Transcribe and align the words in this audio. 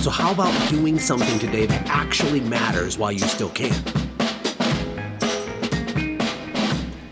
So, 0.00 0.08
how 0.08 0.32
about 0.32 0.70
doing 0.70 0.98
something 0.98 1.38
today 1.38 1.66
that 1.66 1.86
actually 1.86 2.40
matters 2.40 2.96
while 2.96 3.12
you 3.12 3.18
still 3.18 3.50
can? 3.50 3.70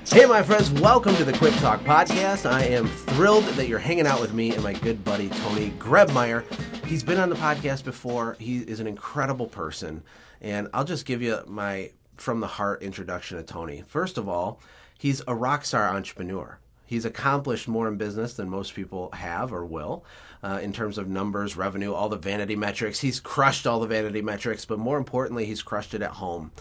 Hey, 0.06 0.24
my 0.24 0.42
friends, 0.42 0.70
welcome 0.70 1.14
to 1.16 1.24
the 1.24 1.34
Quick 1.34 1.52
Talk 1.56 1.80
Podcast. 1.80 2.50
I 2.50 2.62
am 2.62 2.88
thrilled 2.88 3.44
that 3.44 3.68
you're 3.68 3.78
hanging 3.78 4.06
out 4.06 4.22
with 4.22 4.32
me 4.32 4.54
and 4.54 4.62
my 4.62 4.72
good 4.72 5.04
buddy 5.04 5.28
Tony 5.28 5.68
Grebmeier. 5.78 6.44
He's 6.86 7.02
been 7.02 7.18
on 7.18 7.28
the 7.28 7.36
podcast 7.36 7.84
before. 7.84 8.38
He 8.40 8.60
is 8.60 8.80
an 8.80 8.86
incredible 8.86 9.48
person. 9.48 10.02
And 10.40 10.68
I'll 10.72 10.84
just 10.84 11.04
give 11.04 11.20
you 11.20 11.40
my 11.46 11.90
from 12.16 12.40
the 12.40 12.46
heart 12.46 12.80
introduction 12.80 13.36
to 13.36 13.44
Tony. 13.44 13.84
First 13.86 14.16
of 14.16 14.30
all, 14.30 14.62
he's 14.98 15.20
a 15.28 15.34
rock 15.34 15.66
star 15.66 15.94
entrepreneur. 15.94 16.58
He's 16.86 17.04
accomplished 17.04 17.68
more 17.68 17.86
in 17.86 17.98
business 17.98 18.32
than 18.32 18.48
most 18.48 18.74
people 18.74 19.10
have 19.12 19.52
or 19.52 19.66
will 19.66 20.06
uh, 20.42 20.60
in 20.62 20.72
terms 20.72 20.98
of 20.98 21.08
numbers, 21.08 21.56
revenue, 21.56 21.92
all 21.92 22.08
the 22.08 22.16
vanity 22.16 22.56
metrics. 22.56 23.00
He's 23.00 23.20
crushed 23.20 23.66
all 23.66 23.80
the 23.80 23.86
vanity 23.86 24.22
metrics, 24.22 24.64
but 24.64 24.78
more 24.78 24.98
importantly, 24.98 25.46
he's 25.46 25.62
crushed 25.62 25.94
it 25.94 26.02
at 26.02 26.12
home. 26.12 26.52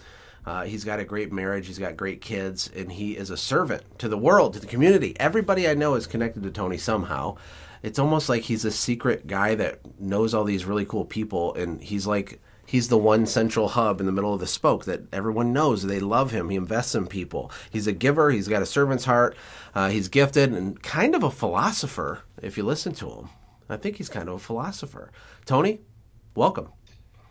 Uh, 0.44 0.64
he's 0.64 0.84
got 0.84 1.00
a 1.00 1.04
great 1.04 1.32
marriage. 1.32 1.66
He's 1.66 1.78
got 1.78 1.96
great 1.96 2.20
kids, 2.20 2.70
and 2.74 2.90
he 2.90 3.16
is 3.16 3.30
a 3.30 3.36
servant 3.36 3.82
to 3.98 4.08
the 4.08 4.16
world, 4.16 4.54
to 4.54 4.60
the 4.60 4.66
community. 4.66 5.14
Everybody 5.20 5.68
I 5.68 5.74
know 5.74 5.94
is 5.94 6.06
connected 6.06 6.42
to 6.42 6.50
Tony 6.50 6.78
somehow. 6.78 7.36
It's 7.82 7.98
almost 7.98 8.28
like 8.28 8.42
he's 8.42 8.64
a 8.64 8.70
secret 8.70 9.26
guy 9.26 9.54
that 9.56 9.80
knows 10.00 10.34
all 10.34 10.44
these 10.44 10.64
really 10.64 10.86
cool 10.86 11.04
people, 11.04 11.54
and 11.54 11.82
he's 11.82 12.06
like 12.06 12.40
he's 12.68 12.88
the 12.88 12.98
one 12.98 13.24
central 13.24 13.68
hub 13.68 13.98
in 13.98 14.06
the 14.06 14.12
middle 14.12 14.34
of 14.34 14.40
the 14.40 14.46
spoke 14.46 14.84
that 14.84 15.02
everyone 15.12 15.54
knows 15.54 15.82
they 15.82 16.00
love 16.00 16.32
him 16.32 16.50
he 16.50 16.56
invests 16.56 16.94
in 16.94 17.06
people 17.06 17.50
he's 17.70 17.86
a 17.86 17.92
giver 17.92 18.30
he's 18.30 18.46
got 18.46 18.60
a 18.60 18.66
servant's 18.66 19.06
heart 19.06 19.34
uh, 19.74 19.88
he's 19.88 20.08
gifted 20.08 20.52
and 20.52 20.82
kind 20.82 21.14
of 21.14 21.22
a 21.22 21.30
philosopher 21.30 22.20
if 22.42 22.58
you 22.58 22.62
listen 22.62 22.92
to 22.92 23.08
him 23.08 23.30
i 23.68 23.76
think 23.76 23.96
he's 23.96 24.08
kind 24.08 24.28
of 24.28 24.36
a 24.36 24.38
philosopher 24.38 25.10
tony 25.44 25.80
welcome 26.34 26.68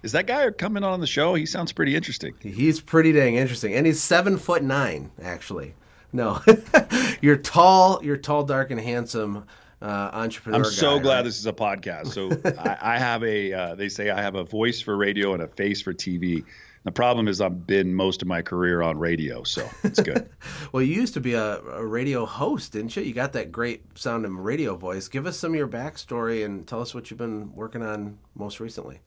is 0.04 0.12
that 0.12 0.28
guy 0.28 0.50
coming 0.52 0.84
on 0.84 1.00
the 1.00 1.08
show 1.08 1.34
he 1.34 1.46
sounds 1.46 1.72
pretty 1.72 1.96
interesting 1.96 2.34
he's 2.42 2.80
pretty 2.80 3.12
dang 3.12 3.36
interesting 3.36 3.74
and 3.74 3.86
he's 3.86 4.02
seven 4.02 4.38
foot 4.38 4.64
nine 4.64 5.12
actually 5.22 5.74
no 6.14 6.42
you're 7.22 7.38
tall 7.38 8.04
you're 8.04 8.18
tall 8.18 8.44
dark 8.44 8.72
and 8.72 8.80
handsome 8.80 9.46
uh, 9.82 10.10
entrepreneur. 10.14 10.58
I'm 10.58 10.66
so 10.66 10.98
guy, 10.98 11.04
glad 11.04 11.16
right? 11.18 11.22
this 11.24 11.40
is 11.40 11.46
a 11.46 11.54
podcast. 11.54 12.08
So 12.08 12.32
I, 12.60 12.96
I, 12.96 12.98
have 12.98 13.24
a. 13.24 13.54
Uh, 13.54 13.76
they 13.76 13.90
say 13.90 14.10
I 14.10 14.22
have 14.22 14.36
a 14.36 14.44
voice 14.44 14.82
for 14.82 14.98
radio 14.98 15.34
and 15.34 15.44
a 15.44 15.48
face 15.48 15.82
for 15.82 15.94
TV. 15.94 16.44
The 16.88 16.94
problem 16.94 17.28
is 17.28 17.42
I've 17.42 17.68
been 17.68 17.94
most 17.94 18.22
of 18.22 18.30
my 18.30 18.42
career 18.42 18.82
on 18.82 18.98
radio, 18.98 19.44
so 19.44 19.70
it's 19.84 20.00
good. 20.00 20.30
well, 20.72 20.82
you 20.82 20.96
used 20.96 21.16
to 21.16 21.20
be 21.20 21.34
a, 21.34 21.60
a, 21.60 21.86
radio 21.86 22.26
host, 22.26 22.72
didn't 22.72 22.96
you? 22.96 23.04
You 23.04 23.14
got 23.14 23.34
that 23.34 23.52
great 23.52 23.82
sounding 24.00 24.38
radio 24.38 24.78
voice. 24.78 25.10
Give 25.10 25.26
us 25.26 25.38
some 25.38 25.52
of 25.52 25.58
your 25.58 25.68
backstory 25.68 26.46
and 26.46 26.66
tell 26.66 26.80
us 26.80 26.96
what 26.96 27.12
you've 27.12 27.18
been 27.18 27.54
working 27.56 27.84
on 27.84 28.20
most 28.36 28.62
recently. 28.62 29.02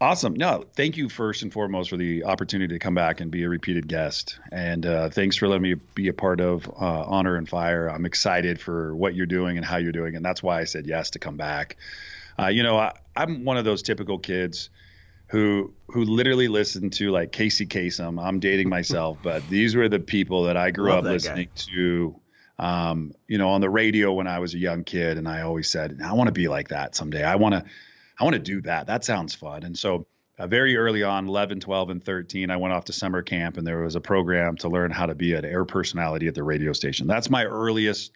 Awesome. 0.00 0.32
No, 0.32 0.64
thank 0.76 0.96
you 0.96 1.10
first 1.10 1.42
and 1.42 1.52
foremost 1.52 1.90
for 1.90 1.98
the 1.98 2.24
opportunity 2.24 2.72
to 2.72 2.78
come 2.78 2.94
back 2.94 3.20
and 3.20 3.30
be 3.30 3.42
a 3.42 3.50
repeated 3.50 3.86
guest. 3.86 4.38
And 4.50 4.86
uh, 4.86 5.10
thanks 5.10 5.36
for 5.36 5.46
letting 5.46 5.62
me 5.62 5.74
be 5.94 6.08
a 6.08 6.14
part 6.14 6.40
of 6.40 6.66
uh, 6.66 6.70
Honor 7.02 7.36
and 7.36 7.46
Fire. 7.46 7.86
I'm 7.86 8.06
excited 8.06 8.58
for 8.58 8.96
what 8.96 9.14
you're 9.14 9.26
doing 9.26 9.58
and 9.58 9.66
how 9.66 9.76
you're 9.76 9.92
doing. 9.92 10.16
And 10.16 10.24
that's 10.24 10.42
why 10.42 10.60
I 10.60 10.64
said 10.64 10.86
yes 10.86 11.10
to 11.10 11.18
come 11.18 11.36
back. 11.36 11.76
Uh, 12.38 12.46
you 12.46 12.62
know, 12.62 12.78
I, 12.78 12.94
I'm 13.14 13.44
one 13.44 13.58
of 13.58 13.66
those 13.66 13.82
typical 13.82 14.18
kids 14.18 14.70
who 15.28 15.72
who 15.88 16.04
literally 16.04 16.48
listened 16.48 16.92
to 16.94 17.10
like 17.10 17.32
Casey 17.32 17.66
Kasem. 17.66 18.22
I'm 18.22 18.40
dating 18.40 18.68
myself, 18.68 19.18
but 19.22 19.48
these 19.48 19.74
were 19.74 19.88
the 19.88 20.00
people 20.00 20.44
that 20.44 20.56
I 20.56 20.70
grew 20.70 20.90
Love 20.90 20.98
up 20.98 21.04
listening 21.04 21.48
guy. 21.54 21.62
to. 21.72 22.20
Um, 22.58 23.12
you 23.28 23.36
know, 23.36 23.50
on 23.50 23.60
the 23.60 23.68
radio 23.68 24.14
when 24.14 24.26
I 24.26 24.38
was 24.38 24.54
a 24.54 24.58
young 24.58 24.82
kid, 24.82 25.18
and 25.18 25.28
I 25.28 25.42
always 25.42 25.68
said, 25.68 26.00
I 26.02 26.14
want 26.14 26.28
to 26.28 26.32
be 26.32 26.48
like 26.48 26.68
that 26.68 26.94
someday. 26.94 27.22
I 27.22 27.36
want 27.36 27.52
to 27.54 27.62
I 28.18 28.24
want 28.24 28.32
to 28.32 28.40
do 28.40 28.62
that. 28.62 28.86
That 28.86 29.04
sounds 29.04 29.34
fun. 29.34 29.62
And 29.62 29.78
so, 29.78 30.06
uh, 30.38 30.46
very 30.46 30.76
early 30.76 31.02
on, 31.02 31.28
11, 31.28 31.60
12, 31.60 31.90
and 31.90 32.04
13, 32.04 32.50
I 32.50 32.56
went 32.56 32.72
off 32.72 32.86
to 32.86 32.92
summer 32.92 33.22
camp, 33.22 33.56
and 33.56 33.66
there 33.66 33.82
was 33.82 33.94
a 33.94 34.00
program 34.00 34.56
to 34.58 34.68
learn 34.68 34.90
how 34.90 35.06
to 35.06 35.14
be 35.14 35.34
an 35.34 35.44
air 35.44 35.64
personality 35.64 36.26
at 36.28 36.34
the 36.34 36.42
radio 36.42 36.72
station. 36.72 37.06
That's 37.06 37.30
my 37.30 37.44
earliest 37.44 38.12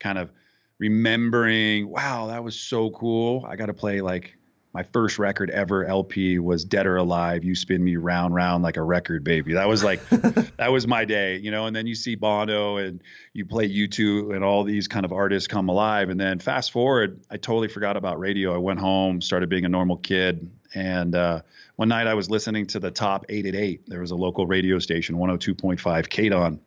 kind 0.00 0.18
of 0.18 0.30
remembering. 0.78 1.88
Wow, 1.88 2.28
that 2.28 2.42
was 2.42 2.58
so 2.58 2.90
cool. 2.90 3.44
I 3.48 3.56
got 3.56 3.66
to 3.66 3.74
play 3.74 4.00
like 4.00 4.36
my 4.74 4.82
first 4.82 5.20
record 5.20 5.50
ever 5.50 5.86
LP 5.86 6.40
was 6.40 6.64
Dead 6.64 6.84
or 6.84 6.96
Alive. 6.96 7.44
You 7.44 7.54
spin 7.54 7.82
me 7.82 7.94
round, 7.94 8.34
round 8.34 8.64
like 8.64 8.76
a 8.76 8.82
record, 8.82 9.22
baby. 9.22 9.54
That 9.54 9.68
was 9.68 9.84
like, 9.84 10.06
that 10.56 10.72
was 10.72 10.88
my 10.88 11.04
day, 11.04 11.36
you 11.36 11.52
know. 11.52 11.66
And 11.66 11.76
then 11.76 11.86
you 11.86 11.94
see 11.94 12.16
Bono 12.16 12.78
and 12.78 13.00
you 13.34 13.46
play 13.46 13.68
U2 13.68 14.34
and 14.34 14.42
all 14.42 14.64
these 14.64 14.88
kind 14.88 15.04
of 15.04 15.12
artists 15.12 15.46
come 15.46 15.68
alive. 15.68 16.10
And 16.10 16.20
then 16.20 16.40
fast 16.40 16.72
forward, 16.72 17.20
I 17.30 17.36
totally 17.36 17.68
forgot 17.68 17.96
about 17.96 18.18
radio. 18.18 18.52
I 18.52 18.58
went 18.58 18.80
home, 18.80 19.20
started 19.20 19.48
being 19.48 19.64
a 19.64 19.68
normal 19.68 19.96
kid. 19.96 20.50
And 20.74 21.14
uh, 21.14 21.42
one 21.76 21.88
night 21.88 22.08
I 22.08 22.14
was 22.14 22.28
listening 22.28 22.66
to 22.66 22.80
the 22.80 22.90
top 22.90 23.26
eight 23.28 23.46
at 23.46 23.54
eight. 23.54 23.82
There 23.86 24.00
was 24.00 24.10
a 24.10 24.16
local 24.16 24.44
radio 24.44 24.80
station, 24.80 25.14
102.5 25.14 25.78
KDON. 25.78 26.58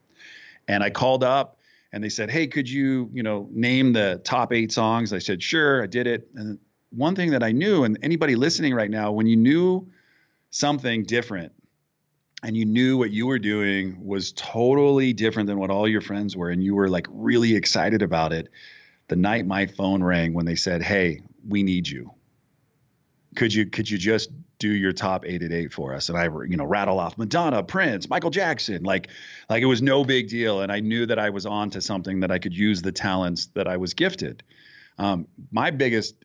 And 0.69 0.81
I 0.81 0.91
called 0.91 1.25
up 1.25 1.57
and 1.91 2.01
they 2.01 2.09
said, 2.09 2.29
Hey, 2.29 2.47
could 2.47 2.69
you, 2.69 3.09
you 3.12 3.24
know, 3.24 3.50
name 3.51 3.91
the 3.91 4.22
top 4.24 4.53
eight 4.53 4.72
songs? 4.72 5.12
I 5.12 5.19
said, 5.19 5.44
Sure, 5.44 5.84
I 5.84 5.88
did 5.88 6.07
it. 6.07 6.29
And 6.35 6.57
one 6.90 7.16
thing 7.16 7.31
that 7.31 7.44
I 7.44 7.52
knew, 7.52 7.84
and 7.84 7.98
anybody 8.02 8.36
listening 8.36 8.74
right 8.74 8.90
now, 8.90 9.12
when 9.12 9.28
you 9.28 9.36
knew 9.36 9.88
something 10.50 11.03
different 11.03 11.52
and 12.44 12.56
you 12.56 12.66
knew 12.66 12.98
what 12.98 13.12
you 13.12 13.28
were 13.28 13.40
doing 13.40 14.06
was 14.06 14.31
totally 14.34 15.14
different 15.14 15.48
than 15.48 15.59
what 15.59 15.70
all 15.70 15.88
your 15.88 16.02
friends 16.02 16.36
were, 16.36 16.50
and 16.50 16.64
you 16.64 16.75
were 16.75 16.90
like 16.90 17.08
really 17.09 17.56
excited 17.56 18.02
about 18.02 18.31
it, 18.31 18.50
the 19.08 19.16
night 19.16 19.46
my 19.46 19.66
phone 19.66 20.03
rang 20.03 20.34
when 20.34 20.46
they 20.46 20.56
said, 20.56 20.81
Hey, 20.81 21.22
we 21.48 21.64
need 21.64 21.88
you. 21.88 22.12
Could 23.36 23.54
you 23.54 23.66
could 23.66 23.90
you 23.90 23.98
just 23.98 24.30
do 24.59 24.69
your 24.69 24.92
top 24.92 25.24
eight 25.25 25.44
at 25.44 25.52
eight 25.52 25.72
for 25.72 25.94
us? 25.94 26.09
And 26.09 26.18
I 26.18 26.25
you 26.25 26.58
know 26.58 26.66
rattle 26.66 27.00
off 27.00 27.18
Madonna, 27.18 27.64
Prince, 27.64 28.09
Michael 28.09 28.30
Jackson, 28.31 28.84
like 28.84 29.09
like 29.50 29.62
it 29.62 29.68
was 29.68 29.81
no 29.81 30.04
big 30.04 30.30
deal. 30.30 30.62
And 30.62 30.72
I 30.72 30.80
knew 30.80 31.06
that 31.06 31.19
I 31.19 31.30
was 31.30 31.46
on 31.46 31.69
to 31.72 31.81
something 31.81 32.22
that 32.22 32.31
I 32.31 32.40
could 32.40 32.56
use 32.56 32.81
the 32.81 32.92
talents 32.92 33.48
that 33.48 33.68
I 33.68 33.78
was 33.78 33.94
gifted. 33.94 34.44
Um, 34.98 35.28
my 35.52 35.69
biggest 35.69 36.16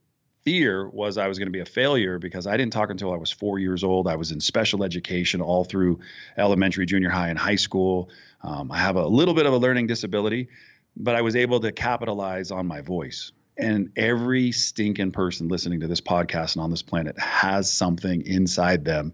fear 0.43 0.89
was 0.89 1.19
I 1.19 1.29
was 1.29 1.39
going 1.39 1.47
to 1.47 1.53
be 1.53 1.61
a 1.61 1.65
failure 1.65 2.19
because 2.19 2.47
I 2.47 2.57
didn't 2.57 2.73
talk 2.73 2.91
until 2.91 3.13
I 3.13 3.17
was 3.17 3.31
four 3.31 3.59
years 3.59 3.85
old. 3.85 4.09
I 4.09 4.17
was 4.17 4.33
in 4.33 4.41
special 4.41 4.85
education 4.85 5.41
all 5.41 5.65
through 5.65 6.01
elementary, 6.37 6.87
junior 6.87 7.11
high, 7.11 7.29
and 7.29 7.39
high 7.39 7.57
school. 7.57 8.11
Um, 8.43 8.71
I 8.71 8.79
have 8.79 8.97
a 8.97 9.07
little 9.07 9.35
bit 9.35 9.47
of 9.47 9.53
a 9.53 9.59
learning 9.59 9.87
disability, 9.87 10.49
but 10.97 11.15
I 11.15 11.23
was 11.23 11.37
able 11.37 11.61
to 11.61 11.73
capitalize 11.73 12.51
on 12.51 12.67
my 12.67 12.81
voice. 12.81 13.33
And 13.57 13.93
every 13.97 14.51
stinking 14.53 15.13
person 15.13 15.49
listening 15.49 15.81
to 15.81 15.87
this 15.87 16.01
podcast 16.01 16.57
and 16.57 16.63
on 16.63 16.71
this 16.71 16.83
planet 16.83 17.19
has 17.19 17.73
something 17.73 18.27
inside 18.27 18.85
them 18.85 19.13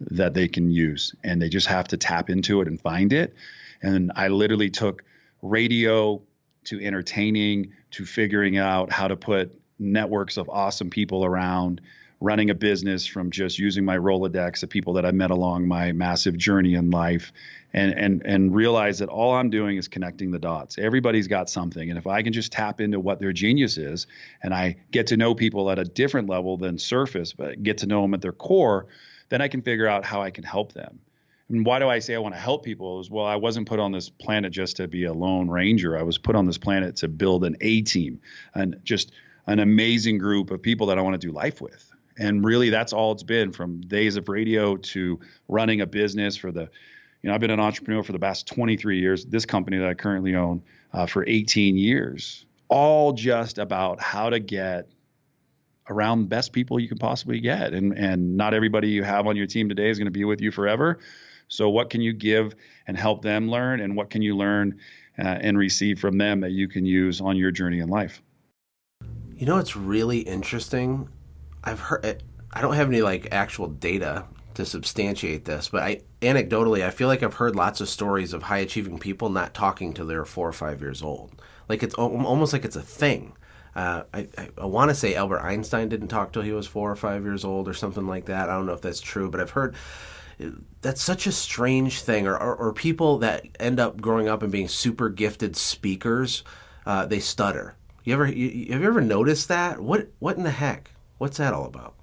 that 0.00 0.34
they 0.34 0.48
can 0.48 0.70
use, 0.70 1.14
and 1.24 1.40
they 1.40 1.48
just 1.48 1.68
have 1.68 1.88
to 1.88 1.96
tap 1.96 2.28
into 2.28 2.60
it 2.60 2.68
and 2.68 2.80
find 2.80 3.12
it. 3.12 3.34
And 3.80 4.12
I 4.14 4.28
literally 4.28 4.68
took 4.68 5.04
radio 5.40 6.20
to 6.64 6.84
entertaining 6.84 7.72
to 7.92 8.04
figuring 8.04 8.58
out 8.58 8.92
how 8.92 9.08
to 9.08 9.16
put 9.16 9.58
networks 9.78 10.36
of 10.36 10.48
awesome 10.48 10.90
people 10.90 11.24
around 11.24 11.80
running 12.20 12.48
a 12.48 12.54
business 12.54 13.06
from 13.06 13.30
just 13.30 13.58
using 13.58 13.84
my 13.84 13.96
Rolodex 13.96 14.62
of 14.62 14.70
people 14.70 14.94
that 14.94 15.04
I 15.04 15.10
met 15.10 15.30
along 15.30 15.68
my 15.68 15.92
massive 15.92 16.36
journey 16.36 16.74
in 16.74 16.90
life 16.90 17.32
and 17.74 17.92
and 17.92 18.22
and 18.24 18.54
realize 18.54 18.98
that 19.00 19.10
all 19.10 19.34
I'm 19.34 19.50
doing 19.50 19.76
is 19.76 19.86
connecting 19.86 20.30
the 20.30 20.38
dots. 20.38 20.78
Everybody's 20.78 21.28
got 21.28 21.50
something 21.50 21.90
and 21.90 21.98
if 21.98 22.06
I 22.06 22.22
can 22.22 22.32
just 22.32 22.52
tap 22.52 22.80
into 22.80 22.98
what 22.98 23.20
their 23.20 23.32
genius 23.32 23.76
is 23.76 24.06
and 24.42 24.54
I 24.54 24.76
get 24.92 25.08
to 25.08 25.16
know 25.16 25.34
people 25.34 25.70
at 25.70 25.78
a 25.78 25.84
different 25.84 26.28
level 26.28 26.56
than 26.56 26.78
surface 26.78 27.34
but 27.34 27.62
get 27.62 27.78
to 27.78 27.86
know 27.86 28.00
them 28.00 28.14
at 28.14 28.22
their 28.22 28.32
core, 28.32 28.86
then 29.28 29.42
I 29.42 29.48
can 29.48 29.60
figure 29.60 29.86
out 29.86 30.04
how 30.04 30.22
I 30.22 30.30
can 30.30 30.44
help 30.44 30.72
them. 30.72 31.00
And 31.48 31.64
why 31.64 31.78
do 31.78 31.88
I 31.88 32.00
say 32.00 32.14
I 32.14 32.18
want 32.18 32.34
to 32.34 32.40
help 32.40 32.64
people? 32.64 32.98
Is 32.98 33.10
well, 33.10 33.26
I 33.26 33.36
wasn't 33.36 33.68
put 33.68 33.78
on 33.78 33.92
this 33.92 34.08
planet 34.08 34.52
just 34.52 34.76
to 34.78 34.88
be 34.88 35.04
a 35.04 35.12
lone 35.12 35.48
ranger. 35.48 35.98
I 35.98 36.02
was 36.02 36.16
put 36.18 36.34
on 36.34 36.46
this 36.46 36.58
planet 36.58 36.96
to 36.96 37.08
build 37.08 37.44
an 37.44 37.56
A 37.60 37.82
team 37.82 38.20
and 38.54 38.80
just 38.84 39.12
an 39.46 39.60
amazing 39.60 40.18
group 40.18 40.50
of 40.50 40.60
people 40.60 40.86
that 40.88 40.98
I 40.98 41.02
want 41.02 41.20
to 41.20 41.26
do 41.26 41.32
life 41.32 41.60
with. 41.60 41.92
And 42.18 42.44
really, 42.44 42.70
that's 42.70 42.92
all 42.92 43.12
it's 43.12 43.22
been 43.22 43.52
from 43.52 43.80
days 43.82 44.16
of 44.16 44.28
radio 44.28 44.76
to 44.76 45.20
running 45.48 45.82
a 45.82 45.86
business 45.86 46.36
for 46.36 46.50
the, 46.50 46.62
you 47.22 47.28
know, 47.28 47.34
I've 47.34 47.40
been 47.40 47.50
an 47.50 47.60
entrepreneur 47.60 48.02
for 48.02 48.12
the 48.12 48.18
past 48.18 48.46
23 48.46 48.98
years. 48.98 49.24
This 49.26 49.44
company 49.44 49.78
that 49.78 49.88
I 49.88 49.94
currently 49.94 50.34
own 50.34 50.62
uh, 50.92 51.06
for 51.06 51.24
18 51.26 51.76
years, 51.76 52.46
all 52.68 53.12
just 53.12 53.58
about 53.58 54.00
how 54.00 54.30
to 54.30 54.40
get 54.40 54.88
around 55.88 56.22
the 56.22 56.28
best 56.28 56.52
people 56.52 56.80
you 56.80 56.88
can 56.88 56.98
possibly 56.98 57.40
get. 57.40 57.72
And 57.72 57.96
and 57.96 58.36
not 58.36 58.54
everybody 58.54 58.88
you 58.88 59.04
have 59.04 59.26
on 59.26 59.36
your 59.36 59.46
team 59.46 59.68
today 59.68 59.90
is 59.90 59.98
going 59.98 60.06
to 60.06 60.10
be 60.10 60.24
with 60.24 60.40
you 60.40 60.50
forever. 60.50 60.98
So 61.48 61.68
what 61.68 61.90
can 61.90 62.00
you 62.00 62.12
give 62.12 62.54
and 62.86 62.96
help 62.96 63.22
them 63.22 63.48
learn, 63.48 63.80
and 63.80 63.94
what 63.94 64.10
can 64.10 64.22
you 64.22 64.36
learn 64.36 64.80
uh, 65.18 65.22
and 65.22 65.56
receive 65.56 66.00
from 66.00 66.18
them 66.18 66.40
that 66.40 66.50
you 66.50 66.66
can 66.66 66.84
use 66.84 67.20
on 67.20 67.36
your 67.36 67.50
journey 67.50 67.80
in 67.80 67.88
life? 67.88 68.20
You 69.36 69.44
know, 69.44 69.58
it's 69.58 69.76
really 69.76 70.20
interesting. 70.20 71.10
I've 71.62 71.80
heard. 71.80 72.22
I 72.52 72.62
don't 72.62 72.74
have 72.74 72.88
any 72.88 73.02
like 73.02 73.28
actual 73.32 73.68
data 73.68 74.24
to 74.54 74.64
substantiate 74.64 75.44
this, 75.44 75.68
but 75.68 75.82
I 75.82 76.00
anecdotally 76.22 76.82
I 76.82 76.90
feel 76.90 77.06
like 77.06 77.22
I've 77.22 77.34
heard 77.34 77.54
lots 77.54 77.82
of 77.82 77.90
stories 77.90 78.32
of 78.32 78.44
high 78.44 78.58
achieving 78.58 78.98
people 78.98 79.28
not 79.28 79.52
talking 79.52 79.92
till 79.92 80.06
they're 80.06 80.24
four 80.24 80.48
or 80.48 80.54
five 80.54 80.80
years 80.80 81.02
old. 81.02 81.42
Like 81.68 81.82
it's 81.82 81.94
almost 81.94 82.54
like 82.54 82.64
it's 82.64 82.76
a 82.76 82.82
thing. 82.82 83.36
Uh, 83.74 84.04
I, 84.14 84.26
I, 84.38 84.48
I 84.56 84.64
want 84.64 84.88
to 84.88 84.94
say 84.94 85.14
Albert 85.14 85.40
Einstein 85.40 85.90
didn't 85.90 86.08
talk 86.08 86.32
till 86.32 86.40
he 86.40 86.52
was 86.52 86.66
four 86.66 86.90
or 86.90 86.96
five 86.96 87.22
years 87.24 87.44
old 87.44 87.68
or 87.68 87.74
something 87.74 88.06
like 88.06 88.24
that. 88.26 88.48
I 88.48 88.54
don't 88.54 88.64
know 88.64 88.72
if 88.72 88.80
that's 88.80 89.00
true, 89.00 89.30
but 89.30 89.42
I've 89.42 89.50
heard 89.50 89.74
that's 90.80 91.02
such 91.02 91.26
a 91.26 91.32
strange 91.32 92.00
thing. 92.00 92.26
Or, 92.26 92.38
or, 92.38 92.56
or 92.56 92.72
people 92.72 93.18
that 93.18 93.44
end 93.60 93.78
up 93.78 94.00
growing 94.00 94.28
up 94.28 94.42
and 94.42 94.50
being 94.50 94.68
super 94.68 95.10
gifted 95.10 95.56
speakers, 95.56 96.42
uh, 96.86 97.04
they 97.04 97.20
stutter. 97.20 97.76
You 98.06 98.12
ever 98.12 98.26
you, 98.28 98.72
have 98.72 98.82
you 98.82 98.86
ever 98.86 99.00
noticed 99.00 99.48
that? 99.48 99.80
What 99.80 100.08
what 100.20 100.36
in 100.36 100.44
the 100.44 100.50
heck? 100.50 100.92
What's 101.18 101.38
that 101.38 101.52
all 101.52 101.66
about? 101.66 101.96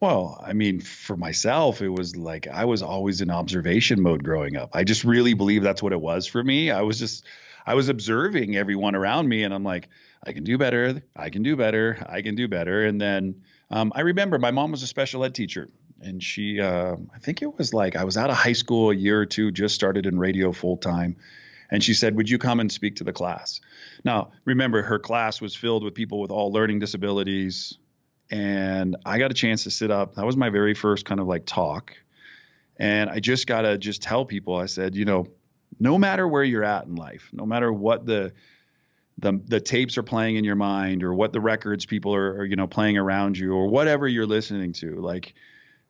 Well, 0.00 0.42
I 0.44 0.54
mean, 0.54 0.80
for 0.80 1.14
myself, 1.14 1.82
it 1.82 1.90
was 1.90 2.16
like 2.16 2.48
I 2.48 2.64
was 2.64 2.82
always 2.82 3.20
in 3.20 3.30
observation 3.30 4.00
mode 4.00 4.24
growing 4.24 4.56
up. 4.56 4.70
I 4.72 4.82
just 4.82 5.04
really 5.04 5.34
believe 5.34 5.62
that's 5.62 5.82
what 5.82 5.92
it 5.92 6.00
was 6.00 6.26
for 6.26 6.42
me. 6.42 6.70
I 6.70 6.80
was 6.80 6.98
just, 6.98 7.26
I 7.66 7.74
was 7.74 7.90
observing 7.90 8.56
everyone 8.56 8.94
around 8.94 9.28
me, 9.28 9.44
and 9.44 9.52
I'm 9.52 9.62
like, 9.62 9.90
I 10.26 10.32
can 10.32 10.42
do 10.42 10.56
better. 10.56 11.02
I 11.14 11.28
can 11.28 11.42
do 11.42 11.54
better. 11.54 12.02
I 12.08 12.22
can 12.22 12.34
do 12.34 12.48
better. 12.48 12.86
And 12.86 12.98
then 12.98 13.42
um, 13.70 13.92
I 13.94 14.00
remember 14.00 14.38
my 14.38 14.52
mom 14.52 14.70
was 14.70 14.82
a 14.82 14.86
special 14.86 15.22
ed 15.22 15.34
teacher, 15.34 15.68
and 16.00 16.22
she, 16.22 16.62
uh, 16.62 16.96
I 17.14 17.18
think 17.18 17.42
it 17.42 17.58
was 17.58 17.74
like 17.74 17.94
I 17.94 18.04
was 18.04 18.16
out 18.16 18.30
of 18.30 18.36
high 18.36 18.54
school 18.54 18.90
a 18.90 18.94
year 18.94 19.20
or 19.20 19.26
two, 19.26 19.52
just 19.52 19.74
started 19.74 20.06
in 20.06 20.18
radio 20.18 20.50
full 20.50 20.78
time. 20.78 21.16
And 21.72 21.82
she 21.82 21.94
said, 21.94 22.14
Would 22.16 22.28
you 22.28 22.36
come 22.36 22.60
and 22.60 22.70
speak 22.70 22.96
to 22.96 23.04
the 23.04 23.14
class? 23.14 23.60
Now, 24.04 24.30
remember, 24.44 24.82
her 24.82 24.98
class 24.98 25.40
was 25.40 25.56
filled 25.56 25.82
with 25.82 25.94
people 25.94 26.20
with 26.20 26.30
all 26.30 26.52
learning 26.52 26.80
disabilities, 26.80 27.78
and 28.30 28.94
I 29.06 29.18
got 29.18 29.30
a 29.30 29.34
chance 29.34 29.64
to 29.64 29.70
sit 29.70 29.90
up. 29.90 30.14
That 30.16 30.26
was 30.26 30.36
my 30.36 30.50
very 30.50 30.74
first 30.74 31.06
kind 31.06 31.18
of 31.18 31.26
like 31.26 31.46
talk. 31.46 31.94
And 32.76 33.08
I 33.08 33.20
just 33.20 33.46
got 33.46 33.62
to 33.62 33.78
just 33.78 34.02
tell 34.02 34.26
people, 34.26 34.54
I 34.54 34.66
said, 34.66 34.94
you 34.94 35.06
know, 35.06 35.26
no 35.80 35.96
matter 35.96 36.28
where 36.28 36.44
you're 36.44 36.64
at 36.64 36.84
in 36.84 36.94
life, 36.94 37.30
no 37.32 37.46
matter 37.46 37.72
what 37.72 38.04
the, 38.04 38.32
the, 39.18 39.40
the 39.46 39.60
tapes 39.60 39.96
are 39.96 40.02
playing 40.02 40.36
in 40.36 40.44
your 40.44 40.56
mind 40.56 41.02
or 41.02 41.14
what 41.14 41.32
the 41.32 41.40
records 41.40 41.86
people 41.86 42.14
are, 42.14 42.40
are, 42.40 42.44
you 42.44 42.56
know, 42.56 42.66
playing 42.66 42.98
around 42.98 43.38
you 43.38 43.54
or 43.54 43.68
whatever 43.68 44.06
you're 44.06 44.26
listening 44.26 44.74
to, 44.74 45.00
like 45.00 45.34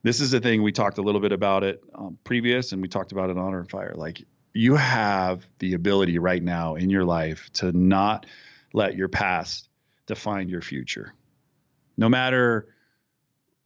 this 0.04 0.20
is 0.20 0.30
the 0.30 0.40
thing 0.40 0.62
we 0.62 0.70
talked 0.70 0.98
a 0.98 1.02
little 1.02 1.20
bit 1.20 1.32
about 1.32 1.64
it 1.64 1.82
um, 1.94 2.18
previous 2.22 2.72
and 2.72 2.82
we 2.82 2.88
talked 2.88 3.10
about 3.10 3.30
it 3.30 3.36
on 3.36 3.44
Honor 3.44 3.60
and 3.60 3.70
Fire. 3.70 3.94
Like 3.96 4.24
you 4.54 4.76
have 4.76 5.46
the 5.58 5.74
ability 5.74 6.18
right 6.18 6.42
now 6.42 6.74
in 6.74 6.90
your 6.90 7.04
life 7.04 7.50
to 7.54 7.72
not 7.72 8.26
let 8.72 8.96
your 8.96 9.08
past 9.08 9.68
define 10.06 10.48
your 10.48 10.60
future 10.60 11.14
no 11.96 12.08
matter 12.08 12.68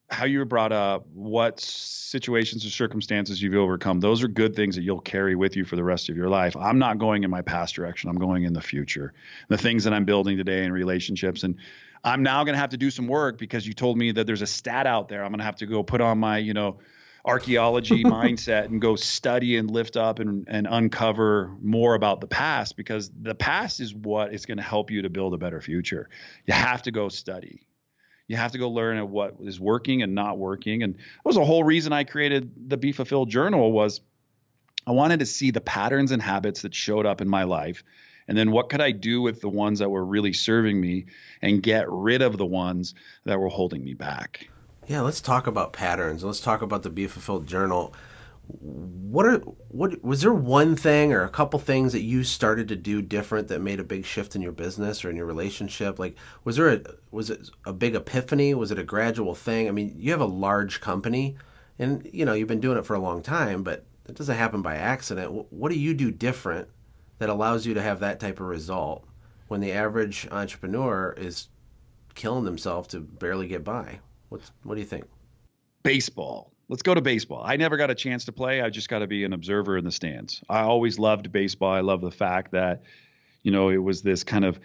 how 0.08 0.24
you 0.24 0.38
were 0.38 0.44
brought 0.44 0.72
up, 0.72 1.04
what 1.14 1.58
situations 1.58 2.64
or 2.64 2.70
circumstances 2.70 3.42
you've 3.42 3.54
overcome, 3.54 3.98
those 3.98 4.22
are 4.22 4.28
good 4.28 4.54
things 4.54 4.76
that 4.76 4.82
you'll 4.82 5.00
carry 5.00 5.34
with 5.34 5.56
you 5.56 5.64
for 5.64 5.74
the 5.74 5.82
rest 5.82 6.08
of 6.08 6.16
your 6.16 6.28
life. 6.28 6.56
I'm 6.56 6.78
not 6.78 6.98
going 6.98 7.24
in 7.24 7.30
my 7.30 7.42
past 7.42 7.74
direction. 7.74 8.08
I'm 8.08 8.18
going 8.18 8.44
in 8.44 8.52
the 8.52 8.60
future. 8.60 9.14
The 9.48 9.58
things 9.58 9.82
that 9.84 9.92
I'm 9.92 10.04
building 10.04 10.36
today 10.36 10.64
in 10.64 10.72
relationships. 10.72 11.42
And 11.42 11.56
I'm 12.04 12.22
now 12.22 12.44
going 12.44 12.54
to 12.54 12.60
have 12.60 12.70
to 12.70 12.76
do 12.76 12.90
some 12.90 13.08
work 13.08 13.36
because 13.36 13.66
you 13.66 13.72
told 13.72 13.98
me 13.98 14.12
that 14.12 14.28
there's 14.28 14.42
a 14.42 14.46
stat 14.46 14.86
out 14.86 15.08
there. 15.08 15.24
I'm 15.24 15.32
going 15.32 15.38
to 15.38 15.44
have 15.44 15.56
to 15.56 15.66
go 15.66 15.82
put 15.82 16.00
on 16.00 16.18
my, 16.18 16.38
you 16.38 16.54
know, 16.54 16.78
archaeology 17.26 18.04
mindset 18.04 18.66
and 18.66 18.80
go 18.80 18.96
study 18.96 19.56
and 19.56 19.70
lift 19.70 19.96
up 19.96 20.20
and, 20.20 20.46
and 20.48 20.66
uncover 20.70 21.54
more 21.60 21.94
about 21.94 22.20
the 22.20 22.26
past 22.26 22.76
because 22.76 23.10
the 23.20 23.34
past 23.34 23.80
is 23.80 23.94
what 23.94 24.32
is 24.32 24.46
going 24.46 24.58
to 24.58 24.62
help 24.62 24.90
you 24.90 25.02
to 25.02 25.10
build 25.10 25.34
a 25.34 25.38
better 25.38 25.60
future. 25.60 26.08
You 26.46 26.54
have 26.54 26.82
to 26.82 26.90
go 26.90 27.08
study 27.08 27.66
you 28.28 28.36
have 28.36 28.52
to 28.52 28.58
go 28.58 28.70
learn 28.70 28.96
at 28.96 29.08
what 29.08 29.36
is 29.40 29.60
working 29.60 30.02
and 30.02 30.14
not 30.14 30.38
working. 30.38 30.82
And 30.82 30.94
that 30.94 31.24
was 31.24 31.36
the 31.36 31.44
whole 31.44 31.62
reason 31.62 31.92
I 31.92 32.04
created 32.04 32.68
the 32.68 32.76
Be 32.76 32.92
Fulfilled 32.92 33.30
Journal 33.30 33.70
was 33.70 34.00
I 34.86 34.92
wanted 34.92 35.20
to 35.20 35.26
see 35.26 35.50
the 35.50 35.60
patterns 35.60 36.12
and 36.12 36.20
habits 36.20 36.62
that 36.62 36.74
showed 36.74 37.06
up 37.06 37.20
in 37.20 37.28
my 37.28 37.44
life. 37.44 37.84
And 38.28 38.36
then 38.36 38.50
what 38.50 38.68
could 38.68 38.80
I 38.80 38.90
do 38.90 39.22
with 39.22 39.40
the 39.40 39.48
ones 39.48 39.78
that 39.78 39.88
were 39.88 40.04
really 40.04 40.32
serving 40.32 40.80
me 40.80 41.06
and 41.40 41.62
get 41.62 41.88
rid 41.88 42.22
of 42.22 42.36
the 42.36 42.46
ones 42.46 42.94
that 43.24 43.38
were 43.38 43.48
holding 43.48 43.84
me 43.84 43.94
back? 43.94 44.48
Yeah, 44.86 45.00
let's 45.00 45.20
talk 45.20 45.48
about 45.48 45.72
patterns. 45.72 46.22
Let's 46.22 46.40
talk 46.40 46.62
about 46.62 46.84
the 46.84 46.90
Be 46.90 47.08
Fulfilled 47.08 47.48
Journal. 47.48 47.92
What 48.60 49.26
are 49.26 49.38
what 49.38 50.04
was 50.04 50.20
there 50.20 50.32
one 50.32 50.76
thing 50.76 51.12
or 51.12 51.24
a 51.24 51.28
couple 51.28 51.58
things 51.58 51.92
that 51.92 52.02
you 52.02 52.22
started 52.22 52.68
to 52.68 52.76
do 52.76 53.02
different 53.02 53.48
that 53.48 53.60
made 53.60 53.80
a 53.80 53.84
big 53.84 54.04
shift 54.04 54.36
in 54.36 54.42
your 54.42 54.52
business 54.52 55.04
or 55.04 55.10
in 55.10 55.16
your 55.16 55.26
relationship? 55.26 55.98
Like 55.98 56.16
was 56.44 56.54
there 56.54 56.68
a 56.68 56.82
was 57.10 57.30
it 57.30 57.50
a 57.64 57.72
big 57.72 57.96
epiphany? 57.96 58.54
Was 58.54 58.70
it 58.70 58.78
a 58.78 58.84
gradual 58.84 59.34
thing? 59.34 59.66
I 59.66 59.72
mean 59.72 59.96
you 59.98 60.12
have 60.12 60.20
a 60.20 60.26
large 60.26 60.80
company 60.80 61.36
and 61.80 62.08
you 62.12 62.24
know 62.24 62.34
you've 62.34 62.46
been 62.46 62.60
doing 62.60 62.78
it 62.78 62.86
for 62.86 62.94
a 62.94 63.00
long 63.00 63.20
time 63.20 63.64
but 63.64 63.84
it 64.08 64.14
doesn't 64.14 64.36
happen 64.36 64.62
by 64.62 64.76
accident. 64.76 65.52
What 65.52 65.72
do 65.72 65.78
you 65.78 65.94
do 65.94 66.12
different 66.12 66.68
that 67.18 67.28
allows 67.28 67.66
you 67.66 67.74
to 67.74 67.82
have 67.82 67.98
that 67.98 68.20
type 68.20 68.38
of 68.38 68.46
result 68.46 69.04
when 69.48 69.60
the 69.60 69.72
average 69.72 70.28
entrepreneur 70.30 71.12
is 71.18 71.48
killing 72.14 72.44
themselves 72.44 72.86
to 72.88 73.00
barely 73.00 73.48
get 73.48 73.64
by 73.64 73.98
what's 74.28 74.50
what 74.62 74.74
do 74.74 74.80
you 74.80 74.86
think 74.86 75.04
baseball 75.82 76.52
let's 76.68 76.82
go 76.82 76.94
to 76.94 77.00
baseball. 77.00 77.42
I 77.44 77.56
never 77.56 77.76
got 77.76 77.90
a 77.90 77.94
chance 77.94 78.24
to 78.26 78.32
play. 78.32 78.60
I 78.60 78.70
just 78.70 78.88
got 78.88 79.00
to 79.00 79.06
be 79.06 79.24
an 79.24 79.32
observer 79.32 79.76
in 79.76 79.84
the 79.84 79.92
stands. 79.92 80.42
I 80.48 80.60
always 80.60 80.98
loved 80.98 81.30
baseball. 81.32 81.72
I 81.72 81.80
love 81.80 82.00
the 82.00 82.10
fact 82.10 82.52
that, 82.52 82.82
you 83.42 83.52
know, 83.52 83.68
it 83.68 83.76
was 83.76 84.02
this 84.02 84.24
kind 84.24 84.44
of 84.44 84.58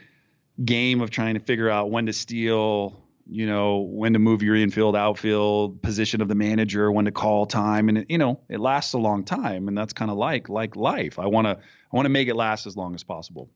game 0.64 1.02
of 1.02 1.10
trying 1.10 1.36
to 1.36 1.40
figure 1.40 1.70
out 1.70 1.92
when 1.92 2.08
to 2.08 2.14
steal, 2.14 3.04
you 3.28 3.46
know, 3.46 3.80
when 3.80 4.14
to 4.14 4.20
move 4.20 4.42
your 4.42 4.56
infield, 4.56 4.96
outfield, 4.96 5.82
position 5.82 6.22
of 6.22 6.28
the 6.28 6.36
manager, 6.36 6.92
when 6.92 7.06
to 7.06 7.12
call 7.12 7.46
time, 7.46 7.90
and 7.90 8.06
you 8.10 8.18
know, 8.18 8.40
it 8.50 8.60
lasts 8.60 8.94
a 8.94 8.98
long 8.98 9.24
time, 9.24 9.68
and 9.68 9.78
that's 9.78 9.94
kind 9.94 10.12
of 10.12 10.18
like 10.18 10.50
like 10.50 10.76
life. 10.76 11.20
I 11.20 11.28
want 11.28 11.46
to 11.46 11.52
I 11.52 11.96
want 11.96 12.06
to 12.06 12.10
make 12.10 12.28
it 12.28 12.36
last 12.36 12.66
as 12.66 12.76
long 12.76 12.96
as 12.96 13.04
possible. 13.04 13.50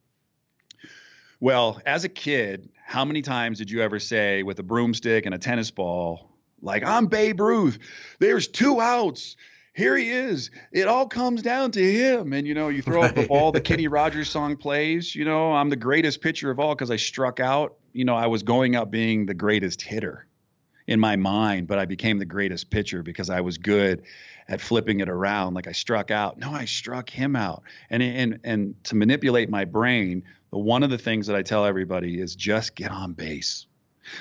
Well, 1.40 1.82
as 1.86 2.04
a 2.04 2.10
kid, 2.10 2.70
how 2.86 3.04
many 3.06 3.22
times 3.22 3.58
did 3.58 3.70
you 3.70 3.82
ever 3.82 4.00
say 4.00 4.44
with 4.44 4.60
a 4.60 4.64
broomstick 4.64 5.26
and 5.26 5.36
a 5.36 5.38
tennis 5.38 5.72
ball, 5.72 6.32
like 6.62 6.84
I'm 6.86 7.08
Babe 7.08 7.39
Ruth. 7.39 7.77
There's 8.20 8.48
two 8.48 8.80
outs. 8.80 9.36
Here 9.74 9.98
he 9.98 10.10
is. 10.10 10.51
It 10.72 10.88
all 10.88 11.06
comes 11.06 11.42
down 11.42 11.72
to 11.72 11.84
him. 11.84 12.32
And 12.32 12.48
you 12.48 12.54
know, 12.54 12.70
you 12.70 12.82
throw 12.82 13.01
right. 13.01 13.10
up 13.10 13.15
the 13.15 13.27
ball, 13.27 13.51
the 13.51 13.62
Kenny 13.70 13.88
Rogers 13.88 14.30
song 14.30 14.56
plays. 14.56 15.13
You 15.13 15.25
know, 15.25 15.54
I'm 15.54 15.70
the 15.70 15.75
greatest 15.75 16.22
pitcher 16.22 16.50
of 16.50 16.60
all 16.60 16.74
because 16.74 16.92
I 16.92 16.96
struck 16.96 17.39
out. 17.39 17.75
You 17.92 18.06
know, 18.06 18.15
I 18.15 18.27
was 18.27 18.44
going 18.44 18.75
up 18.75 18.89
being 18.89 19.25
the 19.25 19.34
greatest 19.34 19.82
hitter 19.82 20.27
in 20.88 21.00
my 21.00 21.15
mind, 21.15 21.68
but 21.68 21.80
I 21.80 21.86
became 21.86 22.20
the 22.20 22.25
greatest 22.25 22.70
pitcher 22.70 23.01
because 23.01 23.30
I 23.30 23.42
was 23.42 23.58
good 23.58 24.04
at 24.48 24.62
flipping 24.62 25.00
it 25.00 25.10
around. 25.10 25.56
Like 25.56 25.68
I 25.68 25.72
struck 25.72 26.12
out. 26.12 26.38
No, 26.38 26.51
I 26.51 26.65
struck 26.65 27.10
him 27.10 27.36
out. 27.36 27.63
And 27.89 28.04
and 28.04 28.39
and 28.44 28.84
to 28.86 28.96
manipulate 28.96 29.50
my 29.50 29.65
brain, 29.65 30.24
the 30.51 30.60
one 30.60 30.84
of 30.84 30.89
the 30.89 30.98
things 30.98 31.27
that 31.27 31.36
I 31.36 31.42
tell 31.42 31.65
everybody 31.65 32.20
is 32.20 32.36
just 32.36 32.75
get 32.75 32.92
on 32.92 33.13
base. 33.13 33.65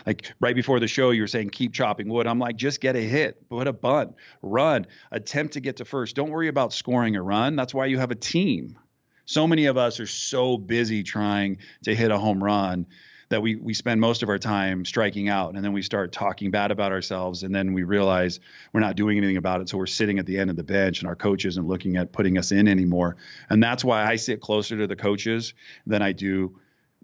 Like 0.07 0.33
right 0.41 0.55
before 0.55 0.81
the 0.81 0.89
show, 0.89 1.11
you 1.11 1.21
were 1.21 1.29
saying 1.29 1.51
keep 1.51 1.75
chopping 1.75 2.09
wood. 2.09 2.27
I'm 2.27 2.39
like, 2.39 2.57
just 2.57 2.81
get 2.81 2.97
a 2.97 3.01
hit, 3.01 3.47
put 3.51 3.67
a 3.67 3.73
bunt, 3.73 4.15
run, 4.41 4.87
attempt 5.11 5.55
to 5.55 5.61
get 5.61 5.77
to 5.77 5.85
first. 5.85 6.17
Don't 6.17 6.31
worry 6.31 6.49
about 6.49 6.73
scoring 6.73 7.17
a 7.17 7.23
run. 7.23 7.57
That's 7.57 7.75
why 7.75 7.87
you 7.87 7.99
have 7.99 8.11
a 8.11 8.17
team. 8.17 8.79
So 9.27 9.47
many 9.47 9.67
of 9.67 9.77
us 9.77 10.01
are 10.01 10.07
so 10.07 10.57
busy 10.57 11.03
trying 11.03 11.59
to 11.85 11.95
hit 11.95 12.11
a 12.11 12.19
home 12.19 12.43
run 12.43 12.87
that 13.29 13.43
we 13.43 13.57
we 13.57 13.75
spend 13.75 14.01
most 14.01 14.23
of 14.23 14.29
our 14.29 14.39
time 14.39 14.85
striking 14.85 15.29
out 15.29 15.55
and 15.55 15.65
then 15.65 15.73
we 15.73 15.83
start 15.83 16.13
talking 16.13 16.51
bad 16.51 16.71
about 16.71 16.93
ourselves 16.93 17.43
and 17.43 17.55
then 17.55 17.73
we 17.73 17.83
realize 17.83 18.41
we're 18.73 18.81
not 18.81 18.97
doing 18.97 19.19
anything 19.19 19.37
about 19.37 19.61
it 19.61 19.69
so 19.69 19.79
we're 19.79 19.87
sitting 19.87 20.19
at 20.19 20.27
the 20.27 20.39
end 20.39 20.51
of 20.51 20.57
the 20.57 20.65
bench 20.65 21.01
and 21.01 21.09
our 21.09 21.17
coach 21.17 21.45
isn't 21.45 21.67
looking 21.67 21.97
at 21.97 22.13
putting 22.13 22.39
us 22.39 22.53
in 22.53 22.69
anymore 22.69 23.17
and 23.51 23.63
that's 23.63 23.85
why 23.85 24.05
I 24.05 24.17
sit 24.17 24.41
closer 24.41 24.77
to 24.79 24.87
the 24.87 24.97
coaches 24.97 25.55
than 25.87 26.03
I 26.03 26.13
do 26.13 26.57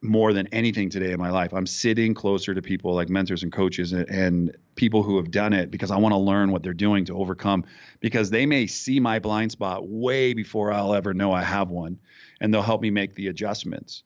more 0.02 0.32
than 0.32 0.46
anything 0.48 0.88
today 0.88 1.12
in 1.12 1.18
my 1.18 1.30
life. 1.30 1.52
I'm 1.52 1.66
sitting 1.66 2.14
closer 2.14 2.54
to 2.54 2.62
people 2.62 2.94
like 2.94 3.08
mentors 3.08 3.42
and 3.42 3.52
coaches 3.52 3.92
and, 3.92 4.08
and 4.08 4.56
people 4.74 5.02
who 5.02 5.16
have 5.16 5.30
done 5.30 5.52
it 5.52 5.70
because 5.70 5.90
I 5.90 5.98
want 5.98 6.12
to 6.12 6.18
learn 6.18 6.52
what 6.52 6.62
they're 6.62 6.72
doing 6.72 7.04
to 7.06 7.16
overcome 7.16 7.64
because 8.00 8.30
they 8.30 8.46
may 8.46 8.66
see 8.66 8.98
my 8.98 9.18
blind 9.18 9.52
spot 9.52 9.86
way 9.86 10.32
before 10.32 10.72
I'll 10.72 10.94
ever 10.94 11.12
know 11.12 11.32
I 11.32 11.42
have 11.42 11.68
one 11.68 11.98
and 12.40 12.52
they'll 12.52 12.62
help 12.62 12.80
me 12.80 12.90
make 12.90 13.14
the 13.14 13.28
adjustments. 13.28 14.02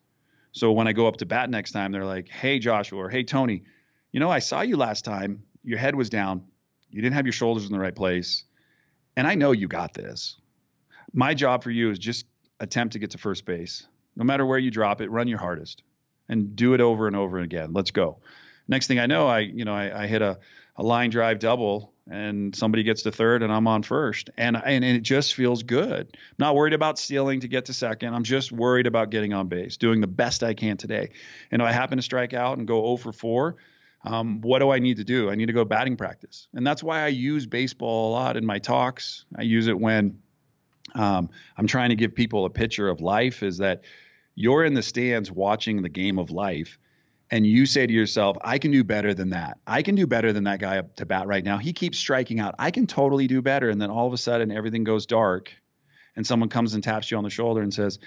So 0.55 0.71
when 0.71 0.87
I 0.87 0.93
go 0.93 1.05
up 1.07 1.17
to 1.17 1.25
bat 1.25 1.49
next 1.49 1.73
time, 1.73 1.91
they're 1.91 2.05
like, 2.05 2.29
"Hey 2.29 2.59
Joshua," 2.59 2.97
or 2.97 3.09
"Hey 3.09 3.23
Tony, 3.23 3.63
you 4.13 4.21
know, 4.21 4.29
I 4.29 4.39
saw 4.39 4.61
you 4.61 4.77
last 4.77 5.03
time. 5.03 5.43
Your 5.63 5.77
head 5.77 5.95
was 5.95 6.09
down. 6.09 6.45
You 6.89 7.01
didn't 7.01 7.15
have 7.15 7.25
your 7.25 7.33
shoulders 7.33 7.65
in 7.65 7.73
the 7.73 7.79
right 7.79 7.95
place. 7.95 8.45
And 9.17 9.27
I 9.27 9.35
know 9.35 9.51
you 9.51 9.67
got 9.67 9.93
this. 9.93 10.37
My 11.13 11.33
job 11.33 11.61
for 11.61 11.71
you 11.71 11.91
is 11.91 11.99
just 11.99 12.25
attempt 12.61 12.93
to 12.93 12.99
get 12.99 13.11
to 13.11 13.17
first 13.17 13.45
base 13.45 13.85
no 14.15 14.23
matter 14.23 14.45
where 14.45 14.57
you 14.57 14.71
drop 14.71 15.01
it, 15.01 15.11
run 15.11 15.27
your 15.27 15.39
hardest 15.39 15.83
and 16.29 16.55
do 16.55 16.73
it 16.73 16.79
over 16.79 17.07
and 17.07 17.17
over 17.17 17.39
again. 17.39 17.73
Let's 17.73 17.91
go. 17.91 18.19
Next 18.67 18.87
thing 18.87 18.97
I 18.97 19.07
know, 19.07 19.27
I 19.27 19.39
you 19.39 19.65
know 19.65 19.75
I, 19.75 20.03
I 20.03 20.07
hit 20.07 20.21
a, 20.21 20.39
a 20.77 20.83
line 20.83 21.09
drive 21.09 21.39
double 21.39 21.93
and 22.09 22.55
somebody 22.55 22.83
gets 22.83 23.01
to 23.03 23.11
third 23.11 23.41
and 23.41 23.51
I'm 23.51 23.67
on 23.67 23.83
first. 23.83 24.29
And, 24.37 24.55
and 24.63 24.83
it 24.83 25.01
just 25.01 25.33
feels 25.33 25.63
good. 25.63 26.07
I'm 26.13 26.35
not 26.37 26.55
worried 26.55 26.73
about 26.73 26.99
stealing 26.99 27.39
to 27.39 27.47
get 27.47 27.65
to 27.65 27.73
second. 27.73 28.13
I'm 28.13 28.23
just 28.23 28.51
worried 28.51 28.87
about 28.87 29.09
getting 29.09 29.33
on 29.33 29.47
base, 29.47 29.77
doing 29.77 30.01
the 30.01 30.07
best 30.07 30.43
I 30.43 30.53
can 30.53 30.77
today. 30.77 31.09
And 31.51 31.61
if 31.61 31.67
I 31.67 31.71
happen 31.71 31.97
to 31.97 32.03
strike 32.03 32.33
out 32.33 32.57
and 32.57 32.67
go 32.67 32.83
0 32.83 32.97
for 32.97 33.11
4, 33.11 33.55
um, 34.03 34.41
what 34.41 34.59
do 34.59 34.69
I 34.69 34.77
need 34.77 34.97
to 34.97 35.03
do? 35.03 35.31
I 35.31 35.35
need 35.35 35.47
to 35.47 35.53
go 35.53 35.65
batting 35.65 35.97
practice. 35.97 36.47
And 36.53 36.65
that's 36.65 36.83
why 36.83 37.03
I 37.03 37.07
use 37.07 37.47
baseball 37.47 38.11
a 38.11 38.11
lot 38.11 38.37
in 38.37 38.45
my 38.45 38.59
talks. 38.59 39.25
I 39.35 39.41
use 39.41 39.67
it 39.67 39.79
when 39.79 40.19
um, 40.93 41.29
I'm 41.57 41.65
trying 41.65 41.89
to 41.89 41.95
give 41.95 42.13
people 42.13 42.45
a 42.45 42.49
picture 42.49 42.87
of 42.87 43.01
life 43.01 43.41
is 43.41 43.57
that 43.57 43.81
you're 44.35 44.63
in 44.63 44.75
the 44.75 44.83
stands 44.83 45.31
watching 45.31 45.81
the 45.81 45.89
game 45.89 46.19
of 46.19 46.29
life 46.29 46.77
and 47.31 47.45
you 47.45 47.65
say 47.65 47.87
to 47.87 47.93
yourself, 47.93 48.37
I 48.41 48.59
can 48.59 48.71
do 48.71 48.83
better 48.83 49.13
than 49.13 49.31
that. 49.31 49.57
I 49.65 49.81
can 49.81 49.95
do 49.95 50.05
better 50.05 50.31
than 50.31 50.43
that 50.43 50.59
guy 50.59 50.77
up 50.77 50.95
to 50.97 51.05
bat 51.05 51.27
right 51.27 51.43
now. 51.43 51.57
He 51.57 51.73
keeps 51.73 51.97
striking 51.97 52.39
out. 52.39 52.55
I 52.59 52.69
can 52.71 52.85
totally 52.85 53.27
do 53.27 53.41
better. 53.41 53.69
And 53.69 53.81
then 53.81 53.89
all 53.89 54.05
of 54.05 54.13
a 54.13 54.17
sudden, 54.17 54.51
everything 54.51 54.83
goes 54.83 55.05
dark, 55.05 55.51
and 56.15 56.25
someone 56.25 56.49
comes 56.49 56.75
and 56.75 56.83
taps 56.83 57.09
you 57.09 57.17
on 57.17 57.23
the 57.23 57.29
shoulder 57.29 57.61
and 57.61 57.73
says, 57.73 57.99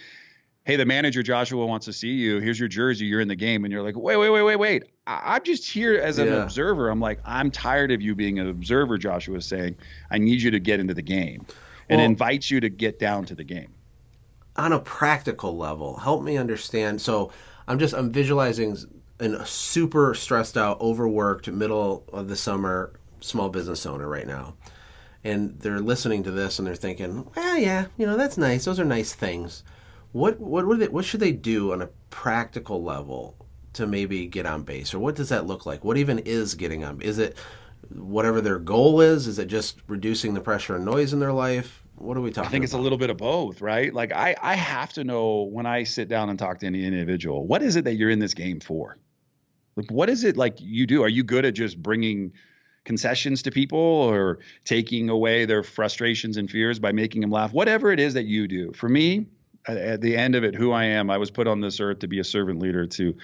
Hey, 0.64 0.76
the 0.76 0.84
manager 0.84 1.22
Joshua 1.22 1.64
wants 1.64 1.86
to 1.86 1.94
see 1.94 2.10
you. 2.10 2.40
Here's 2.40 2.58
your 2.58 2.68
jersey. 2.68 3.06
You're 3.06 3.22
in 3.22 3.28
the 3.28 3.36
game. 3.36 3.64
And 3.64 3.72
you're 3.72 3.82
like, 3.82 3.96
Wait, 3.96 4.16
wait, 4.16 4.28
wait, 4.28 4.42
wait, 4.42 4.56
wait. 4.56 4.84
I- 5.06 5.36
am 5.36 5.42
just 5.42 5.68
here 5.68 5.94
as 5.94 6.18
an 6.18 6.28
yeah. 6.28 6.42
observer. 6.42 6.90
I'm 6.90 7.00
like, 7.00 7.20
I'm 7.24 7.50
tired 7.50 7.90
of 7.90 8.02
you 8.02 8.14
being 8.14 8.38
an 8.38 8.48
observer, 8.48 8.98
Joshua 8.98 9.38
is 9.38 9.46
saying. 9.46 9.76
I 10.10 10.18
need 10.18 10.42
you 10.42 10.50
to 10.50 10.60
get 10.60 10.78
into 10.78 10.94
the 10.94 11.02
game 11.02 11.46
and 11.88 11.98
well, 11.98 12.06
invites 12.06 12.50
you 12.50 12.60
to 12.60 12.68
get 12.68 12.98
down 12.98 13.24
to 13.26 13.34
the 13.34 13.44
game. 13.44 13.72
On 14.56 14.72
a 14.72 14.78
practical 14.78 15.56
level, 15.56 15.96
help 15.96 16.22
me 16.22 16.36
understand. 16.36 17.00
So 17.00 17.32
I'm 17.66 17.78
just, 17.78 17.94
I'm 17.94 18.10
visualizing 18.10 18.76
a 19.20 19.46
super 19.46 20.14
stressed 20.14 20.56
out, 20.56 20.80
overworked, 20.80 21.48
middle 21.48 22.04
of 22.12 22.28
the 22.28 22.36
summer 22.36 22.92
small 23.20 23.48
business 23.48 23.84
owner 23.86 24.08
right 24.08 24.26
now. 24.26 24.54
And 25.24 25.58
they're 25.60 25.80
listening 25.80 26.22
to 26.24 26.30
this 26.30 26.58
and 26.58 26.66
they're 26.66 26.76
thinking, 26.76 27.28
well, 27.34 27.58
yeah, 27.58 27.86
you 27.96 28.06
know, 28.06 28.16
that's 28.16 28.38
nice. 28.38 28.64
Those 28.64 28.78
are 28.78 28.84
nice 28.84 29.12
things. 29.12 29.64
What 30.12 30.40
what 30.40 30.66
what, 30.66 30.78
they, 30.78 30.88
what 30.88 31.04
should 31.04 31.20
they 31.20 31.32
do 31.32 31.72
on 31.72 31.82
a 31.82 31.88
practical 32.10 32.82
level 32.82 33.36
to 33.74 33.86
maybe 33.86 34.26
get 34.26 34.46
on 34.46 34.62
base, 34.62 34.94
or 34.94 34.98
what 34.98 35.14
does 35.14 35.28
that 35.28 35.46
look 35.46 35.66
like? 35.66 35.84
What 35.84 35.98
even 35.98 36.20
is 36.20 36.54
getting 36.54 36.82
on? 36.82 37.00
Is 37.02 37.18
it 37.18 37.36
whatever 37.90 38.40
their 38.40 38.58
goal 38.58 39.00
is? 39.00 39.26
Is 39.26 39.38
it 39.38 39.46
just 39.46 39.80
reducing 39.86 40.34
the 40.34 40.40
pressure 40.40 40.76
and 40.76 40.84
noise 40.84 41.12
in 41.12 41.20
their 41.20 41.32
life? 41.32 41.84
What 41.96 42.16
are 42.16 42.20
we 42.20 42.30
talking? 42.30 42.48
I 42.48 42.50
think 42.50 42.62
about? 42.62 42.64
it's 42.64 42.72
a 42.74 42.78
little 42.78 42.96
bit 42.96 43.10
of 43.10 43.18
both, 43.18 43.60
right? 43.60 43.92
Like 43.92 44.12
I 44.12 44.34
I 44.40 44.54
have 44.54 44.92
to 44.94 45.04
know 45.04 45.42
when 45.42 45.66
I 45.66 45.82
sit 45.82 46.08
down 46.08 46.30
and 46.30 46.38
talk 46.38 46.60
to 46.60 46.66
any 46.66 46.84
individual, 46.84 47.46
what 47.46 47.62
is 47.62 47.76
it 47.76 47.84
that 47.84 47.96
you're 47.96 48.10
in 48.10 48.20
this 48.20 48.34
game 48.34 48.60
for? 48.60 48.96
Like, 49.78 49.92
what 49.92 50.10
is 50.10 50.24
it 50.24 50.36
like 50.36 50.60
you 50.60 50.88
do? 50.88 51.04
Are 51.04 51.08
you 51.08 51.22
good 51.22 51.44
at 51.44 51.54
just 51.54 51.80
bringing 51.80 52.32
concessions 52.84 53.42
to 53.42 53.52
people 53.52 53.78
or 53.78 54.40
taking 54.64 55.08
away 55.08 55.44
their 55.44 55.62
frustrations 55.62 56.36
and 56.36 56.50
fears 56.50 56.80
by 56.80 56.90
making 56.90 57.20
them 57.20 57.30
laugh? 57.30 57.52
Whatever 57.52 57.92
it 57.92 58.00
is 58.00 58.14
that 58.14 58.24
you 58.24 58.48
do. 58.48 58.72
For 58.72 58.88
me, 58.88 59.26
at 59.66 60.00
the 60.00 60.16
end 60.16 60.34
of 60.34 60.44
it, 60.44 60.54
who 60.54 60.72
I 60.72 60.84
am, 60.84 61.10
I 61.10 61.18
was 61.18 61.30
put 61.30 61.46
on 61.46 61.60
this 61.60 61.78
earth 61.80 61.98
to 62.00 62.08
be 62.08 62.18
a 62.18 62.24
servant 62.24 62.60
leader, 62.60 62.86
to 62.86 63.14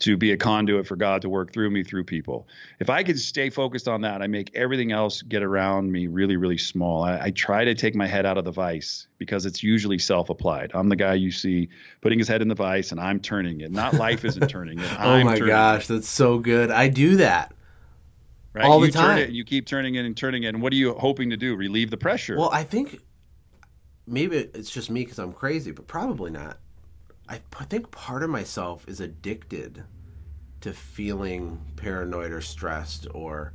to 0.00 0.16
be 0.16 0.32
a 0.32 0.36
conduit 0.36 0.86
for 0.86 0.96
God 0.96 1.22
to 1.22 1.28
work 1.28 1.52
through 1.52 1.70
me 1.70 1.84
through 1.84 2.04
people. 2.04 2.48
If 2.80 2.90
I 2.90 3.02
could 3.04 3.18
stay 3.18 3.48
focused 3.48 3.86
on 3.86 4.00
that, 4.02 4.22
I 4.22 4.26
make 4.26 4.50
everything 4.54 4.92
else 4.92 5.22
get 5.22 5.42
around 5.42 5.92
me 5.92 6.08
really, 6.08 6.36
really 6.36 6.58
small. 6.58 7.04
I, 7.04 7.18
I 7.22 7.30
try 7.30 7.64
to 7.64 7.74
take 7.74 7.94
my 7.94 8.06
head 8.06 8.26
out 8.26 8.36
of 8.36 8.44
the 8.44 8.50
vice 8.50 9.06
because 9.18 9.46
it's 9.46 9.62
usually 9.62 9.98
self-applied. 9.98 10.72
I'm 10.74 10.88
the 10.88 10.96
guy 10.96 11.14
you 11.14 11.30
see 11.30 11.68
putting 12.00 12.18
his 12.18 12.28
head 12.28 12.42
in 12.42 12.48
the 12.48 12.54
vice, 12.54 12.90
and 12.90 13.00
I'm 13.00 13.20
turning 13.20 13.60
it. 13.60 13.70
Not 13.70 13.94
life 13.94 14.24
isn't 14.24 14.48
turning 14.48 14.80
it. 14.80 14.90
oh 14.98 15.22
my 15.22 15.38
gosh, 15.38 15.88
it. 15.88 15.94
that's 15.94 16.08
so 16.08 16.38
good. 16.38 16.70
I 16.70 16.88
do 16.88 17.16
that. 17.16 17.54
Right? 18.52 18.64
All 18.64 18.80
you 18.80 18.86
the 18.86 18.92
time. 18.92 19.18
Turn 19.18 19.28
it, 19.28 19.30
you 19.30 19.44
keep 19.44 19.66
turning 19.66 19.94
it 19.94 20.04
and 20.04 20.16
turning 20.16 20.44
it. 20.44 20.48
And 20.48 20.62
what 20.62 20.72
are 20.72 20.76
you 20.76 20.94
hoping 20.94 21.30
to 21.30 21.36
do? 21.36 21.56
Relieve 21.56 21.90
the 21.90 21.96
pressure. 21.96 22.36
Well, 22.36 22.50
I 22.52 22.62
think 22.62 23.00
maybe 24.06 24.36
it's 24.36 24.70
just 24.70 24.90
me 24.90 25.02
because 25.02 25.18
I'm 25.18 25.32
crazy, 25.32 25.70
but 25.70 25.86
probably 25.86 26.30
not. 26.30 26.58
I, 27.28 27.40
I 27.58 27.64
think 27.64 27.90
part 27.90 28.22
of 28.22 28.30
myself 28.30 28.86
is 28.88 29.00
addicted 29.00 29.84
to 30.60 30.72
feeling 30.72 31.60
paranoid 31.76 32.32
or 32.32 32.40
stressed 32.40 33.06
or 33.14 33.52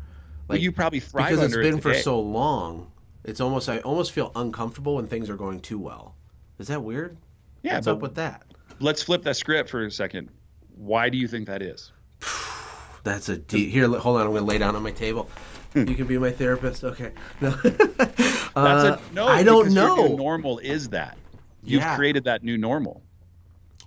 like 0.48 0.58
well, 0.58 0.60
you 0.60 0.72
probably 0.72 1.00
thrive 1.00 1.32
because 1.32 1.46
it's 1.46 1.56
been 1.56 1.77
it 1.77 1.82
for 1.82 1.94
so 1.94 2.20
long. 2.20 2.91
It's 3.24 3.39
almost 3.39 3.70
I 3.70 3.79
almost 3.79 4.12
feel 4.12 4.32
uncomfortable 4.36 4.96
when 4.96 5.08
things 5.08 5.29
are 5.29 5.36
going 5.36 5.60
too 5.60 5.77
well. 5.77 6.15
Is 6.58 6.68
that 6.68 6.84
weird? 6.84 7.18
Yeah, 7.62 7.75
what's 7.75 7.88
up 7.88 8.00
with 8.00 8.15
that? 8.15 8.44
Let's 8.79 9.03
flip 9.03 9.24
that 9.24 9.36
script 9.36 9.70
for 9.70 9.86
a 9.86 9.91
second. 9.91 10.29
Why 10.75 11.10
do 11.10 11.18
you 11.18 11.27
think 11.27 11.48
that 11.48 11.62
is? 11.62 11.91
That's 13.03 13.29
a 13.29 13.38
deep. 13.38 13.72
Here, 13.72 13.88
hold 13.88 14.18
on. 14.18 14.25
I'm 14.25 14.32
going 14.32 14.41
to 14.41 14.48
lay 14.48 14.58
down 14.58 14.75
on 14.75 14.84
my 14.84 14.91
table. 14.91 15.29
You 15.75 15.95
can 15.95 16.07
be 16.07 16.17
my 16.17 16.31
therapist. 16.31 16.83
Okay. 16.83 17.11
No. 17.41 18.63
uh, 18.63 18.97
a, 18.97 19.13
no 19.13 19.27
I 19.27 19.43
don't 19.43 19.71
know. 19.73 20.15
normal 20.15 20.57
is 20.59 20.89
that. 20.89 21.17
You've 21.63 21.83
yeah. 21.83 21.95
created 21.95 22.23
that 22.25 22.43
new 22.43 22.57
normal. 22.57 23.03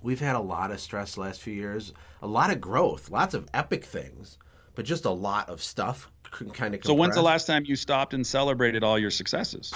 We've 0.01 0.21
had 0.21 0.35
a 0.35 0.39
lot 0.39 0.71
of 0.71 0.79
stress 0.79 1.15
the 1.15 1.21
last 1.21 1.41
few 1.41 1.53
years, 1.53 1.93
a 2.21 2.27
lot 2.27 2.49
of 2.49 2.61
growth, 2.61 3.11
lots 3.11 3.33
of 3.33 3.47
epic 3.53 3.83
things, 3.83 4.37
but 4.73 4.85
just 4.85 5.05
a 5.05 5.11
lot 5.11 5.49
of 5.49 5.61
stuff 5.61 6.09
kind 6.53 6.75
of. 6.75 6.83
So 6.83 6.93
when's 6.93 7.15
the 7.15 7.21
last 7.21 7.45
time 7.45 7.65
you 7.65 7.75
stopped 7.75 8.13
and 8.13 8.25
celebrated 8.25 8.83
all 8.83 8.97
your 8.97 9.11
successes? 9.11 9.73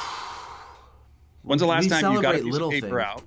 When's 1.43 1.61
the 1.61 1.67
last 1.67 1.83
we 1.83 1.89
time 1.89 2.13
you 2.13 2.21
got 2.21 2.35
a 2.35 2.39
piece 2.39 2.57
of 2.57 2.71
paper 2.71 2.87
things. 2.87 3.01
out 3.01 3.23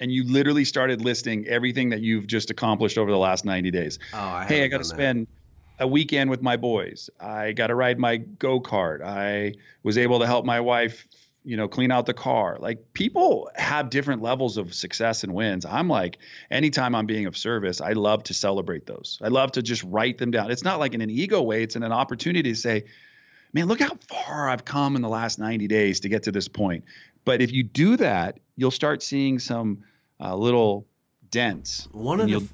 and 0.00 0.10
you 0.10 0.24
literally 0.24 0.64
started 0.64 1.00
listing 1.00 1.46
everything 1.46 1.90
that 1.90 2.00
you've 2.00 2.26
just 2.26 2.50
accomplished 2.50 2.98
over 2.98 3.10
the 3.10 3.18
last 3.18 3.44
90 3.44 3.70
days? 3.70 3.98
Oh, 4.12 4.18
I 4.18 4.44
hey, 4.46 4.64
I 4.64 4.68
got 4.68 4.78
to 4.78 4.84
spend. 4.84 5.26
That 5.26 5.43
a 5.78 5.86
weekend 5.86 6.30
with 6.30 6.42
my 6.42 6.56
boys. 6.56 7.10
I 7.20 7.52
got 7.52 7.68
to 7.68 7.74
ride 7.74 7.98
my 7.98 8.18
go 8.18 8.60
kart. 8.60 9.02
I 9.02 9.54
was 9.82 9.98
able 9.98 10.20
to 10.20 10.26
help 10.26 10.44
my 10.44 10.60
wife, 10.60 11.06
you 11.44 11.56
know, 11.56 11.68
clean 11.68 11.90
out 11.90 12.06
the 12.06 12.14
car. 12.14 12.56
Like 12.60 12.92
people 12.92 13.50
have 13.56 13.90
different 13.90 14.22
levels 14.22 14.56
of 14.56 14.72
success 14.72 15.24
and 15.24 15.34
wins. 15.34 15.64
I'm 15.64 15.88
like, 15.88 16.18
anytime 16.50 16.94
I'm 16.94 17.06
being 17.06 17.26
of 17.26 17.36
service, 17.36 17.80
I 17.80 17.92
love 17.92 18.22
to 18.24 18.34
celebrate 18.34 18.86
those. 18.86 19.18
I 19.22 19.28
love 19.28 19.52
to 19.52 19.62
just 19.62 19.82
write 19.84 20.18
them 20.18 20.30
down. 20.30 20.50
It's 20.50 20.64
not 20.64 20.78
like 20.78 20.94
in 20.94 21.00
an 21.00 21.10
ego 21.10 21.42
way, 21.42 21.62
it's 21.62 21.76
in 21.76 21.82
an 21.82 21.92
opportunity 21.92 22.50
to 22.50 22.56
say, 22.56 22.84
man, 23.52 23.66
look 23.66 23.80
how 23.80 23.96
far 24.08 24.48
I've 24.48 24.64
come 24.64 24.96
in 24.96 25.02
the 25.02 25.08
last 25.08 25.38
90 25.38 25.66
days 25.68 26.00
to 26.00 26.08
get 26.08 26.24
to 26.24 26.32
this 26.32 26.48
point. 26.48 26.84
But 27.24 27.40
if 27.40 27.52
you 27.52 27.62
do 27.62 27.96
that, 27.96 28.38
you'll 28.56 28.70
start 28.70 29.02
seeing 29.02 29.38
some 29.38 29.84
uh, 30.20 30.36
little 30.36 30.86
dents. 31.30 31.88
One 31.92 32.20
of 32.20 32.28
the 32.28 32.48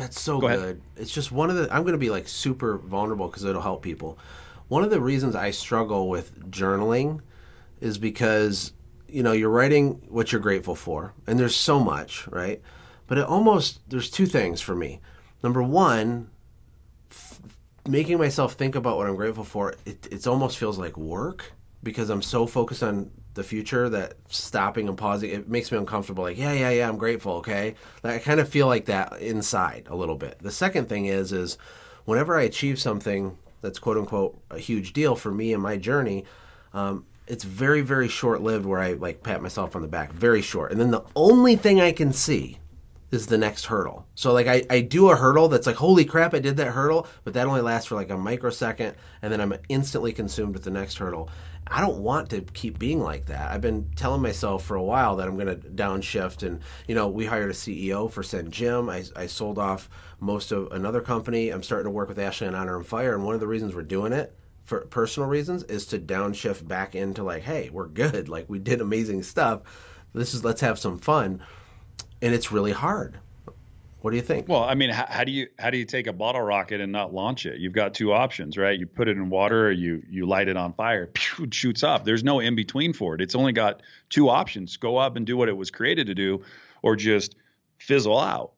that's 0.00 0.20
so 0.20 0.38
Go 0.40 0.48
good. 0.48 0.58
Ahead. 0.58 0.80
It's 0.96 1.12
just 1.12 1.30
one 1.32 1.50
of 1.50 1.56
the. 1.56 1.72
I'm 1.74 1.82
going 1.82 1.92
to 1.92 1.98
be 1.98 2.10
like 2.10 2.28
super 2.28 2.78
vulnerable 2.78 3.28
because 3.28 3.44
it'll 3.44 3.62
help 3.62 3.82
people. 3.82 4.18
One 4.68 4.84
of 4.84 4.90
the 4.90 5.00
reasons 5.00 5.34
I 5.34 5.50
struggle 5.50 6.08
with 6.08 6.50
journaling 6.50 7.20
is 7.80 7.98
because 7.98 8.72
you 9.08 9.22
know 9.22 9.32
you're 9.32 9.50
writing 9.50 10.02
what 10.08 10.32
you're 10.32 10.40
grateful 10.40 10.74
for, 10.74 11.14
and 11.26 11.38
there's 11.38 11.56
so 11.56 11.80
much, 11.80 12.26
right? 12.28 12.60
But 13.06 13.18
it 13.18 13.24
almost 13.24 13.80
there's 13.90 14.10
two 14.10 14.26
things 14.26 14.60
for 14.60 14.74
me. 14.74 15.00
Number 15.42 15.62
one, 15.62 16.30
f- 17.10 17.40
making 17.88 18.18
myself 18.18 18.54
think 18.54 18.74
about 18.74 18.96
what 18.96 19.06
I'm 19.06 19.16
grateful 19.16 19.44
for. 19.44 19.74
It 19.84 20.06
it 20.10 20.26
almost 20.26 20.58
feels 20.58 20.78
like 20.78 20.96
work 20.96 21.52
because 21.82 22.10
I'm 22.10 22.22
so 22.22 22.46
focused 22.46 22.82
on 22.82 23.10
the 23.40 23.44
future 23.48 23.88
that 23.88 24.12
stopping 24.28 24.86
and 24.86 24.98
pausing 24.98 25.30
it 25.30 25.48
makes 25.48 25.72
me 25.72 25.78
uncomfortable 25.78 26.22
like 26.24 26.36
yeah 26.36 26.52
yeah 26.52 26.68
yeah 26.68 26.86
i'm 26.86 26.98
grateful 26.98 27.32
okay? 27.36 27.74
I 28.04 28.18
kind 28.18 28.38
of 28.38 28.48
feel 28.50 28.66
like 28.66 28.84
that 28.84 29.18
inside 29.20 29.86
a 29.88 29.96
little 29.96 30.14
bit. 30.14 30.38
The 30.40 30.50
second 30.50 30.90
thing 30.90 31.06
is 31.06 31.32
is 31.32 31.56
whenever 32.04 32.38
i 32.38 32.42
achieve 32.42 32.78
something 32.78 33.38
that's 33.62 33.78
quote 33.78 33.96
unquote 33.96 34.38
a 34.50 34.58
huge 34.58 34.92
deal 34.92 35.16
for 35.16 35.30
me 35.32 35.54
and 35.54 35.62
my 35.62 35.78
journey 35.78 36.26
um, 36.74 37.06
it's 37.26 37.44
very 37.44 37.80
very 37.80 38.08
short 38.08 38.42
lived 38.42 38.66
where 38.66 38.80
i 38.80 38.92
like 38.92 39.22
pat 39.22 39.40
myself 39.40 39.74
on 39.74 39.80
the 39.80 39.88
back 39.88 40.12
very 40.12 40.42
short. 40.42 40.70
And 40.70 40.78
then 40.78 40.90
the 40.90 41.02
only 41.16 41.56
thing 41.56 41.80
i 41.80 41.92
can 41.92 42.12
see 42.12 42.58
is 43.10 43.26
the 43.26 43.38
next 43.38 43.66
hurdle. 43.66 44.06
So 44.14 44.32
like 44.32 44.46
I, 44.46 44.64
I 44.70 44.80
do 44.80 45.10
a 45.10 45.16
hurdle 45.16 45.48
that's 45.48 45.66
like 45.66 45.76
holy 45.76 46.04
crap 46.04 46.34
I 46.34 46.38
did 46.38 46.56
that 46.58 46.72
hurdle, 46.72 47.06
but 47.24 47.34
that 47.34 47.46
only 47.46 47.60
lasts 47.60 47.88
for 47.88 47.96
like 47.96 48.10
a 48.10 48.16
microsecond 48.16 48.94
and 49.22 49.32
then 49.32 49.40
I'm 49.40 49.54
instantly 49.68 50.12
consumed 50.12 50.54
with 50.54 50.64
the 50.64 50.70
next 50.70 50.98
hurdle. 50.98 51.28
I 51.66 51.80
don't 51.80 51.98
want 51.98 52.30
to 52.30 52.40
keep 52.40 52.78
being 52.78 53.00
like 53.00 53.26
that. 53.26 53.50
I've 53.50 53.60
been 53.60 53.90
telling 53.96 54.22
myself 54.22 54.64
for 54.64 54.76
a 54.76 54.82
while 54.82 55.16
that 55.16 55.28
I'm 55.28 55.36
going 55.36 55.46
to 55.46 55.68
downshift 55.68 56.46
and 56.46 56.60
you 56.86 56.94
know, 56.94 57.08
we 57.08 57.26
hired 57.26 57.50
a 57.50 57.54
CEO 57.54 58.10
for 58.10 58.22
SendJim. 58.22 58.90
I, 58.90 59.20
I 59.20 59.26
sold 59.26 59.58
off 59.58 59.88
most 60.20 60.52
of 60.52 60.70
another 60.72 61.00
company. 61.00 61.50
I'm 61.50 61.62
starting 61.62 61.86
to 61.86 61.90
work 61.90 62.08
with 62.08 62.18
Ashley 62.18 62.46
on 62.46 62.54
Honor 62.54 62.76
and 62.76 62.86
Fire 62.86 63.14
and 63.14 63.24
one 63.24 63.34
of 63.34 63.40
the 63.40 63.48
reasons 63.48 63.74
we're 63.74 63.82
doing 63.82 64.12
it 64.12 64.36
for 64.64 64.82
personal 64.82 65.28
reasons 65.28 65.64
is 65.64 65.86
to 65.86 65.98
downshift 65.98 66.66
back 66.66 66.94
into 66.94 67.24
like, 67.24 67.42
hey, 67.42 67.70
we're 67.70 67.88
good. 67.88 68.28
Like 68.28 68.48
we 68.48 68.60
did 68.60 68.80
amazing 68.80 69.24
stuff. 69.24 69.62
This 70.12 70.32
is 70.32 70.44
let's 70.44 70.60
have 70.60 70.78
some 70.78 70.98
fun 70.98 71.42
and 72.22 72.34
it's 72.34 72.52
really 72.52 72.72
hard. 72.72 73.18
What 74.00 74.12
do 74.12 74.16
you 74.16 74.22
think? 74.22 74.48
Well, 74.48 74.64
I 74.64 74.74
mean, 74.74 74.88
how, 74.88 75.04
how, 75.06 75.24
do 75.24 75.32
you 75.32 75.48
how 75.58 75.68
do 75.68 75.76
you 75.76 75.84
take 75.84 76.06
a 76.06 76.12
bottle 76.12 76.40
rocket 76.40 76.80
and 76.80 76.90
not 76.90 77.12
launch 77.12 77.44
it? 77.44 77.58
You've 77.58 77.74
got 77.74 77.92
two 77.92 78.12
options, 78.12 78.56
right? 78.56 78.78
You 78.78 78.86
put 78.86 79.08
it 79.08 79.18
in 79.18 79.28
water, 79.28 79.66
or 79.66 79.72
you 79.72 80.02
you 80.08 80.26
light 80.26 80.48
it 80.48 80.56
on 80.56 80.72
fire. 80.72 81.06
Pew, 81.12 81.44
it 81.44 81.52
shoots 81.52 81.82
up. 81.82 82.04
There's 82.04 82.24
no 82.24 82.40
in 82.40 82.54
between 82.54 82.94
for 82.94 83.14
it. 83.14 83.20
It's 83.20 83.34
only 83.34 83.52
got 83.52 83.82
two 84.08 84.30
options: 84.30 84.78
go 84.78 84.96
up 84.96 85.16
and 85.16 85.26
do 85.26 85.36
what 85.36 85.50
it 85.50 85.56
was 85.56 85.70
created 85.70 86.06
to 86.06 86.14
do, 86.14 86.42
or 86.82 86.96
just 86.96 87.36
fizzle 87.78 88.18
out. 88.18 88.52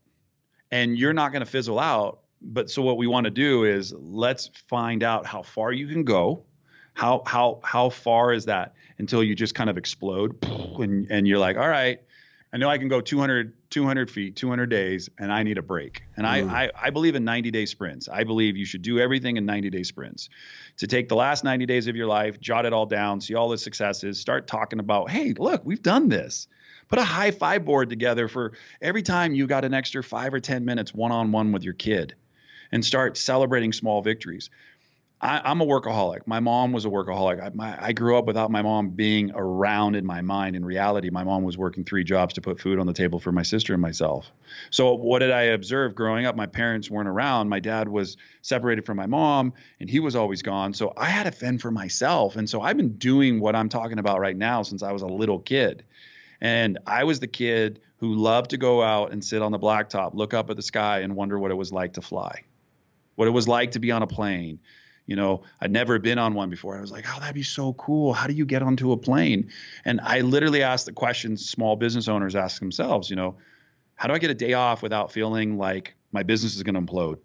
And 0.71 0.97
you're 0.97 1.13
not 1.13 1.33
going 1.33 1.45
to 1.45 1.51
fizzle 1.51 1.79
out 1.79 2.23
but 2.43 2.71
so 2.71 2.83
what 2.83 2.97
we 2.97 3.07
want 3.07 3.25
to 3.25 3.31
do 3.31 3.65
is 3.65 3.93
let's 3.93 4.51
find 4.69 5.03
out 5.03 5.27
how 5.27 5.43
far 5.43 5.73
you 5.73 5.87
can 5.87 6.05
go. 6.05 6.45
How 6.95 7.23
how 7.25 7.61
how 7.65 7.89
far 7.89 8.33
is 8.33 8.45
that 8.47 8.75
until 8.99 9.23
you 9.23 9.35
just 9.35 9.55
kind 9.55 9.71
of 9.71 9.79
explode 9.79 10.37
and 10.79 11.07
and 11.11 11.27
you're 11.27 11.39
like, 11.39 11.57
all 11.57 11.69
right, 11.69 12.01
I 12.53 12.59
know 12.59 12.69
I 12.69 12.79
can 12.79 12.89
go 12.89 13.01
200 13.01 13.55
200 13.71 14.11
feet, 14.11 14.37
200 14.37 14.67
days, 14.67 15.09
and 15.19 15.33
I 15.33 15.43
need 15.43 15.57
a 15.57 15.63
break. 15.63 16.03
And 16.17 16.27
I, 16.27 16.43
mm. 16.43 16.51
I 16.51 16.71
I 16.79 16.91
believe 16.91 17.15
in 17.15 17.25
90 17.25 17.51
day 17.51 17.65
sprints. 17.65 18.09
I 18.09 18.25
believe 18.25 18.57
you 18.57 18.67
should 18.67 18.83
do 18.83 18.99
everything 18.99 19.37
in 19.37 19.47
90 19.47 19.71
day 19.71 19.83
sprints. 19.83 20.29
To 20.79 20.87
take 20.87 21.09
the 21.09 21.17
last 21.17 21.45
90 21.45 21.67
days 21.67 21.87
of 21.87 21.97
your 21.97 22.07
life, 22.07 22.41
jot 22.41 22.67
it 22.67 22.73
all 22.73 22.87
down, 22.87 23.21
see 23.21 23.35
all 23.35 23.49
the 23.49 23.59
successes, 23.59 24.21
start 24.21 24.47
talking 24.47 24.81
about, 24.81 25.11
hey, 25.11 25.33
look, 25.37 25.63
we've 25.65 25.83
done 25.83 26.09
this 26.09 26.49
put 26.93 26.99
a 26.99 27.05
high 27.05 27.31
five 27.31 27.65
board 27.65 27.89
together 27.89 28.29
for 28.29 28.53
every 28.83 29.03
time 29.03 29.35
you 29.35 29.47
got 29.47 29.65
an 29.65 29.73
extra 29.73 30.03
five 30.03 30.35
or 30.35 30.41
10 30.41 30.67
minutes 30.67 30.93
one 30.93 31.11
on 31.11 31.33
one 31.33 31.51
with 31.51 31.63
your 31.63 31.73
kid 31.73 32.15
and 32.71 32.85
start 32.85 33.17
celebrating 33.17 33.73
small 33.73 34.03
victories. 34.03 34.51
I, 35.23 35.53
am 35.53 35.61
a 35.61 35.67
workaholic. 35.67 36.27
My 36.27 36.41
mom 36.41 36.73
was 36.73 36.85
a 36.85 36.89
workaholic. 36.89 37.41
I, 37.41 37.51
my, 37.55 37.79
I, 37.81 37.93
grew 37.93 38.19
up 38.19 38.27
without 38.27 38.51
my 38.51 38.61
mom 38.61 38.89
being 38.91 39.31
around 39.37 39.95
in 39.95 40.05
my 40.05 40.21
mind. 40.21 40.57
In 40.57 40.65
reality, 40.65 41.11
my 41.11 41.23
mom 41.23 41.45
was 41.45 41.57
working 41.57 41.85
three 41.85 42.03
jobs 42.03 42.35
to 42.35 42.41
put 42.41 42.61
food 42.61 42.81
on 42.81 42.89
the 42.89 42.93
table 42.93 43.21
for 43.21 43.31
my 43.31 43.45
sister 43.45 43.73
and 43.73 43.81
myself. 43.81 44.33
So, 44.71 44.93
what 44.95 45.21
did 45.21 45.31
I 45.31 45.43
observe 45.43 45.95
growing 45.95 46.27
up? 46.27 46.35
My 46.35 46.47
parents 46.47 46.91
weren't 46.91 47.09
around. 47.09 47.49
My 47.49 47.61
dad 47.61 47.89
was 47.89 48.17
separated 48.41 48.85
from 48.85 48.97
my 48.97 49.07
mom, 49.07 49.53
and 49.79 49.89
he 49.89 50.01
was 50.01 50.17
always 50.17 50.43
gone. 50.43 50.75
So, 50.75 50.93
I 50.97 51.07
had 51.07 51.25
to 51.25 51.31
fend 51.31 51.63
for 51.63 51.71
myself. 51.71 52.35
And 52.35 52.51
so, 52.51 52.61
I've 52.61 52.77
been 52.77 52.95
doing 52.95 53.39
what 53.39 53.55
I'm 53.55 53.69
talking 53.69 54.01
about 54.01 54.19
right 54.19 54.37
now 54.37 54.63
since 54.63 54.83
I 54.83 54.91
was 54.91 55.03
a 55.03 55.07
little 55.07 55.39
kid. 55.39 55.85
And 56.41 56.81
I 56.85 57.05
was 57.05 57.21
the 57.21 57.29
kid 57.29 57.79
who 57.99 58.17
loved 58.17 58.51
to 58.51 58.57
go 58.57 58.83
out 58.83 59.13
and 59.13 59.25
sit 59.25 59.41
on 59.41 59.53
the 59.53 59.59
blacktop, 59.61 60.15
look 60.15 60.35
up 60.35 60.51
at 60.51 60.57
the 60.57 60.63
sky, 60.63 60.99
and 61.01 61.15
wonder 61.15 61.39
what 61.39 61.53
it 61.53 61.55
was 61.55 61.73
like 61.73 61.93
to 61.93 62.03
fly, 62.03 62.43
what 63.15 63.29
it 63.29 63.31
was 63.31 63.47
like 63.47 63.71
to 63.73 63.79
be 63.79 63.93
on 63.93 64.03
a 64.03 64.09
plane 64.09 64.59
you 65.07 65.17
know, 65.17 65.43
I'd 65.61 65.73
never 65.73 65.99
been 65.99 66.19
on 66.19 66.35
one 66.35 66.51
before. 66.51 66.77
I 66.77 66.81
was 66.81 66.93
like, 66.93 67.05
oh, 67.09 67.21
that'd 67.21 67.35
be 67.35 67.43
so 67.43 67.73
cool. 67.75 68.13
How 68.13 68.27
do 68.27 68.35
you 68.35 68.47
get 68.47 68.63
onto 68.63 68.93
a 68.93 68.97
plane? 68.97 69.51
And 69.85 70.01
I 70.01 70.21
literally 70.21 70.63
asked 70.63 70.87
the 70.87 70.93
questions 70.93 71.49
small 71.49 71.77
business 71.77 72.09
owners 72.09 72.37
ask 72.37 72.61
themselves, 72.61 73.11
you 73.11 73.17
know, 73.17 73.37
how 73.95 74.09
do 74.09 74.15
I 74.15 74.19
get 74.19 74.31
a 74.31 74.35
day 74.35 74.55
off 74.55 74.83
without 74.83 75.13
feeling 75.13 75.59
like 75.59 75.95
my 76.13 76.23
business 76.23 76.57
is 76.57 76.63
going 76.63 76.75
to 76.75 76.81
implode? 76.81 77.19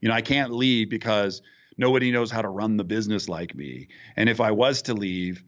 You 0.00 0.08
know, 0.08 0.14
I 0.14 0.22
can't 0.22 0.52
leave 0.52 0.90
because 0.90 1.42
nobody 1.76 2.10
knows 2.10 2.30
how 2.30 2.42
to 2.42 2.48
run 2.48 2.76
the 2.76 2.84
business 2.84 3.28
like 3.28 3.54
me. 3.54 3.88
And 4.16 4.28
if 4.28 4.40
I 4.40 4.50
was 4.50 4.82
to 4.82 4.94
leave, 4.94 5.44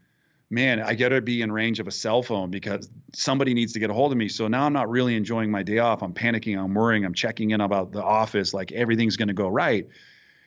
man, 0.51 0.81
I 0.81 0.95
got 0.95 1.09
to 1.09 1.21
be 1.21 1.41
in 1.43 1.51
range 1.51 1.81
of 1.81 1.89
a 1.89 1.91
cell 1.91 2.23
phone 2.23 2.51
because 2.51 2.89
somebody 3.15 3.55
needs 3.55 3.73
to 3.73 3.79
get 3.79 3.91
a 3.91 3.95
hold 3.95 4.13
of 4.13 4.19
me. 4.19 4.29
So 4.29 4.49
now 4.49 4.67
I'm 4.67 4.73
not 4.73 4.89
really 4.89 5.17
enjoying 5.17 5.51
my 5.51 5.63
day 5.63 5.79
off. 5.79 6.03
I'm 6.03 6.13
panicking, 6.13 6.59
I'm 6.59 6.75
worrying, 6.75 7.05
I'm 7.05 7.15
checking 7.15 7.51
in 7.51 7.61
about 7.61 7.93
the 7.93 8.03
office, 8.03 8.53
like 8.53 8.71
everything's 8.73 9.17
going 9.17 9.29
to 9.29 9.35
go 9.35 9.49
right. 9.49 9.89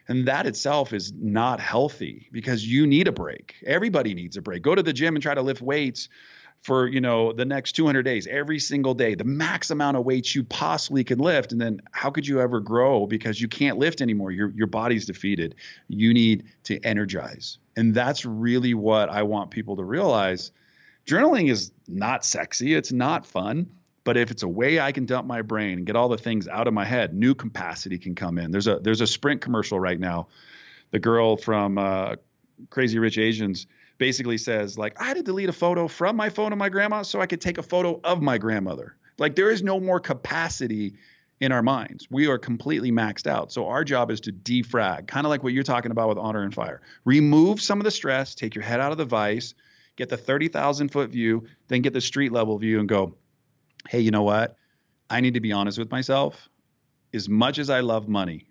And 0.08 0.28
that 0.28 0.46
itself 0.46 0.94
is 0.94 1.14
not 1.14 1.60
healthy 1.60 2.30
because 2.32 2.66
you 2.66 2.86
need 2.86 3.08
a 3.08 3.12
break. 3.12 3.56
Everybody 3.66 4.14
needs 4.14 4.38
a 4.38 4.42
break. 4.42 4.62
Go 4.62 4.76
to 4.76 4.84
the 4.84 4.94
gym 4.94 5.16
and 5.16 5.24
try 5.24 5.34
to 5.34 5.42
lift 5.42 5.62
weights 5.62 6.10
for, 6.62 6.88
you 6.88 7.02
know, 7.02 7.32
the 7.32 7.46
next 7.46 7.74
200 7.74 8.04
days, 8.04 8.26
every 8.28 8.60
single 8.60 8.94
day, 8.94 9.14
the 9.16 9.24
max 9.24 9.70
amount 9.70 9.98
of 9.98 10.04
weights 10.04 10.34
you 10.36 10.44
possibly 10.44 11.04
can 11.04 11.20
lift. 11.20 11.52
And 11.52 11.62
then 11.62 11.82
how 11.92 12.10
could 12.10 12.28
you 12.28 12.40
ever 12.40 12.60
grow 12.60 13.06
because 13.06 13.40
you 13.40 13.48
can't 13.48 13.78
lift 13.78 14.02
anymore? 14.02 14.32
Your 14.32 14.50
your 14.50 14.68
body's 14.68 15.06
defeated. 15.06 15.56
You 15.88 16.14
need 16.14 16.46
to 16.64 16.80
energize. 16.84 17.60
And 17.76 17.94
that's 17.94 18.26
really 18.26 18.74
what 18.74 19.10
I 19.10 19.24
want 19.24 19.52
people 19.52 19.76
to 19.76 19.84
realize. 19.84 20.52
Journaling 21.06 21.52
is 21.52 21.72
not 21.88 22.26
sexy, 22.26 22.74
it's 22.74 22.92
not 22.92 23.28
fun 23.28 23.70
but 24.06 24.16
if 24.16 24.32
it's 24.32 24.44
a 24.44 24.48
way 24.48 24.80
I 24.80 24.94
can 24.94 25.06
dump 25.06 25.28
my 25.28 25.42
brain 25.42 25.80
and 25.80 25.86
get 25.86 25.98
all 25.98 26.08
the 26.08 26.18
things 26.18 26.48
out 26.48 26.68
of 26.68 26.74
my 26.74 26.86
head, 26.86 27.14
new 27.14 27.36
capacity 27.36 27.98
can 27.98 28.16
come 28.16 28.38
in. 28.38 28.52
There's 28.52 28.68
a 28.68 28.80
there's 28.80 29.02
a 29.02 29.08
Sprint 29.08 29.42
commercial 29.42 29.80
right 29.80 30.00
now. 30.00 30.28
The 30.92 31.00
girl 31.00 31.36
from 31.36 31.78
uh, 31.78 32.16
Crazy 32.70 33.00
Rich 33.00 33.18
Asians 33.18 33.68
basically 33.98 34.38
says 34.38 34.78
like 34.78 35.02
I 35.02 35.06
had 35.06 35.18
to 35.18 35.24
delete 35.24 35.50
a 35.50 35.54
photo 35.54 35.90
from 35.90 36.16
my 36.16 36.30
phone 36.30 36.54
of 36.54 36.58
my 36.58 36.70
grandma 36.70 37.02
so 37.02 37.20
I 37.20 37.26
could 37.26 37.42
take 37.42 37.58
a 37.58 37.64
photo 37.64 38.00
of 38.04 38.22
my 38.22 38.38
grandmother. 38.38 38.96
Like 39.18 39.36
there 39.36 39.50
is 39.50 39.64
no 39.64 39.80
more 39.80 40.00
capacity 40.00 40.94
in 41.42 41.52
our 41.52 41.64
minds. 41.64 42.08
We 42.10 42.28
are 42.28 42.38
completely 42.38 42.92
maxed 42.92 43.28
out. 43.28 43.52
So 43.52 43.68
our 43.68 43.84
job 43.84 44.12
is 44.12 44.22
to 44.22 44.32
defrag, 44.32 45.08
kind 45.08 45.26
of 45.26 45.30
like 45.30 45.44
what 45.44 45.52
you're 45.52 45.64
talking 45.64 45.92
about 45.92 46.10
with 46.10 46.18
honor 46.18 46.44
and 46.44 46.54
fire. 46.54 46.82
Remove 47.06 47.60
some 47.60 47.80
of 47.80 47.86
the 47.86 47.92
stress, 47.92 48.36
take 48.36 48.56
your 48.56 48.64
head 48.64 48.80
out 48.80 48.92
of 48.92 48.98
the 48.98 49.06
vice, 49.06 49.54
get 49.96 50.10
the 50.10 50.18
30,000 50.18 50.90
foot 50.90 51.10
view, 51.10 51.46
then 51.68 51.82
get 51.82 51.92
the 51.92 52.02
street 52.02 52.32
level 52.32 52.58
view 52.58 52.80
and 52.80 52.88
go, 52.88 53.16
hey, 53.88 54.00
you 54.00 54.12
know 54.12 54.24
what? 54.24 54.56
I 55.10 55.22
need 55.22 55.36
to 55.36 55.40
be 55.40 55.52
honest 55.52 55.78
with 55.78 55.92
myself. 55.92 56.50
As 57.14 57.30
much 57.30 57.60
as 57.60 57.70
I 57.70 57.82
love 57.82 58.08
money, 58.08 58.48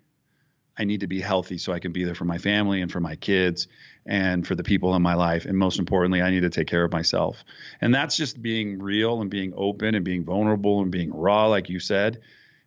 I 0.77 0.83
need 0.83 1.01
to 1.01 1.07
be 1.07 1.21
healthy 1.21 1.57
so 1.57 1.71
I 1.71 1.79
can 1.79 1.91
be 1.91 2.03
there 2.03 2.15
for 2.15 2.25
my 2.25 2.37
family 2.37 2.81
and 2.81 2.91
for 2.91 2.99
my 2.99 3.15
kids 3.15 3.67
and 4.05 4.45
for 4.45 4.55
the 4.55 4.63
people 4.63 4.95
in 4.95 5.01
my 5.01 5.13
life. 5.13 5.45
And 5.45 5.57
most 5.57 5.79
importantly, 5.79 6.21
I 6.21 6.31
need 6.31 6.41
to 6.41 6.49
take 6.49 6.67
care 6.67 6.83
of 6.83 6.91
myself. 6.91 7.43
And 7.79 7.93
that's 7.93 8.17
just 8.17 8.41
being 8.41 8.79
real 8.79 9.21
and 9.21 9.29
being 9.29 9.53
open 9.55 9.95
and 9.95 10.03
being 10.03 10.25
vulnerable 10.25 10.81
and 10.81 10.91
being 10.91 11.13
raw, 11.13 11.47
like 11.47 11.69
you 11.69 11.79
said 11.79 12.21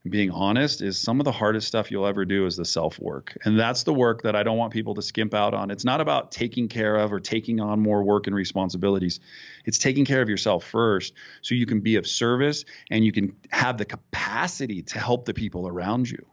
being 0.08 0.30
honest 0.30 0.82
is 0.82 0.98
some 0.98 1.20
of 1.20 1.24
the 1.24 1.32
hardest 1.32 1.68
stuff 1.68 1.90
you'll 1.90 2.06
ever 2.06 2.24
do 2.24 2.46
is 2.46 2.56
the 2.56 2.64
self 2.64 2.98
work. 2.98 3.36
And 3.44 3.58
that's 3.58 3.84
the 3.84 3.94
work 3.94 4.22
that 4.22 4.34
I 4.34 4.42
don't 4.42 4.58
want 4.58 4.72
people 4.72 4.94
to 4.94 5.02
skimp 5.02 5.34
out 5.34 5.54
on. 5.54 5.70
It's 5.70 5.84
not 5.84 6.00
about 6.00 6.32
taking 6.32 6.68
care 6.68 6.96
of 6.96 7.12
or 7.12 7.20
taking 7.20 7.60
on 7.60 7.80
more 7.80 8.02
work 8.02 8.26
and 8.26 8.34
responsibilities. 8.34 9.20
It's 9.64 9.78
taking 9.78 10.04
care 10.04 10.22
of 10.22 10.28
yourself 10.28 10.64
first 10.64 11.14
so 11.42 11.54
you 11.54 11.66
can 11.66 11.80
be 11.80 11.96
of 11.96 12.06
service 12.06 12.64
and 12.90 13.04
you 13.04 13.12
can 13.12 13.36
have 13.50 13.78
the 13.78 13.84
capacity 13.84 14.82
to 14.82 14.98
help 14.98 15.24
the 15.24 15.34
people 15.34 15.68
around 15.68 16.10
you. 16.10 16.24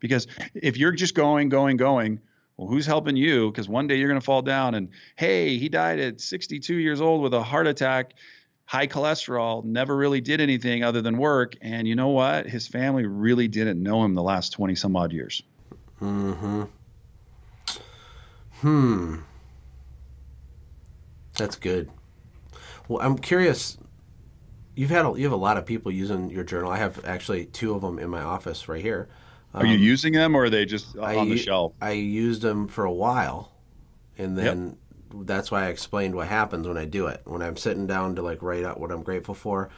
Because 0.00 0.26
if 0.54 0.76
you're 0.76 0.92
just 0.92 1.14
going, 1.14 1.48
going, 1.48 1.76
going, 1.76 2.20
well, 2.56 2.68
who's 2.68 2.86
helping 2.86 3.16
you? 3.16 3.50
Because 3.50 3.68
one 3.68 3.86
day 3.86 3.96
you're 3.96 4.08
going 4.08 4.20
to 4.20 4.24
fall 4.24 4.42
down 4.42 4.74
and, 4.74 4.90
hey, 5.16 5.56
he 5.58 5.68
died 5.68 5.98
at 6.00 6.20
62 6.20 6.74
years 6.74 7.00
old 7.00 7.22
with 7.22 7.34
a 7.34 7.42
heart 7.42 7.66
attack 7.66 8.14
high 8.64 8.86
cholesterol, 8.86 9.64
never 9.64 9.96
really 9.96 10.20
did 10.20 10.40
anything 10.40 10.82
other 10.82 11.02
than 11.02 11.18
work. 11.18 11.54
And 11.60 11.86
you 11.86 11.94
know 11.94 12.08
what? 12.08 12.46
His 12.46 12.66
family 12.66 13.06
really 13.06 13.48
didn't 13.48 13.82
know 13.82 14.04
him 14.04 14.14
the 14.14 14.22
last 14.22 14.50
20 14.50 14.74
some 14.74 14.96
odd 14.96 15.12
years. 15.12 15.42
Hmm. 15.98 16.62
Hmm. 18.60 19.16
That's 21.36 21.56
good. 21.56 21.90
Well, 22.88 23.00
I'm 23.02 23.18
curious. 23.18 23.78
You've 24.74 24.90
had 24.90 25.04
a, 25.04 25.14
you 25.16 25.24
have 25.24 25.32
a 25.32 25.36
lot 25.36 25.56
of 25.56 25.66
people 25.66 25.92
using 25.92 26.30
your 26.30 26.44
journal. 26.44 26.70
I 26.70 26.78
have 26.78 27.04
actually 27.04 27.46
two 27.46 27.74
of 27.74 27.82
them 27.82 27.98
in 27.98 28.08
my 28.08 28.22
office 28.22 28.68
right 28.68 28.82
here. 28.82 29.08
Um, 29.54 29.62
are 29.62 29.66
you 29.66 29.76
um, 29.76 29.82
using 29.82 30.12
them, 30.12 30.34
or 30.34 30.44
are 30.44 30.50
they 30.50 30.64
just 30.64 30.96
on 30.96 31.04
I, 31.04 31.24
the 31.24 31.36
shelf? 31.36 31.72
I 31.80 31.92
used 31.92 32.42
them 32.42 32.68
for 32.68 32.84
a 32.84 32.92
while, 32.92 33.52
and 34.16 34.36
then 34.36 34.78
that's 35.14 35.50
why 35.50 35.66
I 35.66 35.68
explained 35.68 36.14
what 36.14 36.28
happens 36.28 36.66
when 36.66 36.76
I 36.76 36.84
do 36.84 37.06
it. 37.06 37.22
When 37.24 37.42
I'm 37.42 37.56
sitting 37.56 37.86
down 37.86 38.16
to 38.16 38.22
like 38.22 38.42
write 38.42 38.64
out 38.64 38.80
what 38.80 38.90
I'm 38.90 39.02
grateful 39.02 39.34
for, 39.34 39.70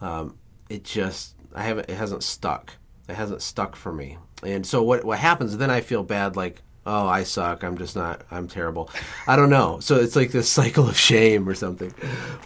um, 0.00 0.38
it 0.68 0.84
just 0.84 1.34
I 1.54 1.62
haven't 1.62 1.88
it 1.88 1.96
hasn't 1.96 2.22
stuck. 2.22 2.74
It 3.08 3.14
hasn't 3.14 3.42
stuck 3.42 3.76
for 3.76 3.92
me. 3.92 4.18
And 4.42 4.66
so 4.66 4.82
what 4.82 5.04
what 5.04 5.18
happens 5.18 5.56
then 5.56 5.70
I 5.70 5.80
feel 5.80 6.02
bad 6.02 6.36
like 6.36 6.62
oh 6.86 7.06
I 7.06 7.24
suck. 7.24 7.62
I'm 7.62 7.78
just 7.78 7.96
not 7.96 8.22
I'm 8.30 8.48
terrible. 8.48 8.90
I 9.26 9.36
don't 9.36 9.50
know. 9.50 9.80
So 9.80 9.96
it's 9.96 10.16
like 10.16 10.32
this 10.32 10.48
cycle 10.50 10.88
of 10.88 10.96
shame 10.96 11.48
or 11.48 11.54
something. 11.54 11.94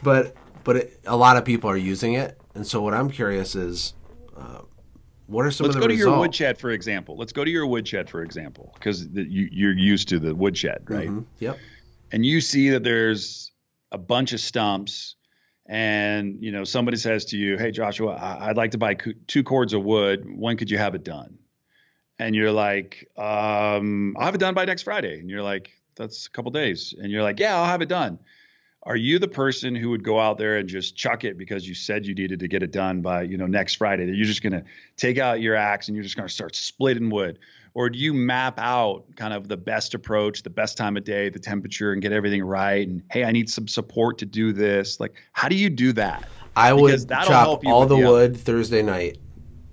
But 0.02 0.34
but 0.64 0.76
it, 0.76 1.00
a 1.06 1.16
lot 1.16 1.36
of 1.36 1.44
people 1.44 1.68
are 1.68 1.76
using 1.76 2.14
it, 2.14 2.40
and 2.54 2.66
so 2.66 2.80
what 2.82 2.94
I'm 2.94 3.10
curious 3.10 3.54
is. 3.54 3.94
Uh, 4.36 4.62
what 5.26 5.46
are 5.46 5.50
some 5.50 5.64
Let's 5.64 5.76
of 5.76 5.80
the 5.80 5.88
go 5.88 5.88
to 5.88 5.96
your 5.96 6.18
woodshed, 6.18 6.58
for 6.58 6.70
example. 6.70 7.16
Let's 7.16 7.32
go 7.32 7.44
to 7.44 7.50
your 7.50 7.66
woodshed, 7.66 8.10
for 8.10 8.22
example, 8.22 8.72
because 8.74 9.06
you, 9.06 9.48
you're 9.50 9.72
used 9.72 10.06
to 10.08 10.18
the 10.18 10.34
woodshed, 10.34 10.82
right? 10.90 11.08
Mm-hmm. 11.08 11.22
Yep 11.38 11.58
and 12.14 12.24
you 12.24 12.40
see 12.40 12.70
that 12.70 12.84
there's 12.84 13.50
a 13.90 13.98
bunch 13.98 14.32
of 14.32 14.38
stumps 14.38 15.16
and 15.66 16.36
you 16.40 16.52
know 16.52 16.62
somebody 16.62 16.96
says 16.96 17.24
to 17.24 17.36
you 17.36 17.58
hey 17.58 17.72
joshua 17.72 18.16
i'd 18.42 18.56
like 18.56 18.70
to 18.70 18.78
buy 18.78 18.96
two 19.26 19.42
cords 19.42 19.72
of 19.72 19.82
wood. 19.82 20.24
When 20.24 20.56
could 20.56 20.70
you 20.70 20.78
have 20.78 20.94
it 20.94 21.02
done? 21.02 21.38
And 22.20 22.36
you're 22.36 22.52
like 22.52 23.08
um, 23.16 24.14
i'll 24.16 24.26
have 24.26 24.34
it 24.36 24.38
done 24.38 24.54
by 24.54 24.64
next 24.64 24.82
friday. 24.82 25.18
And 25.18 25.28
you're 25.28 25.42
like 25.42 25.72
that's 25.96 26.26
a 26.26 26.30
couple 26.30 26.52
days. 26.52 26.94
And 26.96 27.10
you're 27.10 27.24
like 27.24 27.40
yeah 27.40 27.56
i'll 27.56 27.66
have 27.66 27.82
it 27.82 27.88
done. 27.88 28.20
Are 28.84 28.96
you 28.96 29.18
the 29.18 29.28
person 29.28 29.74
who 29.74 29.90
would 29.90 30.04
go 30.04 30.20
out 30.20 30.38
there 30.38 30.58
and 30.58 30.68
just 30.68 30.94
chuck 30.94 31.24
it 31.24 31.36
because 31.36 31.66
you 31.66 31.74
said 31.74 32.06
you 32.06 32.14
needed 32.14 32.38
to 32.40 32.48
get 32.48 32.62
it 32.62 32.70
done 32.70 33.02
by 33.02 33.22
you 33.22 33.36
know 33.36 33.48
next 33.48 33.74
friday? 33.74 34.06
That 34.06 34.14
you're 34.14 34.26
just 34.26 34.42
going 34.42 34.52
to 34.52 34.64
take 34.96 35.18
out 35.18 35.40
your 35.40 35.56
axe 35.56 35.88
and 35.88 35.96
you're 35.96 36.04
just 36.04 36.16
going 36.16 36.28
to 36.28 36.34
start 36.34 36.54
splitting 36.54 37.10
wood 37.10 37.40
or 37.74 37.90
do 37.90 37.98
you 37.98 38.14
map 38.14 38.58
out 38.58 39.04
kind 39.16 39.34
of 39.34 39.48
the 39.48 39.56
best 39.56 39.94
approach, 39.94 40.42
the 40.42 40.50
best 40.50 40.76
time 40.76 40.96
of 40.96 41.04
day, 41.04 41.28
the 41.28 41.40
temperature, 41.40 41.92
and 41.92 42.00
get 42.00 42.12
everything 42.12 42.42
right? 42.42 42.86
And 42.86 43.02
hey, 43.10 43.24
I 43.24 43.32
need 43.32 43.50
some 43.50 43.66
support 43.66 44.18
to 44.18 44.26
do 44.26 44.52
this. 44.52 45.00
Like, 45.00 45.14
how 45.32 45.48
do 45.48 45.56
you 45.56 45.68
do 45.68 45.92
that? 45.94 46.28
I 46.56 46.72
would 46.72 47.08
chop 47.08 47.66
all 47.66 47.86
the 47.86 47.96
wood 47.96 48.36
Thursday 48.36 48.82
night 48.82 49.18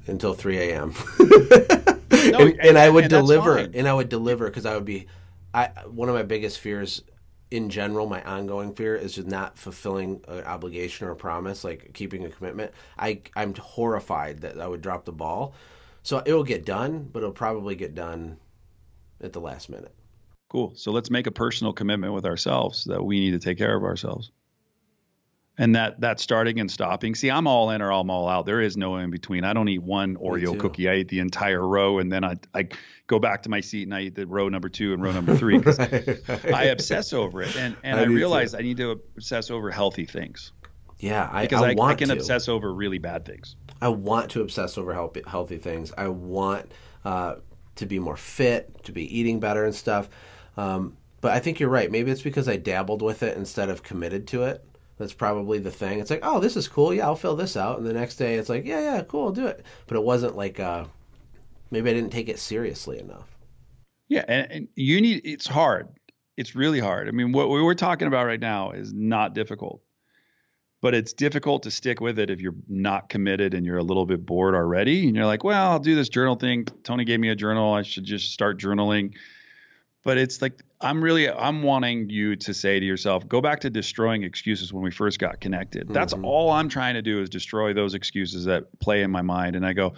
until 0.07 0.33
3 0.33 0.57
a.m. 0.57 0.95
no, 1.19 1.27
and, 1.29 2.23
and, 2.23 2.59
and, 2.59 2.77
I 2.77 2.89
would 2.89 3.05
and 3.05 3.11
deliver, 3.11 3.57
and 3.57 3.87
I 3.87 3.93
would 3.93 4.09
deliver 4.09 4.47
because 4.47 4.65
I 4.65 4.73
would 4.75 4.85
be. 4.85 5.07
I 5.53 5.67
one 5.85 6.07
of 6.07 6.15
my 6.15 6.23
biggest 6.23 6.59
fears 6.59 7.03
in 7.51 7.69
general, 7.69 8.07
my 8.07 8.23
ongoing 8.23 8.73
fear 8.73 8.95
is 8.95 9.15
just 9.15 9.27
not 9.27 9.57
fulfilling 9.57 10.21
an 10.29 10.45
obligation 10.45 11.05
or 11.05 11.11
a 11.11 11.15
promise, 11.15 11.65
like 11.65 11.91
keeping 11.93 12.25
a 12.25 12.29
commitment. 12.29 12.71
I 12.97 13.21
I'm 13.35 13.53
horrified 13.53 14.39
that 14.41 14.59
I 14.59 14.67
would 14.67 14.81
drop 14.81 15.05
the 15.05 15.11
ball. 15.11 15.53
So 16.03 16.21
it 16.25 16.33
will 16.33 16.43
get 16.43 16.65
done, 16.65 17.09
but 17.11 17.19
it'll 17.19 17.31
probably 17.31 17.75
get 17.75 17.95
done 17.95 18.37
at 19.21 19.33
the 19.33 19.39
last 19.39 19.69
minute. 19.69 19.93
Cool. 20.49 20.73
So 20.75 20.91
let's 20.91 21.09
make 21.09 21.27
a 21.27 21.31
personal 21.31 21.71
commitment 21.73 22.13
with 22.13 22.25
ourselves 22.25 22.83
that 22.85 23.03
we 23.03 23.19
need 23.19 23.31
to 23.31 23.39
take 23.39 23.57
care 23.57 23.75
of 23.75 23.83
ourselves. 23.83 24.31
And 25.57 25.75
that 25.75 26.01
that 26.01 26.19
starting 26.19 26.59
and 26.59 26.71
stopping. 26.71 27.13
See, 27.13 27.29
I'm 27.29 27.45
all 27.45 27.69
in 27.69 27.81
or 27.81 27.91
I'm 27.91 28.09
all 28.09 28.27
out. 28.27 28.45
There 28.45 28.61
is 28.61 28.77
no 28.77 28.95
in 28.97 29.11
between. 29.11 29.43
I 29.43 29.53
don't 29.53 29.67
eat 29.69 29.83
one 29.83 30.15
Oreo 30.15 30.57
cookie. 30.57 30.89
I 30.89 30.95
eat 30.95 31.09
the 31.09 31.19
entire 31.19 31.65
row, 31.65 31.99
and 31.99 32.11
then 32.11 32.23
I 32.23 32.37
I 32.53 32.69
go 33.07 33.19
back 33.19 33.43
to 33.43 33.49
my 33.49 33.59
seat 33.59 33.83
and 33.83 33.93
I 33.93 34.01
eat 34.01 34.15
the 34.15 34.25
row 34.25 34.49
number 34.49 34.69
two 34.69 34.93
and 34.93 35.03
row 35.03 35.11
number 35.11 35.35
three 35.35 35.57
because 35.57 35.77
right. 35.79 36.53
I 36.53 36.63
obsess 36.65 37.13
over 37.13 37.43
it. 37.43 37.55
And 37.55 37.75
and 37.83 37.99
I, 37.99 38.03
I 38.03 38.05
realize 38.05 38.53
too. 38.53 38.57
I 38.57 38.61
need 38.61 38.77
to 38.77 38.91
obsess 38.91 39.51
over 39.51 39.69
healthy 39.69 40.05
things. 40.05 40.51
Yeah, 40.99 41.29
I 41.31 41.43
because 41.43 41.61
I, 41.61 41.73
I, 41.73 41.85
I 41.85 41.95
can 41.95 42.07
to. 42.07 42.13
obsess 42.15 42.47
over 42.47 42.73
really 42.73 42.97
bad 42.97 43.25
things. 43.25 43.55
I 43.81 43.89
want 43.89 44.31
to 44.31 44.41
obsess 44.41 44.77
over 44.77 44.93
healthy, 44.93 45.23
healthy 45.25 45.57
things. 45.57 45.91
I 45.97 46.07
want 46.07 46.71
uh, 47.03 47.35
to 47.75 47.85
be 47.85 47.99
more 47.99 48.17
fit, 48.17 48.83
to 48.83 48.91
be 48.91 49.17
eating 49.17 49.39
better 49.39 49.65
and 49.65 49.73
stuff. 49.73 50.09
Um, 50.57 50.97
but 51.21 51.31
I 51.31 51.39
think 51.39 51.59
you're 51.59 51.69
right. 51.69 51.91
Maybe 51.91 52.11
it's 52.11 52.21
because 52.21 52.47
I 52.47 52.57
dabbled 52.57 53.01
with 53.01 53.23
it 53.23 53.37
instead 53.37 53.69
of 53.69 53.83
committed 53.83 54.27
to 54.27 54.43
it. 54.43 54.65
That's 54.97 55.13
probably 55.13 55.57
the 55.57 55.71
thing. 55.71 55.99
It's 55.99 56.11
like, 56.11 56.21
oh, 56.23 56.39
this 56.39 56.55
is 56.55 56.67
cool. 56.67 56.93
Yeah, 56.93 57.05
I'll 57.07 57.15
fill 57.15 57.35
this 57.35 57.57
out. 57.57 57.79
And 57.79 57.87
the 57.87 57.93
next 57.93 58.17
day, 58.17 58.35
it's 58.35 58.49
like, 58.49 58.65
yeah, 58.65 58.81
yeah, 58.81 59.01
cool, 59.03 59.25
I'll 59.25 59.31
do 59.31 59.47
it. 59.47 59.65
But 59.87 59.97
it 59.97 60.03
wasn't 60.03 60.37
like, 60.37 60.59
uh, 60.59 60.85
maybe 61.71 61.89
I 61.89 61.93
didn't 61.93 62.11
take 62.11 62.29
it 62.29 62.37
seriously 62.37 62.99
enough. 62.99 63.27
Yeah, 64.09 64.25
and, 64.27 64.51
and 64.51 64.67
you 64.75 64.99
need. 65.01 65.21
It's 65.23 65.47
hard. 65.47 65.87
It's 66.37 66.53
really 66.53 66.79
hard. 66.79 67.07
I 67.07 67.11
mean, 67.11 67.31
what 67.31 67.49
we 67.49 67.63
we're 67.63 67.73
talking 67.73 68.07
about 68.07 68.25
right 68.25 68.39
now 68.39 68.71
is 68.71 68.93
not 68.93 69.33
difficult 69.33 69.81
but 70.81 70.95
it's 70.95 71.13
difficult 71.13 71.63
to 71.63 71.71
stick 71.71 72.01
with 72.01 72.19
it 72.19 72.29
if 72.29 72.41
you're 72.41 72.55
not 72.67 73.07
committed 73.07 73.53
and 73.53 73.65
you're 73.65 73.77
a 73.77 73.83
little 73.83 74.05
bit 74.05 74.25
bored 74.25 74.55
already 74.55 75.07
and 75.07 75.15
you're 75.15 75.25
like 75.25 75.43
well 75.43 75.71
i'll 75.71 75.79
do 75.79 75.95
this 75.95 76.09
journal 76.09 76.35
thing 76.35 76.65
tony 76.83 77.05
gave 77.05 77.19
me 77.19 77.29
a 77.29 77.35
journal 77.35 77.73
i 77.73 77.81
should 77.81 78.03
just 78.03 78.33
start 78.33 78.59
journaling 78.59 79.13
but 80.03 80.17
it's 80.17 80.41
like 80.41 80.61
i'm 80.81 81.01
really 81.01 81.29
i'm 81.29 81.63
wanting 81.63 82.09
you 82.09 82.35
to 82.35 82.53
say 82.53 82.79
to 82.79 82.85
yourself 82.85 83.27
go 83.27 83.39
back 83.39 83.59
to 83.61 83.69
destroying 83.69 84.23
excuses 84.23 84.73
when 84.73 84.83
we 84.83 84.91
first 84.91 85.19
got 85.19 85.39
connected 85.39 85.87
that's 85.89 86.13
mm-hmm. 86.13 86.25
all 86.25 86.49
i'm 86.49 86.67
trying 86.67 86.95
to 86.95 87.01
do 87.01 87.21
is 87.21 87.29
destroy 87.29 87.73
those 87.73 87.93
excuses 87.93 88.45
that 88.45 88.79
play 88.79 89.03
in 89.03 89.11
my 89.11 89.21
mind 89.21 89.55
and 89.55 89.65
i 89.65 89.71
go 89.71 89.93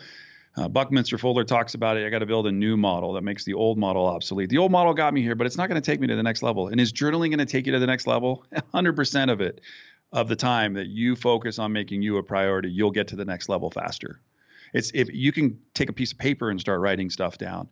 uh, 0.55 0.67
Buckminster 0.67 1.17
Fuller 1.17 1.43
talks 1.43 1.73
about 1.73 1.97
it. 1.97 2.05
I 2.05 2.11
got 2.11 2.19
to 2.19 2.27
build 2.27 2.45
a 2.45 2.51
new 2.51 2.77
model 2.77 3.13
that 3.13 3.23
makes 3.23 3.43
the 3.43 3.55
old 3.55 3.79
model 3.79 4.05
obsolete. 4.05 4.49
The 4.49 4.59
old 4.59 4.71
model 4.71 4.93
got 4.93 5.11
me 5.11 5.23
here, 5.23 5.33
but 5.33 5.47
it's 5.47 5.57
not 5.57 5.67
going 5.67 5.81
to 5.81 5.85
take 5.91 5.99
me 5.99 6.05
to 6.05 6.15
the 6.15 6.21
next 6.21 6.43
level. 6.43 6.67
And 6.67 6.79
is 6.79 6.93
journaling 6.93 7.29
going 7.29 7.39
to 7.39 7.45
take 7.47 7.65
you 7.65 7.71
to 7.71 7.79
the 7.79 7.87
next 7.87 8.05
level? 8.05 8.45
100% 8.73 9.31
of 9.31 9.41
it 9.41 9.61
of 10.13 10.29
the 10.29 10.35
time 10.35 10.75
that 10.75 10.87
you 10.87 11.15
focus 11.15 11.59
on 11.59 11.73
making 11.73 12.03
you 12.03 12.17
a 12.17 12.23
priority, 12.23 12.69
you'll 12.69 12.91
get 12.91 13.09
to 13.09 13.15
the 13.15 13.25
next 13.25 13.49
level 13.49 13.71
faster. 13.71 14.21
It's 14.71 14.91
if 14.93 15.11
you 15.11 15.31
can 15.31 15.59
take 15.73 15.89
a 15.89 15.93
piece 15.93 16.11
of 16.13 16.19
paper 16.19 16.49
and 16.49 16.61
start 16.61 16.79
writing 16.79 17.09
stuff 17.09 17.37
down. 17.37 17.67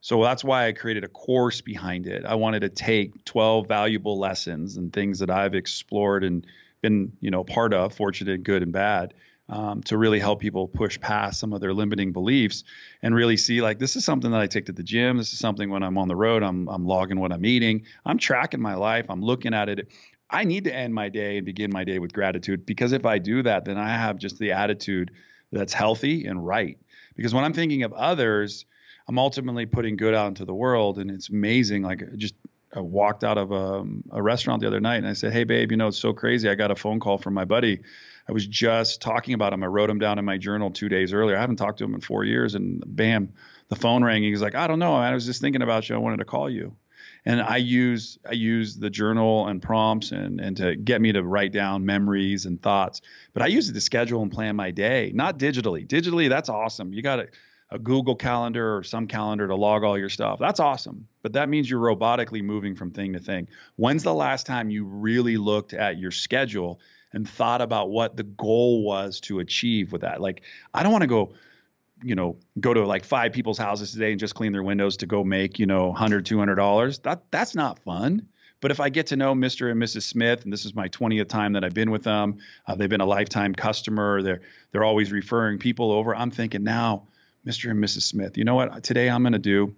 So 0.00 0.22
that's 0.22 0.44
why 0.44 0.66
I 0.66 0.72
created 0.72 1.04
a 1.04 1.08
course 1.08 1.60
behind 1.60 2.06
it. 2.06 2.24
I 2.24 2.34
wanted 2.34 2.60
to 2.60 2.68
take 2.68 3.24
12 3.24 3.66
valuable 3.66 4.18
lessons 4.18 4.76
and 4.76 4.92
things 4.92 5.20
that 5.20 5.30
I've 5.30 5.54
explored 5.54 6.22
and 6.22 6.46
been, 6.82 7.12
you 7.20 7.30
know, 7.30 7.42
part 7.42 7.72
of, 7.72 7.94
fortunate, 7.94 8.44
good, 8.44 8.62
and 8.62 8.72
bad, 8.72 9.14
um, 9.48 9.82
to 9.84 9.96
really 9.96 10.18
help 10.18 10.40
people 10.40 10.68
push 10.68 11.00
past 11.00 11.40
some 11.40 11.52
of 11.52 11.60
their 11.60 11.72
limiting 11.72 12.12
beliefs 12.12 12.64
and 13.02 13.14
really 13.14 13.36
see 13.36 13.62
like 13.62 13.78
this 13.78 13.96
is 13.96 14.04
something 14.04 14.30
that 14.32 14.40
I 14.40 14.46
take 14.48 14.66
to 14.66 14.72
the 14.72 14.82
gym. 14.82 15.16
This 15.16 15.32
is 15.32 15.38
something 15.38 15.70
when 15.70 15.82
I'm 15.82 15.98
on 15.98 16.08
the 16.08 16.16
road, 16.16 16.42
I'm 16.42 16.68
I'm 16.68 16.84
logging 16.84 17.18
what 17.18 17.32
I'm 17.32 17.46
eating. 17.46 17.84
I'm 18.04 18.18
tracking 18.18 18.60
my 18.60 18.74
life. 18.74 19.06
I'm 19.08 19.22
looking 19.22 19.54
at 19.54 19.68
it. 19.68 19.88
I 20.28 20.44
need 20.44 20.64
to 20.64 20.74
end 20.74 20.92
my 20.92 21.08
day 21.08 21.36
and 21.36 21.46
begin 21.46 21.70
my 21.72 21.84
day 21.84 21.98
with 21.98 22.12
gratitude 22.12 22.66
because 22.66 22.92
if 22.92 23.06
I 23.06 23.18
do 23.18 23.42
that, 23.44 23.64
then 23.64 23.78
I 23.78 23.90
have 23.90 24.18
just 24.18 24.38
the 24.38 24.52
attitude 24.52 25.12
that's 25.52 25.72
healthy 25.72 26.26
and 26.26 26.44
right. 26.44 26.78
Because 27.14 27.32
when 27.32 27.44
I'm 27.44 27.52
thinking 27.52 27.84
of 27.84 27.92
others, 27.92 28.66
I'm 29.08 29.18
ultimately 29.18 29.66
putting 29.66 29.96
good 29.96 30.14
out 30.14 30.28
into 30.28 30.44
the 30.44 30.54
world. 30.54 30.98
And 30.98 31.10
it's 31.10 31.28
amazing. 31.28 31.82
Like, 31.82 32.02
just 32.16 32.34
I 32.74 32.80
walked 32.80 33.22
out 33.22 33.38
of 33.38 33.52
a, 33.52 33.84
a 34.10 34.22
restaurant 34.22 34.60
the 34.60 34.66
other 34.66 34.80
night 34.80 34.96
and 34.96 35.06
I 35.06 35.12
said, 35.12 35.32
Hey, 35.32 35.44
babe, 35.44 35.70
you 35.70 35.76
know, 35.76 35.88
it's 35.88 35.98
so 35.98 36.12
crazy. 36.12 36.48
I 36.48 36.56
got 36.56 36.70
a 36.70 36.76
phone 36.76 36.98
call 36.98 37.18
from 37.18 37.34
my 37.34 37.44
buddy. 37.44 37.80
I 38.28 38.32
was 38.32 38.46
just 38.46 39.00
talking 39.00 39.34
about 39.34 39.52
him. 39.52 39.62
I 39.62 39.66
wrote 39.66 39.88
him 39.88 40.00
down 40.00 40.18
in 40.18 40.24
my 40.24 40.36
journal 40.36 40.72
two 40.72 40.88
days 40.88 41.12
earlier. 41.12 41.36
I 41.36 41.40
haven't 41.40 41.56
talked 41.56 41.78
to 41.78 41.84
him 41.84 41.94
in 41.94 42.00
four 42.00 42.24
years. 42.24 42.56
And 42.56 42.82
bam, 42.84 43.32
the 43.68 43.76
phone 43.76 44.02
rang. 44.02 44.24
He's 44.24 44.42
like, 44.42 44.56
I 44.56 44.66
don't 44.66 44.80
know. 44.80 44.94
I 44.96 45.14
was 45.14 45.24
just 45.24 45.40
thinking 45.40 45.62
about 45.62 45.88
you. 45.88 45.94
I 45.94 45.98
wanted 45.98 46.18
to 46.18 46.24
call 46.24 46.50
you 46.50 46.76
and 47.26 47.42
I 47.42 47.56
use 47.56 48.18
I 48.26 48.32
use 48.32 48.76
the 48.76 48.88
journal 48.88 49.48
and 49.48 49.60
prompts 49.60 50.12
and 50.12 50.40
and 50.40 50.56
to 50.58 50.76
get 50.76 51.00
me 51.00 51.12
to 51.12 51.22
write 51.22 51.52
down 51.52 51.84
memories 51.84 52.46
and 52.46 52.62
thoughts. 52.62 53.02
But 53.34 53.42
I 53.42 53.48
use 53.48 53.68
it 53.68 53.74
to 53.74 53.80
schedule 53.80 54.22
and 54.22 54.30
plan 54.30 54.56
my 54.56 54.70
day, 54.70 55.10
not 55.12 55.38
digitally. 55.38 55.86
Digitally, 55.86 56.28
that's 56.28 56.48
awesome. 56.48 56.92
You 56.92 57.02
got 57.02 57.18
a, 57.18 57.28
a 57.70 57.78
Google 57.80 58.14
Calendar 58.14 58.76
or 58.76 58.84
some 58.84 59.08
calendar 59.08 59.48
to 59.48 59.56
log 59.56 59.82
all 59.82 59.98
your 59.98 60.08
stuff. 60.08 60.38
That's 60.38 60.60
awesome. 60.60 61.08
But 61.22 61.32
that 61.32 61.48
means 61.48 61.68
you're 61.68 61.80
robotically 61.80 62.42
moving 62.42 62.76
from 62.76 62.92
thing 62.92 63.12
to 63.14 63.18
thing. 63.18 63.48
When's 63.74 64.04
the 64.04 64.14
last 64.14 64.46
time 64.46 64.70
you 64.70 64.84
really 64.84 65.36
looked 65.36 65.74
at 65.74 65.98
your 65.98 66.12
schedule 66.12 66.78
and 67.12 67.28
thought 67.28 67.60
about 67.60 67.90
what 67.90 68.16
the 68.16 68.22
goal 68.22 68.84
was 68.84 69.20
to 69.22 69.40
achieve 69.40 69.90
with 69.90 70.02
that? 70.02 70.20
Like, 70.20 70.42
I 70.72 70.84
don't 70.84 70.92
want 70.92 71.02
to 71.02 71.08
go 71.08 71.34
you 72.06 72.14
know 72.14 72.36
go 72.60 72.72
to 72.72 72.86
like 72.86 73.04
five 73.04 73.32
people's 73.32 73.58
houses 73.58 73.92
today 73.92 74.12
and 74.12 74.20
just 74.20 74.34
clean 74.34 74.52
their 74.52 74.62
windows 74.62 74.98
to 74.98 75.06
go 75.06 75.24
make 75.24 75.58
you 75.58 75.66
know 75.66 75.88
100 75.88 76.24
200 76.24 76.54
dollars 76.54 77.00
that 77.00 77.24
that's 77.30 77.54
not 77.54 77.80
fun. 77.80 78.28
But 78.60 78.70
if 78.70 78.80
i 78.80 78.88
get 78.88 79.08
to 79.08 79.16
know 79.16 79.34
mr 79.34 79.70
and 79.70 79.80
mrs 79.80 80.02
smith 80.02 80.44
and 80.44 80.52
this 80.52 80.64
is 80.64 80.74
my 80.74 80.88
20th 80.88 81.28
time 81.28 81.52
that 81.52 81.64
i've 81.64 81.74
been 81.74 81.90
with 81.90 82.04
them 82.04 82.38
uh, 82.66 82.74
they've 82.74 82.88
been 82.88 83.00
a 83.02 83.06
lifetime 83.06 83.54
customer 83.54 84.22
they're 84.22 84.40
they're 84.72 84.84
always 84.84 85.12
referring 85.12 85.58
people 85.58 85.92
over 85.92 86.16
i'm 86.16 86.30
thinking 86.30 86.64
now 86.64 87.06
mr 87.46 87.70
and 87.70 87.84
mrs 87.84 88.02
smith 88.02 88.38
you 88.38 88.44
know 88.44 88.54
what 88.54 88.82
today 88.82 89.08
i'm 89.10 89.22
going 89.22 89.34
to 89.34 89.38
do 89.38 89.74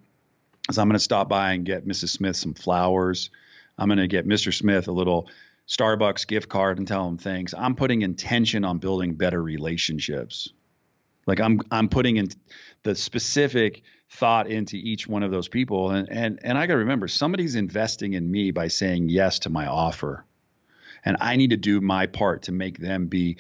is 0.71 0.79
i'm 0.79 0.88
going 0.88 0.95
to 0.95 1.01
stop 1.01 1.29
by 1.29 1.53
and 1.53 1.64
get 1.67 1.87
mrs 1.87 2.11
smith 2.11 2.37
some 2.37 2.55
flowers. 2.55 3.31
I'm 3.77 3.88
going 3.88 3.99
to 3.99 4.09
get 4.09 4.27
mr 4.27 4.55
smith 4.55 4.88
a 4.88 4.93
little 4.93 5.29
starbucks 5.67 6.27
gift 6.27 6.49
card 6.49 6.79
and 6.79 6.88
tell 6.88 7.07
him 7.07 7.19
thanks. 7.19 7.53
I'm 7.53 7.75
putting 7.75 8.01
intention 8.01 8.64
on 8.64 8.79
building 8.79 9.14
better 9.14 9.43
relationships 9.43 10.51
like 11.29 11.41
I'm 11.41 11.61
I'm 11.71 11.88
putting 11.88 12.17
in 12.17 12.31
the 12.83 12.97
specific 12.97 13.83
thought 14.11 14.49
into 14.49 14.77
each 14.77 15.07
one 15.07 15.23
of 15.23 15.31
those 15.31 15.47
people, 15.47 15.91
and 15.91 16.09
and 16.11 16.41
and 16.43 16.59
I 16.59 16.67
got 16.67 16.73
to 16.73 16.79
remember 16.79 17.07
somebody's 17.07 17.55
investing 17.55 18.14
in 18.14 18.29
me 18.29 18.51
by 18.51 18.69
saying 18.69 19.11
yes 19.11 19.38
to 19.41 19.51
my 19.51 19.67
offer, 19.67 20.25
and 21.05 21.19
I 21.21 21.37
need 21.37 21.51
to 21.51 21.57
do 21.57 21.81
my 21.81 22.07
part 22.07 22.43
to 22.45 22.53
make 22.53 22.79
them 22.79 23.07
be 23.07 23.37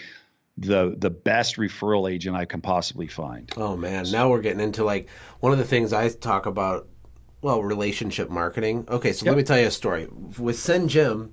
the 0.58 0.94
the 0.98 1.10
best 1.10 1.56
referral 1.56 2.12
agent 2.12 2.36
I 2.36 2.44
can 2.44 2.60
possibly 2.60 3.08
find. 3.08 3.50
Oh 3.56 3.74
man, 3.74 4.10
now 4.12 4.28
we're 4.28 4.42
getting 4.42 4.60
into 4.60 4.84
like 4.84 5.08
one 5.40 5.52
of 5.52 5.58
the 5.58 5.64
things 5.64 5.92
I 5.92 6.10
talk 6.10 6.46
about. 6.46 6.88
Well, 7.40 7.62
relationship 7.62 8.30
marketing. 8.30 8.84
Okay, 8.88 9.12
so 9.12 9.24
yep. 9.24 9.32
let 9.32 9.38
me 9.38 9.44
tell 9.44 9.60
you 9.60 9.68
a 9.68 9.70
story 9.70 10.08
with 10.38 10.56
SendJim 10.56 11.30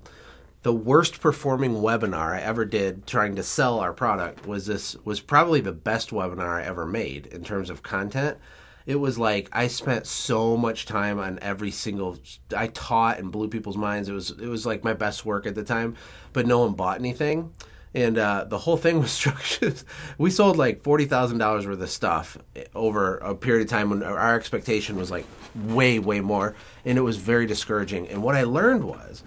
the 0.66 0.72
worst 0.72 1.20
performing 1.20 1.74
webinar 1.74 2.34
I 2.34 2.40
ever 2.40 2.64
did 2.64 3.06
trying 3.06 3.36
to 3.36 3.44
sell 3.44 3.78
our 3.78 3.92
product 3.92 4.48
was 4.48 4.66
this 4.66 4.96
was 5.04 5.20
probably 5.20 5.60
the 5.60 5.70
best 5.70 6.10
webinar 6.10 6.60
I 6.60 6.64
ever 6.64 6.84
made 6.84 7.26
in 7.26 7.44
terms 7.44 7.70
of 7.70 7.84
content. 7.84 8.36
It 8.84 8.96
was 8.96 9.16
like 9.16 9.48
I 9.52 9.68
spent 9.68 10.08
so 10.08 10.56
much 10.56 10.84
time 10.84 11.20
on 11.20 11.38
every 11.40 11.70
single 11.70 12.18
I 12.56 12.66
taught 12.66 13.20
and 13.20 13.30
blew 13.30 13.46
people's 13.46 13.76
minds. 13.76 14.08
It 14.08 14.12
was 14.12 14.32
it 14.32 14.48
was 14.48 14.66
like 14.66 14.82
my 14.82 14.92
best 14.92 15.24
work 15.24 15.46
at 15.46 15.54
the 15.54 15.62
time, 15.62 15.94
but 16.32 16.48
no 16.48 16.58
one 16.58 16.72
bought 16.72 16.98
anything. 16.98 17.52
And 17.94 18.18
uh, 18.18 18.46
the 18.48 18.58
whole 18.58 18.76
thing 18.76 18.98
was 19.00 19.12
structured. 19.12 19.80
we 20.18 20.32
sold 20.32 20.56
like 20.56 20.82
forty 20.82 21.04
thousand 21.04 21.38
dollars 21.38 21.64
worth 21.64 21.80
of 21.80 21.90
stuff 21.90 22.38
over 22.74 23.18
a 23.18 23.36
period 23.36 23.66
of 23.66 23.70
time 23.70 23.90
when 23.90 24.02
our 24.02 24.34
expectation 24.34 24.96
was 24.96 25.12
like 25.12 25.26
way, 25.54 26.00
way 26.00 26.18
more, 26.18 26.56
and 26.84 26.98
it 26.98 27.02
was 27.02 27.18
very 27.18 27.46
discouraging. 27.46 28.08
And 28.08 28.20
what 28.20 28.34
I 28.34 28.42
learned 28.42 28.82
was 28.82 29.22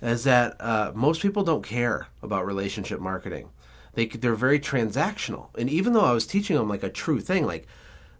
is 0.00 0.24
that 0.24 0.56
uh, 0.60 0.92
most 0.94 1.22
people 1.22 1.42
don't 1.42 1.62
care 1.62 2.08
about 2.22 2.46
relationship 2.46 3.00
marketing. 3.00 3.48
They 3.94 4.06
they're 4.06 4.34
very 4.34 4.60
transactional, 4.60 5.48
and 5.58 5.68
even 5.68 5.92
though 5.92 6.04
I 6.04 6.12
was 6.12 6.26
teaching 6.26 6.56
them 6.56 6.68
like 6.68 6.82
a 6.82 6.90
true 6.90 7.20
thing, 7.20 7.46
like 7.46 7.66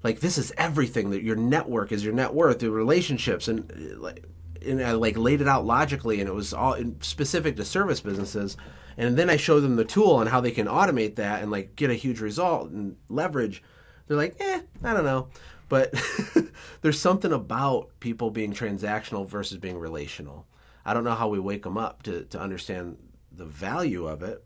like 0.02 0.20
this 0.20 0.38
is 0.38 0.52
everything 0.56 1.10
that 1.10 1.22
your 1.22 1.36
network 1.36 1.92
is 1.92 2.04
your 2.04 2.14
net 2.14 2.34
worth, 2.34 2.62
your 2.62 2.72
relationships, 2.72 3.48
and 3.48 3.70
uh, 3.70 4.00
like 4.00 4.24
and 4.64 4.82
I 4.82 4.92
like 4.92 5.16
laid 5.16 5.40
it 5.40 5.48
out 5.48 5.64
logically, 5.64 6.20
and 6.20 6.28
it 6.28 6.34
was 6.34 6.52
all 6.52 6.76
specific 7.00 7.56
to 7.56 7.64
service 7.64 8.00
businesses. 8.00 8.56
And 8.96 9.16
then 9.16 9.30
I 9.30 9.36
showed 9.36 9.60
them 9.60 9.76
the 9.76 9.84
tool 9.84 10.20
and 10.20 10.28
how 10.28 10.40
they 10.40 10.50
can 10.50 10.66
automate 10.66 11.14
that 11.16 11.40
and 11.40 11.52
like 11.52 11.76
get 11.76 11.90
a 11.90 11.94
huge 11.94 12.20
result 12.20 12.70
and 12.70 12.96
leverage. 13.08 13.62
They're 14.06 14.16
like, 14.16 14.36
eh, 14.40 14.62
I 14.82 14.92
don't 14.92 15.04
know. 15.04 15.28
But 15.68 15.94
there's 16.82 17.00
something 17.00 17.32
about 17.32 17.90
people 18.00 18.30
being 18.30 18.52
transactional 18.52 19.28
versus 19.28 19.58
being 19.58 19.78
relational. 19.78 20.46
I 20.88 20.94
don't 20.94 21.04
know 21.04 21.14
how 21.14 21.28
we 21.28 21.38
wake 21.38 21.64
them 21.64 21.76
up 21.76 22.02
to, 22.04 22.24
to 22.24 22.40
understand 22.40 22.96
the 23.30 23.44
value 23.44 24.06
of 24.06 24.22
it, 24.22 24.42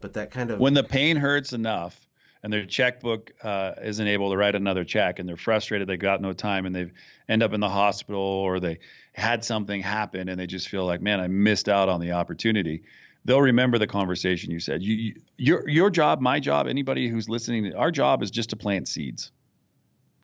but 0.00 0.12
that 0.12 0.30
kind 0.30 0.52
of 0.52 0.60
when 0.60 0.74
the 0.74 0.84
pain 0.84 1.16
hurts 1.16 1.52
enough 1.52 2.08
and 2.44 2.52
their 2.52 2.64
checkbook 2.64 3.32
uh, 3.42 3.72
isn't 3.82 4.06
able 4.06 4.30
to 4.30 4.36
write 4.36 4.54
another 4.54 4.84
check 4.84 5.18
and 5.18 5.28
they're 5.28 5.36
frustrated 5.36 5.88
they've 5.88 5.98
got 5.98 6.22
no 6.22 6.32
time 6.32 6.66
and 6.66 6.76
they 6.76 6.92
end 7.28 7.42
up 7.42 7.52
in 7.52 7.58
the 7.58 7.68
hospital 7.68 8.20
or 8.20 8.60
they 8.60 8.78
had 9.14 9.44
something 9.44 9.82
happen 9.82 10.28
and 10.28 10.38
they 10.38 10.46
just 10.46 10.68
feel 10.68 10.86
like 10.86 11.00
man 11.00 11.18
I 11.18 11.26
missed 11.26 11.68
out 11.68 11.88
on 11.88 12.00
the 12.00 12.12
opportunity. 12.12 12.84
They'll 13.24 13.42
remember 13.42 13.76
the 13.76 13.88
conversation 13.88 14.52
you 14.52 14.60
said. 14.60 14.84
You, 14.84 14.94
you, 14.94 15.14
your 15.36 15.68
your 15.68 15.90
job 15.90 16.20
my 16.20 16.38
job 16.38 16.68
anybody 16.68 17.08
who's 17.08 17.28
listening 17.28 17.74
our 17.74 17.90
job 17.90 18.22
is 18.22 18.30
just 18.30 18.50
to 18.50 18.56
plant 18.56 18.86
seeds. 18.86 19.32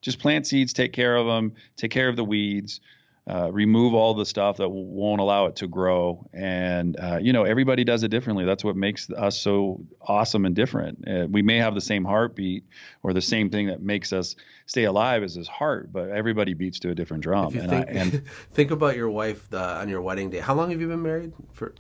Just 0.03 0.21
plant 0.21 0.47
seeds, 0.47 0.73
take 0.73 0.93
care 0.93 1.17
of 1.17 1.27
them, 1.27 1.55
take 1.75 1.91
care 1.91 2.09
of 2.09 2.15
the 2.15 2.25
weeds, 2.25 2.81
uh, 3.31 3.53
remove 3.53 3.95
all 3.95 4.15
the 4.15 4.27
stuff 4.27 4.57
that 4.57 4.69
won't 4.69 5.21
allow 5.21 5.47
it 5.47 5.55
to 5.57 5.69
grow. 5.69 6.27
And, 6.33 6.99
uh, 6.99 7.19
you 7.21 7.33
know, 7.33 7.45
everybody 7.45 7.85
does 7.85 8.03
it 8.03 8.09
differently. 8.09 8.45
That's 8.45 8.65
what 8.65 8.75
makes 8.75 9.09
us 9.11 9.39
so 9.39 9.85
awesome 10.01 10.45
and 10.45 10.57
different. 10.57 11.07
Uh, 11.07 11.27
we 11.31 11.41
may 11.41 11.59
have 11.59 11.75
the 11.75 11.81
same 11.81 12.05
heartbeat 12.05 12.65
or 13.05 13.13
the 13.13 13.23
same 13.23 13.49
thing 13.49 13.69
that 13.69 13.81
makes 13.81 14.13
us 14.13 14.35
stay 14.67 14.85
alive 14.85 15.23
as 15.23 15.35
his 15.35 15.47
heart, 15.47 15.93
but 15.93 16.11
everybody 16.11 16.55
beats 16.55 16.81
to 16.81 16.91
a 16.91 16.95
different 16.97 17.23
drum. 17.23 17.57
And, 17.57 17.71
think, 17.71 17.89
I, 17.89 17.91
and 17.93 18.27
think 18.51 18.73
about 18.73 18.97
your 18.97 19.11
wife 19.11 19.49
the, 19.51 19.63
on 19.63 19.89
your 19.89 20.03
wedding 20.03 20.31
day. 20.31 20.41
How 20.41 20.55
long 20.55 20.71
have 20.71 20.81
you 20.81 20.89
been 20.89 21.03
married? 21.03 21.33
For 21.53 21.75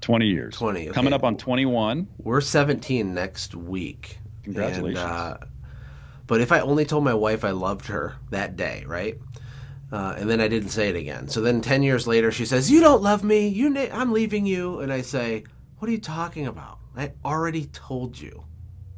20 0.00 0.26
years. 0.26 0.54
20. 0.54 0.80
Okay. 0.80 0.92
Coming 0.92 1.12
up 1.12 1.24
on 1.24 1.36
21. 1.36 2.06
We're 2.18 2.40
17 2.40 3.14
next 3.14 3.56
week. 3.56 4.18
Congratulations. 4.44 5.02
And, 5.02 5.10
uh, 5.10 5.38
but 6.28 6.40
if 6.40 6.52
I 6.52 6.60
only 6.60 6.84
told 6.84 7.02
my 7.02 7.14
wife 7.14 7.44
I 7.44 7.50
loved 7.50 7.86
her 7.86 8.14
that 8.30 8.54
day, 8.56 8.84
right? 8.86 9.18
Uh, 9.90 10.14
and 10.18 10.28
then 10.28 10.40
I 10.40 10.48
didn't 10.48 10.68
say 10.68 10.88
it 10.88 10.96
again. 10.96 11.28
So 11.28 11.40
then 11.40 11.60
10 11.60 11.82
years 11.82 12.06
later, 12.06 12.30
she 12.30 12.44
says, 12.44 12.70
You 12.70 12.80
don't 12.80 13.02
love 13.02 13.24
me. 13.24 13.48
You 13.48 13.70
na- 13.70 13.88
I'm 13.92 14.12
leaving 14.12 14.44
you. 14.44 14.80
And 14.80 14.92
I 14.92 15.02
say, 15.02 15.44
What 15.78 15.88
are 15.88 15.92
you 15.92 16.00
talking 16.00 16.46
about? 16.46 16.78
I 16.96 17.12
already 17.24 17.66
told 17.66 18.18
you 18.20 18.44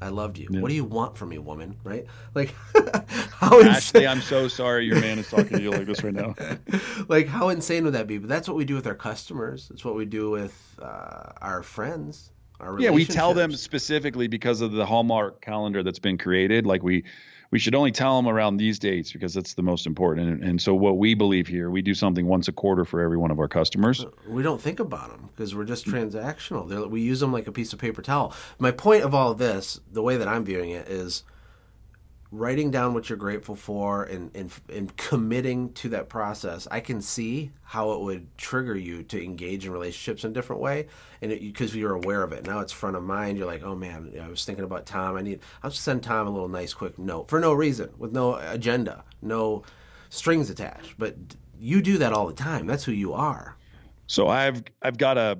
I 0.02 0.08
loved 0.08 0.38
you. 0.38 0.48
Yeah. 0.50 0.60
What 0.60 0.68
do 0.68 0.74
you 0.74 0.84
want 0.84 1.16
from 1.16 1.28
me, 1.28 1.38
woman? 1.38 1.76
Right? 1.84 2.06
Like, 2.34 2.54
how 3.32 3.60
Ashley, 3.60 4.06
I'm 4.06 4.20
so 4.20 4.46
sorry 4.46 4.86
your 4.86 5.00
man 5.00 5.18
is 5.18 5.28
talking 5.28 5.48
to 5.48 5.60
you 5.60 5.72
like 5.72 5.84
this 5.84 6.02
right 6.04 6.14
now. 6.14 6.36
like, 7.08 7.26
how 7.26 7.48
insane 7.48 7.84
would 7.84 7.94
that 7.94 8.06
be? 8.06 8.18
But 8.18 8.28
that's 8.28 8.46
what 8.46 8.56
we 8.56 8.64
do 8.64 8.76
with 8.76 8.86
our 8.86 8.94
customers. 8.94 9.68
It's 9.72 9.84
what 9.84 9.96
we 9.96 10.04
do 10.04 10.30
with 10.30 10.78
uh, 10.80 11.32
our 11.42 11.64
friends. 11.64 12.30
Our 12.60 12.78
yeah, 12.78 12.90
we 12.90 13.04
tell 13.04 13.34
them 13.34 13.52
specifically 13.52 14.28
because 14.28 14.60
of 14.60 14.72
the 14.72 14.86
Hallmark 14.86 15.40
calendar 15.40 15.82
that's 15.82 15.98
been 15.98 16.18
created. 16.18 16.66
Like 16.66 16.82
we 16.82 17.04
we 17.50 17.58
should 17.58 17.74
only 17.74 17.90
tell 17.90 18.16
them 18.16 18.28
around 18.28 18.56
these 18.56 18.78
dates 18.78 19.12
because 19.12 19.34
that's 19.34 19.54
the 19.54 19.62
most 19.62 19.86
important. 19.86 20.28
And, 20.28 20.44
and, 20.44 20.62
so 20.62 20.74
what 20.74 20.98
we 20.98 21.14
believe 21.14 21.48
here, 21.48 21.70
we 21.70 21.82
do 21.82 21.94
something 21.94 22.26
once 22.26 22.48
a 22.48 22.52
quarter 22.52 22.84
for 22.84 23.00
every 23.00 23.16
one 23.16 23.30
of 23.30 23.40
our 23.40 23.48
customers. 23.48 24.04
Uh, 24.04 24.10
we 24.28 24.42
don't 24.42 24.60
think 24.60 24.78
about 24.78 25.10
them 25.10 25.30
because 25.34 25.54
we're 25.54 25.64
just 25.64 25.86
transactional. 25.86 26.68
They're, 26.68 26.86
we 26.86 27.00
use 27.00 27.20
them 27.20 27.32
like 27.32 27.46
a 27.46 27.52
piece 27.52 27.72
of 27.72 27.78
paper 27.78 28.02
towel. 28.02 28.34
My 28.58 28.70
point 28.70 29.02
of 29.02 29.14
all 29.14 29.32
of 29.32 29.38
this, 29.38 29.80
the 29.92 30.02
way 30.02 30.16
that 30.16 30.28
I'm 30.28 30.44
viewing 30.44 30.70
it, 30.70 30.88
is 30.88 31.24
writing 32.32 32.70
down 32.70 32.94
what 32.94 33.08
you're 33.08 33.18
grateful 33.18 33.56
for 33.56 34.04
and, 34.04 34.30
and, 34.36 34.52
and 34.72 34.96
committing 34.96 35.72
to 35.72 35.88
that 35.88 36.08
process, 36.08 36.68
I 36.70 36.80
can 36.80 37.00
see 37.00 37.50
how 37.62 37.92
it 37.92 38.00
would 38.00 38.36
trigger 38.38 38.76
you 38.76 39.02
to 39.04 39.22
engage 39.22 39.66
in 39.66 39.72
relationships 39.72 40.24
in 40.24 40.30
a 40.30 40.34
different 40.34 40.62
way. 40.62 40.86
And 41.20 41.30
because 41.30 41.74
you're 41.74 41.94
aware 41.94 42.22
of 42.22 42.32
it, 42.32 42.46
now 42.46 42.60
it's 42.60 42.72
front 42.72 42.96
of 42.96 43.02
mind. 43.02 43.36
You're 43.36 43.46
like, 43.46 43.64
oh 43.64 43.74
man, 43.74 44.12
I 44.22 44.28
was 44.28 44.44
thinking 44.44 44.64
about 44.64 44.86
Tom. 44.86 45.16
I 45.16 45.22
need, 45.22 45.40
I'll 45.62 45.70
just 45.70 45.82
send 45.82 46.02
Tom 46.02 46.28
a 46.28 46.30
little 46.30 46.48
nice, 46.48 46.72
quick 46.72 46.98
note 46.98 47.28
for 47.28 47.40
no 47.40 47.52
reason, 47.52 47.90
with 47.98 48.12
no 48.12 48.36
agenda, 48.36 49.04
no 49.22 49.64
strings 50.08 50.50
attached. 50.50 50.94
But 50.98 51.16
you 51.58 51.82
do 51.82 51.98
that 51.98 52.12
all 52.12 52.26
the 52.26 52.32
time. 52.32 52.66
That's 52.66 52.84
who 52.84 52.92
you 52.92 53.12
are. 53.12 53.56
So 54.06 54.28
I've 54.28 54.62
I've 54.82 54.98
got 54.98 55.18
a 55.18 55.38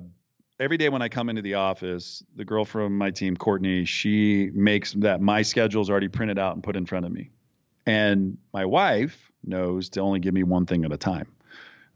every 0.61 0.77
day 0.77 0.89
when 0.89 1.01
I 1.01 1.09
come 1.09 1.27
into 1.27 1.41
the 1.41 1.55
office, 1.55 2.23
the 2.35 2.45
girl 2.45 2.63
from 2.63 2.95
my 2.95 3.09
team, 3.09 3.35
Courtney, 3.35 3.83
she 3.83 4.51
makes 4.53 4.93
that 4.93 5.19
my 5.19 5.41
schedule 5.41 5.81
is 5.81 5.89
already 5.89 6.07
printed 6.07 6.37
out 6.37 6.53
and 6.53 6.63
put 6.63 6.75
in 6.75 6.85
front 6.85 7.07
of 7.07 7.11
me. 7.11 7.31
And 7.87 8.37
my 8.53 8.65
wife 8.65 9.31
knows 9.43 9.89
to 9.89 10.01
only 10.01 10.19
give 10.19 10.35
me 10.35 10.43
one 10.43 10.67
thing 10.67 10.85
at 10.85 10.91
a 10.91 10.97
time. 10.97 11.27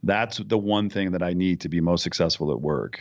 That's 0.01 0.39
the 0.39 0.57
one 0.57 0.89
thing 0.89 1.11
that 1.11 1.21
I 1.21 1.33
need 1.33 1.61
to 1.61 1.69
be 1.69 1.79
most 1.79 2.01
successful 2.01 2.51
at 2.51 2.59
work. 2.59 2.99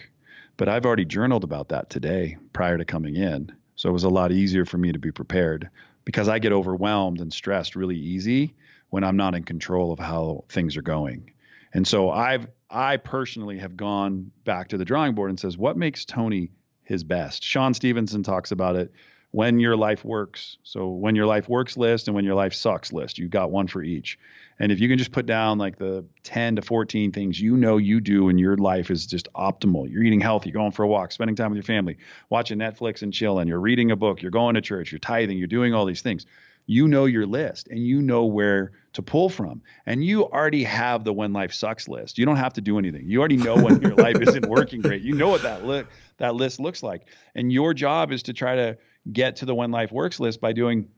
But 0.59 0.69
I've 0.69 0.85
already 0.85 1.07
journaled 1.07 1.45
about 1.45 1.71
that 1.71 1.89
today 1.89 2.37
prior 2.53 2.77
to 2.77 2.85
coming 2.85 3.17
in. 3.17 3.51
So 3.75 3.89
it 3.89 3.93
was 3.93 4.05
a 4.05 4.11
lot 4.11 4.33
easier 4.33 4.67
for 4.67 4.77
me 4.77 4.93
to 4.93 4.99
be 4.99 5.11
prepared 5.11 5.71
because 6.05 6.29
I 6.29 6.39
get 6.39 6.53
overwhelmed 6.53 7.21
and 7.21 7.33
stressed 7.33 7.75
really 7.75 7.97
easy 7.97 8.55
when 8.91 9.03
I'm 9.03 9.17
not 9.17 9.35
in 9.35 9.45
control 9.45 9.93
of 9.93 9.99
how 9.99 10.45
things 10.51 10.77
are 10.77 10.83
going. 10.83 11.33
And 11.75 11.87
so 11.87 12.11
I've 12.11 12.47
I 12.71 12.97
personally 12.97 13.59
have 13.59 13.77
gone 13.77 14.31
back 14.45 14.69
to 14.69 14.79
the 14.79 14.85
drawing 14.85 15.15
board 15.15 15.31
and 15.31 15.39
says, 15.39 15.59
what 15.59 15.77
makes 15.77 16.05
Tony 16.05 16.51
his 16.83 17.05
best? 17.05 17.45
Shawn 17.45 17.75
Stevenson 17.75 18.23
talks 18.23 18.51
about 18.51 18.77
it 18.77 18.93
when 19.31 19.61
your 19.61 19.77
life 19.77 20.05
works. 20.05 20.59
So 20.63 20.89
when 20.89 21.15
your 21.15 21.27
life 21.27 21.49
works 21.49 21.77
list 21.77 22.09
and 22.09 22.15
when 22.15 22.25
your 22.25 22.35
life 22.35 22.55
sucks 22.55 22.93
list, 22.93 23.19
you've 23.19 23.31
got 23.31 23.51
one 23.51 23.67
for 23.67 23.83
each. 23.83 24.19
And 24.59 24.71
if 24.71 24.81
you 24.81 24.89
can 24.89 24.99
just 24.99 25.13
put 25.13 25.27
down 25.27 25.59
like 25.59 25.79
the 25.79 26.05
10 26.23 26.57
to 26.57 26.63
14 26.63 27.11
things 27.11 27.41
you 27.41 27.57
know 27.57 27.77
you 27.77 28.01
do 28.01 28.29
and 28.29 28.39
your 28.39 28.57
life 28.57 28.91
is 28.91 29.07
just 29.07 29.29
optimal. 29.35 29.91
You're 29.91 30.05
eating 30.05 30.21
healthy, 30.21 30.51
you're 30.51 30.61
going 30.61 30.71
for 30.71 30.85
a 30.85 30.89
walk, 30.89 31.11
spending 31.11 31.35
time 31.35 31.51
with 31.51 31.57
your 31.57 31.65
family, 31.65 31.99
watching 32.31 32.59
Netflix 32.59 33.03
and 33.03 33.13
chilling, 33.13 33.49
you're 33.49 33.59
reading 33.59 33.91
a 33.91 33.97
book, 33.97 34.23
you're 34.23 34.31
going 34.31 34.55
to 34.55 34.61
church, 34.61 34.93
you're 34.93 35.01
tithing, 35.01 35.39
you're 35.39 35.49
doing 35.49 35.75
all 35.75 35.85
these 35.85 36.03
things 36.03 36.27
you 36.67 36.89
know 36.89 37.05
your 37.05 37.27
list 37.27 37.69
and 37.69 37.79
you 37.81 38.01
know 38.01 38.25
where 38.25 38.73
to 38.95 39.03
pull 39.03 39.29
from. 39.29 39.63
And 39.87 40.05
you 40.05 40.25
already 40.25 40.65
have 40.65 41.05
the 41.05 41.13
when 41.13 41.33
life 41.33 41.53
sucks 41.53 41.89
list. 41.89 42.17
You 42.17 42.25
don't 42.25 42.37
have 42.37 42.55
to 42.55 42.61
do 42.61 42.79
anything. 42.79 43.09
You 43.09 43.19
already 43.19 43.37
know 43.37 43.57
when 43.57 43.81
your 43.81 43.95
life 43.95 44.17
isn't 44.21 44.47
working 44.47 44.81
great. 44.81 45.03
You 45.03 45.15
know 45.15 45.29
what 45.29 45.43
that 45.43 45.67
li- 45.67 45.85
that 46.19 46.35
list 46.35 46.61
looks 46.61 46.83
like. 46.83 47.07
And 47.35 47.53
your 47.53 47.75
job 47.75 48.13
is 48.13 48.23
to 48.25 48.33
try 48.33 48.55
to 48.57 48.79
get 49.13 49.37
to 49.37 49.47
the 49.47 49.55
when 49.55 49.71
life 49.71 49.93
works 49.93 50.21
list 50.21 50.41
by 50.41 50.53
doing 50.53 50.89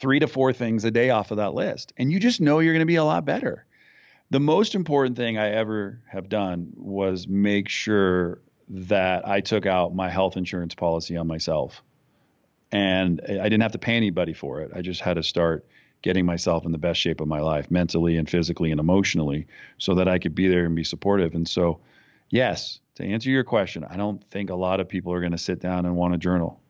three 0.00 0.18
to 0.18 0.26
four 0.26 0.52
things 0.52 0.84
a 0.84 0.90
day 0.90 1.10
off 1.10 1.30
of 1.30 1.36
that 1.36 1.54
list. 1.54 1.92
And 1.96 2.10
you 2.10 2.18
just 2.18 2.40
know 2.40 2.58
you're 2.58 2.74
going 2.74 2.80
to 2.80 2.86
be 2.86 2.96
a 2.96 3.04
lot 3.04 3.24
better. 3.24 3.66
The 4.30 4.40
most 4.40 4.74
important 4.74 5.16
thing 5.16 5.38
I 5.38 5.50
ever 5.50 6.02
have 6.10 6.28
done 6.28 6.72
was 6.76 7.26
make 7.28 7.68
sure 7.68 8.40
that 8.70 9.26
I 9.26 9.40
took 9.40 9.64
out 9.64 9.94
my 9.94 10.10
health 10.10 10.36
insurance 10.36 10.74
policy 10.74 11.16
on 11.16 11.26
myself 11.26 11.82
and 12.72 13.20
I 13.28 13.44
didn't 13.44 13.62
have 13.62 13.72
to 13.72 13.78
pay 13.78 13.96
anybody 13.96 14.34
for 14.34 14.60
it. 14.60 14.70
I 14.74 14.82
just 14.82 15.00
had 15.00 15.14
to 15.14 15.22
start 15.22 15.66
getting 16.02 16.24
myself 16.24 16.64
in 16.64 16.72
the 16.72 16.78
best 16.78 17.00
shape 17.00 17.20
of 17.20 17.28
my 17.28 17.40
life, 17.40 17.70
mentally 17.70 18.16
and 18.16 18.28
physically 18.28 18.70
and 18.70 18.78
emotionally, 18.78 19.46
so 19.78 19.94
that 19.94 20.08
I 20.08 20.18
could 20.18 20.34
be 20.34 20.48
there 20.48 20.64
and 20.64 20.76
be 20.76 20.84
supportive. 20.84 21.34
And 21.34 21.48
so, 21.48 21.80
yes, 22.30 22.80
to 22.96 23.04
answer 23.04 23.30
your 23.30 23.44
question, 23.44 23.84
I 23.84 23.96
don't 23.96 24.22
think 24.30 24.50
a 24.50 24.54
lot 24.54 24.80
of 24.80 24.88
people 24.88 25.12
are 25.12 25.20
going 25.20 25.32
to 25.32 25.38
sit 25.38 25.60
down 25.60 25.86
and 25.86 25.96
want 25.96 26.14
to 26.14 26.18
journal. 26.18 26.60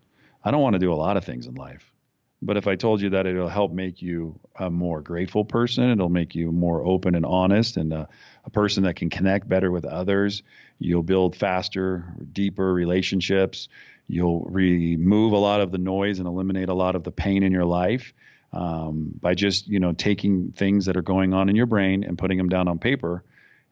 I 0.45 0.51
don't 0.51 0.63
want 0.63 0.75
to 0.75 0.79
do 0.79 0.93
a 0.93 0.95
lot 0.95 1.17
of 1.17 1.25
things 1.25 1.47
in 1.47 1.55
life. 1.55 1.93
But 2.41 2.57
if 2.57 2.69
I 2.69 2.77
told 2.77 3.01
you 3.01 3.11
that 3.11 3.27
it'll 3.27 3.49
help 3.49 3.73
make 3.73 4.01
you 4.01 4.39
a 4.57 4.71
more 4.71 5.01
grateful 5.03 5.45
person, 5.45 5.91
it'll 5.91 6.09
make 6.09 6.37
you 6.37 6.53
more 6.53 6.85
open 6.85 7.17
and 7.17 7.27
honest 7.27 7.77
and 7.77 7.93
a, 7.93 8.09
a 8.45 8.51
person 8.51 8.85
that 8.85 8.95
can 8.95 9.11
connect 9.11 9.49
better 9.49 9.73
with 9.73 9.85
others, 9.85 10.45
you'll 10.79 11.03
build 11.03 11.35
faster, 11.35 12.05
deeper 12.33 12.73
relationships 12.73 13.69
You'll 14.09 14.44
remove 14.44 15.33
a 15.33 15.38
lot 15.38 15.61
of 15.61 15.71
the 15.71 15.79
noise 15.79 16.18
and 16.18 16.27
eliminate 16.27 16.71
a 16.71 16.75
lot 16.75 16.97
of 16.97 17.05
the 17.05 17.12
pain 17.12 17.42
in 17.42 17.53
your 17.53 17.66
life 17.66 18.14
um, 18.53 19.11
by 19.21 19.35
just 19.35 19.68
you 19.68 19.79
know 19.79 19.92
taking 19.92 20.53
things 20.53 20.87
that 20.87 20.97
are 20.97 21.03
going 21.03 21.35
on 21.35 21.49
in 21.49 21.57
your 21.57 21.66
brain 21.66 22.05
and 22.05 22.16
putting 22.18 22.38
them 22.38 22.49
down 22.49 22.68
on 22.68 22.79
paper. 22.79 23.23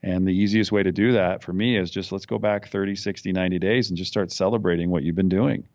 And 0.02 0.26
the 0.26 0.34
easiest 0.34 0.70
way 0.70 0.82
to 0.82 0.92
do 0.92 1.12
that 1.12 1.42
for 1.42 1.52
me 1.52 1.76
is 1.76 1.90
just 1.90 2.12
let's 2.12 2.26
go 2.26 2.38
back 2.38 2.68
30, 2.68 2.94
60, 2.94 3.32
90 3.32 3.58
days 3.58 3.88
and 3.88 3.96
just 3.96 4.10
start 4.10 4.30
celebrating 4.30 4.90
what 4.90 5.02
you've 5.02 5.16
been 5.16 5.28
doing. 5.28 5.66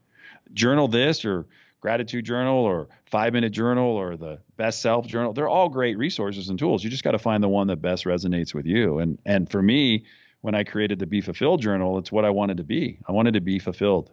Journal 0.53 0.87
this 0.87 1.25
or 1.25 1.47
gratitude 1.81 2.23
journal 2.23 2.63
or 2.63 2.87
five 3.07 3.33
minute 3.33 3.51
journal 3.51 3.89
or 3.89 4.15
the 4.15 4.39
best 4.55 4.81
self 4.81 5.07
journal. 5.07 5.33
They're 5.33 5.49
all 5.49 5.69
great 5.69 5.97
resources 5.97 6.49
and 6.49 6.57
tools. 6.57 6.83
You 6.83 6.89
just 6.89 7.03
got 7.03 7.11
to 7.11 7.19
find 7.19 7.43
the 7.43 7.49
one 7.49 7.67
that 7.67 7.77
best 7.77 8.05
resonates 8.05 8.53
with 8.53 8.65
you. 8.65 8.99
And 8.99 9.17
and 9.25 9.49
for 9.49 9.61
me, 9.61 10.05
when 10.41 10.55
I 10.55 10.63
created 10.63 10.99
the 10.99 11.07
Be 11.07 11.21
Fulfilled 11.21 11.61
journal, 11.61 11.97
it's 11.97 12.11
what 12.11 12.25
I 12.25 12.29
wanted 12.29 12.57
to 12.57 12.63
be. 12.63 12.99
I 13.07 13.11
wanted 13.11 13.33
to 13.33 13.41
be 13.41 13.59
fulfilled. 13.59 14.11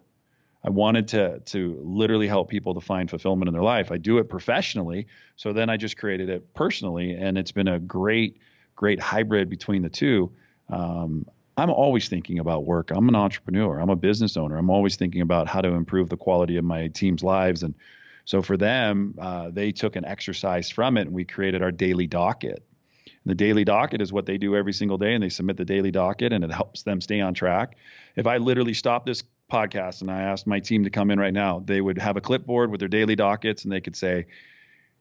I 0.63 0.69
wanted 0.69 1.07
to 1.09 1.39
to 1.39 1.79
literally 1.83 2.27
help 2.27 2.49
people 2.49 2.73
to 2.73 2.81
find 2.81 3.09
fulfillment 3.09 3.47
in 3.47 3.53
their 3.53 3.63
life. 3.63 3.91
I 3.91 3.97
do 3.97 4.17
it 4.17 4.29
professionally, 4.29 5.07
so 5.35 5.53
then 5.53 5.69
I 5.69 5.77
just 5.77 5.97
created 5.97 6.29
it 6.29 6.53
personally, 6.53 7.13
and 7.13 7.37
it's 7.37 7.51
been 7.51 7.67
a 7.67 7.79
great 7.79 8.37
great 8.75 8.99
hybrid 8.99 9.49
between 9.49 9.81
the 9.81 9.89
two. 9.89 10.31
Um, 10.69 11.25
I'm 11.57 11.69
always 11.69 12.07
thinking 12.07 12.39
about 12.39 12.65
work. 12.65 12.91
I'm 12.91 13.09
an 13.09 13.15
entrepreneur. 13.15 13.79
I'm 13.79 13.89
a 13.89 13.95
business 13.95 14.37
owner. 14.37 14.57
I'm 14.57 14.69
always 14.69 14.95
thinking 14.95 15.21
about 15.21 15.47
how 15.47 15.59
to 15.61 15.69
improve 15.69 16.09
the 16.09 16.17
quality 16.17 16.55
of 16.55 16.63
my 16.63 16.87
team's 16.87 17.21
lives. 17.21 17.63
And 17.63 17.75
so 18.23 18.41
for 18.41 18.55
them, 18.55 19.15
uh, 19.19 19.49
they 19.51 19.71
took 19.71 19.95
an 19.97 20.05
exercise 20.05 20.69
from 20.69 20.97
it, 20.97 21.01
and 21.01 21.11
we 21.11 21.25
created 21.25 21.61
our 21.61 21.71
daily 21.71 22.07
docket. 22.07 22.63
The 23.25 23.35
daily 23.35 23.65
docket 23.65 24.01
is 24.01 24.13
what 24.13 24.25
they 24.25 24.37
do 24.37 24.55
every 24.55 24.71
single 24.71 24.97
day, 24.97 25.13
and 25.13 25.21
they 25.21 25.29
submit 25.29 25.57
the 25.57 25.65
daily 25.65 25.91
docket, 25.91 26.31
and 26.31 26.43
it 26.43 26.51
helps 26.51 26.83
them 26.83 27.01
stay 27.01 27.19
on 27.19 27.33
track. 27.33 27.75
If 28.15 28.25
I 28.25 28.37
literally 28.37 28.73
stop 28.73 29.05
this 29.05 29.23
podcast 29.49 30.01
and 30.01 30.11
I 30.11 30.21
asked 30.21 30.47
my 30.47 30.59
team 30.59 30.83
to 30.83 30.89
come 30.89 31.11
in 31.11 31.19
right 31.19 31.33
now, 31.33 31.61
they 31.65 31.81
would 31.81 31.97
have 31.97 32.17
a 32.17 32.21
clipboard 32.21 32.71
with 32.71 32.79
their 32.79 32.89
daily 32.89 33.15
dockets 33.15 33.63
and 33.63 33.71
they 33.71 33.81
could 33.81 33.95
say, 33.95 34.27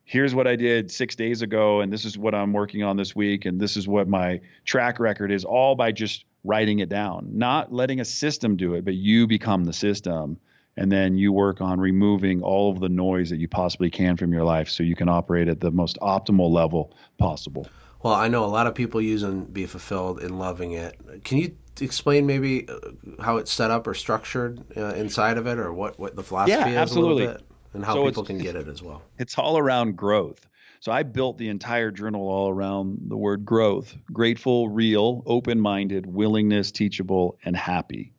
here's 0.05 0.35
what 0.35 0.47
I 0.47 0.57
did 0.57 0.91
six 0.91 1.15
days 1.15 1.43
ago, 1.43 1.81
and 1.81 1.93
this 1.93 2.07
is 2.07 2.17
what 2.17 2.35
I'm 2.35 2.55
working 2.55 2.83
on 2.83 2.97
this 2.97 3.15
week, 3.15 3.45
and 3.45 3.61
this 3.61 3.77
is 3.77 3.87
what 3.87 4.09
my 4.09 4.41
track 4.65 4.99
record 4.99 5.31
is, 5.31 5.45
all 5.45 5.75
by 5.75 5.93
just 5.93 6.25
writing 6.45 6.79
it 6.79 6.89
down, 6.89 7.29
not 7.35 7.73
letting 7.73 8.01
a 8.01 8.05
system 8.07 8.57
do 8.57 8.73
it, 8.75 8.87
but 8.87 8.95
you 8.95 9.27
become 9.27 9.65
the 9.65 9.73
system. 9.73 10.39
And 10.79 10.93
then 10.93 11.19
you 11.19 11.33
work 11.33 11.61
on 11.61 11.81
removing 11.81 12.41
all 12.41 12.71
of 12.71 12.79
the 12.79 12.89
noise 12.89 13.31
that 13.31 13.39
you 13.39 13.49
possibly 13.49 13.91
can 13.91 14.17
from 14.17 14.33
your 14.33 14.45
life 14.45 14.69
so 14.69 14.85
you 14.85 14.95
can 14.95 15.09
operate 15.09 15.49
at 15.49 15.61
the 15.61 15.73
most 15.73 15.99
optimal 16.01 16.53
level 16.53 16.95
possible. 17.19 17.67
Well, 18.01 18.15
I 18.15 18.29
know 18.29 18.45
a 18.45 18.47
lot 18.47 18.69
of 18.69 18.77
people 18.77 19.01
using 19.01 19.47
Be 19.47 19.67
Fulfilled 19.67 20.21
and 20.21 20.39
loving 20.39 20.71
it. 20.71 21.25
Can 21.25 21.39
you 21.39 21.57
explain 21.83 22.27
maybe 22.27 22.69
uh, 22.69 22.79
how 23.21 23.37
it's 23.37 23.53
set 23.53 23.71
up 23.71 23.87
or 23.87 23.95
structured 23.95 24.63
uh, 24.77 24.95
inside 24.95 25.39
of 25.39 25.47
it, 25.47 25.59
or 25.59 25.73
what, 25.73 25.99
what 25.99 26.17
the 26.17 26.23
philosophy 26.23 26.53
yeah, 26.53 26.69
is 26.69 26.77
absolutely. 26.77 27.25
a 27.25 27.27
little 27.27 27.43
bit, 27.43 27.47
and 27.75 27.85
how 27.85 27.95
so 27.95 28.05
people 28.05 28.25
can 28.25 28.39
get 28.39 28.57
it 28.57 28.69
as 28.69 28.83
well? 28.83 29.03
It's 29.19 29.37
all 29.39 29.59
around 29.59 29.97
growth. 29.97 30.47
So 30.81 30.93
I 30.93 31.03
built 31.03 31.39
the 31.39 31.49
entire 31.49 31.91
journal 31.91 32.29
all 32.29 32.49
around 32.51 32.99
the 33.09 33.17
word 33.17 33.45
growth 33.45 33.97
grateful, 34.13 34.69
real, 34.69 35.23
open 35.27 35.61
minded, 35.61 36.07
willingness, 36.07 36.71
teachable, 36.71 37.37
and 37.45 37.57
happy. 37.57 38.13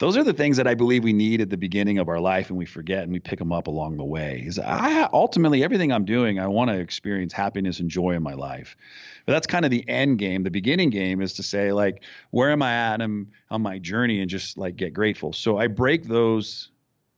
Those 0.00 0.16
are 0.16 0.24
the 0.24 0.32
things 0.32 0.56
that 0.56 0.66
I 0.66 0.74
believe 0.74 1.04
we 1.04 1.12
need 1.12 1.42
at 1.42 1.50
the 1.50 1.58
beginning 1.58 1.98
of 1.98 2.08
our 2.08 2.20
life 2.20 2.48
and 2.48 2.56
we 2.56 2.64
forget 2.64 3.02
and 3.02 3.12
we 3.12 3.20
pick 3.20 3.38
them 3.38 3.52
up 3.52 3.66
along 3.66 3.98
the 3.98 4.04
way. 4.04 4.42
Is 4.46 4.58
I 4.58 5.06
ultimately 5.12 5.62
everything 5.62 5.92
I'm 5.92 6.06
doing, 6.06 6.40
I 6.40 6.46
want 6.46 6.70
to 6.70 6.78
experience 6.78 7.34
happiness 7.34 7.80
and 7.80 7.90
joy 7.90 8.12
in 8.12 8.22
my 8.22 8.32
life. 8.32 8.78
But 9.26 9.34
that's 9.34 9.46
kind 9.46 9.66
of 9.66 9.70
the 9.70 9.86
end 9.90 10.18
game. 10.18 10.42
The 10.42 10.50
beginning 10.50 10.88
game 10.88 11.20
is 11.20 11.34
to 11.34 11.42
say, 11.42 11.70
like, 11.72 12.02
where 12.30 12.50
am 12.50 12.62
I 12.62 12.72
at 12.72 13.02
I'm 13.02 13.30
on 13.50 13.60
my 13.60 13.78
journey 13.78 14.22
and 14.22 14.30
just 14.30 14.56
like 14.56 14.76
get 14.76 14.94
grateful. 14.94 15.34
So 15.34 15.58
I 15.58 15.66
break 15.66 16.04
those 16.04 16.70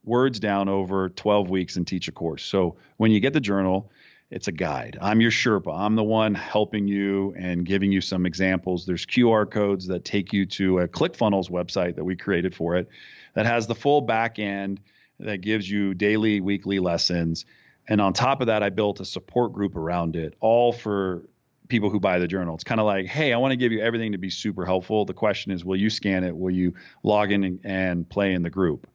words 0.03 0.37
down 0.37 0.67
over 0.67 1.07
12 1.07 1.49
weeks 1.49 1.77
and 1.77 1.87
teach 1.87 2.09
a 2.09 2.11
course. 2.11 2.43
So 2.43 2.75
when 2.97 3.11
you 3.11 3.21
get 3.21 3.31
the 3.31 3.39
journal, 3.39 3.89
it's 4.33 4.47
a 4.47 4.51
guide. 4.51 4.97
I'm 4.99 5.21
your 5.21 5.29
Sherpa. 5.29 5.71
I'm 5.71 5.95
the 5.95 6.03
one 6.03 6.33
helping 6.33 6.87
you 6.87 7.35
and 7.37 7.63
giving 7.63 7.91
you 7.91 8.01
some 8.01 8.25
examples. 8.25 8.83
There's 8.83 9.05
QR 9.05 9.49
codes 9.49 9.85
that 9.85 10.05
take 10.05 10.33
you 10.33 10.47
to 10.47 10.79
a 10.79 10.87
ClickFunnels 10.87 11.51
website 11.51 11.95
that 11.97 12.03
we 12.03 12.15
created 12.15 12.55
for 12.55 12.75
it 12.75 12.89
that 13.35 13.45
has 13.45 13.67
the 13.67 13.75
full 13.75 14.01
back 14.01 14.39
end 14.39 14.79
that 15.19 15.41
gives 15.41 15.69
you 15.69 15.93
daily, 15.93 16.41
weekly 16.41 16.79
lessons. 16.79 17.45
And 17.87 18.01
on 18.01 18.11
top 18.13 18.41
of 18.41 18.47
that, 18.47 18.63
I 18.63 18.69
built 18.69 18.99
a 19.01 19.05
support 19.05 19.53
group 19.53 19.75
around 19.75 20.15
it, 20.15 20.33
all 20.39 20.73
for 20.73 21.29
people 21.67 21.91
who 21.91 21.99
buy 21.99 22.17
the 22.17 22.27
journal. 22.27 22.55
It's 22.55 22.63
kind 22.63 22.81
of 22.81 22.87
like, 22.87 23.05
hey, 23.05 23.33
I 23.33 23.37
want 23.37 23.51
to 23.51 23.55
give 23.55 23.71
you 23.71 23.81
everything 23.81 24.13
to 24.13 24.17
be 24.17 24.31
super 24.31 24.65
helpful. 24.65 25.05
The 25.05 25.13
question 25.13 25.51
is, 25.51 25.63
will 25.63 25.75
you 25.75 25.91
scan 25.91 26.23
it? 26.23 26.35
Will 26.35 26.49
you 26.49 26.73
log 27.03 27.31
in 27.31 27.59
and, 27.63 28.09
play 28.09 28.33
in 28.33 28.41
the 28.41 28.49
group? 28.49 28.87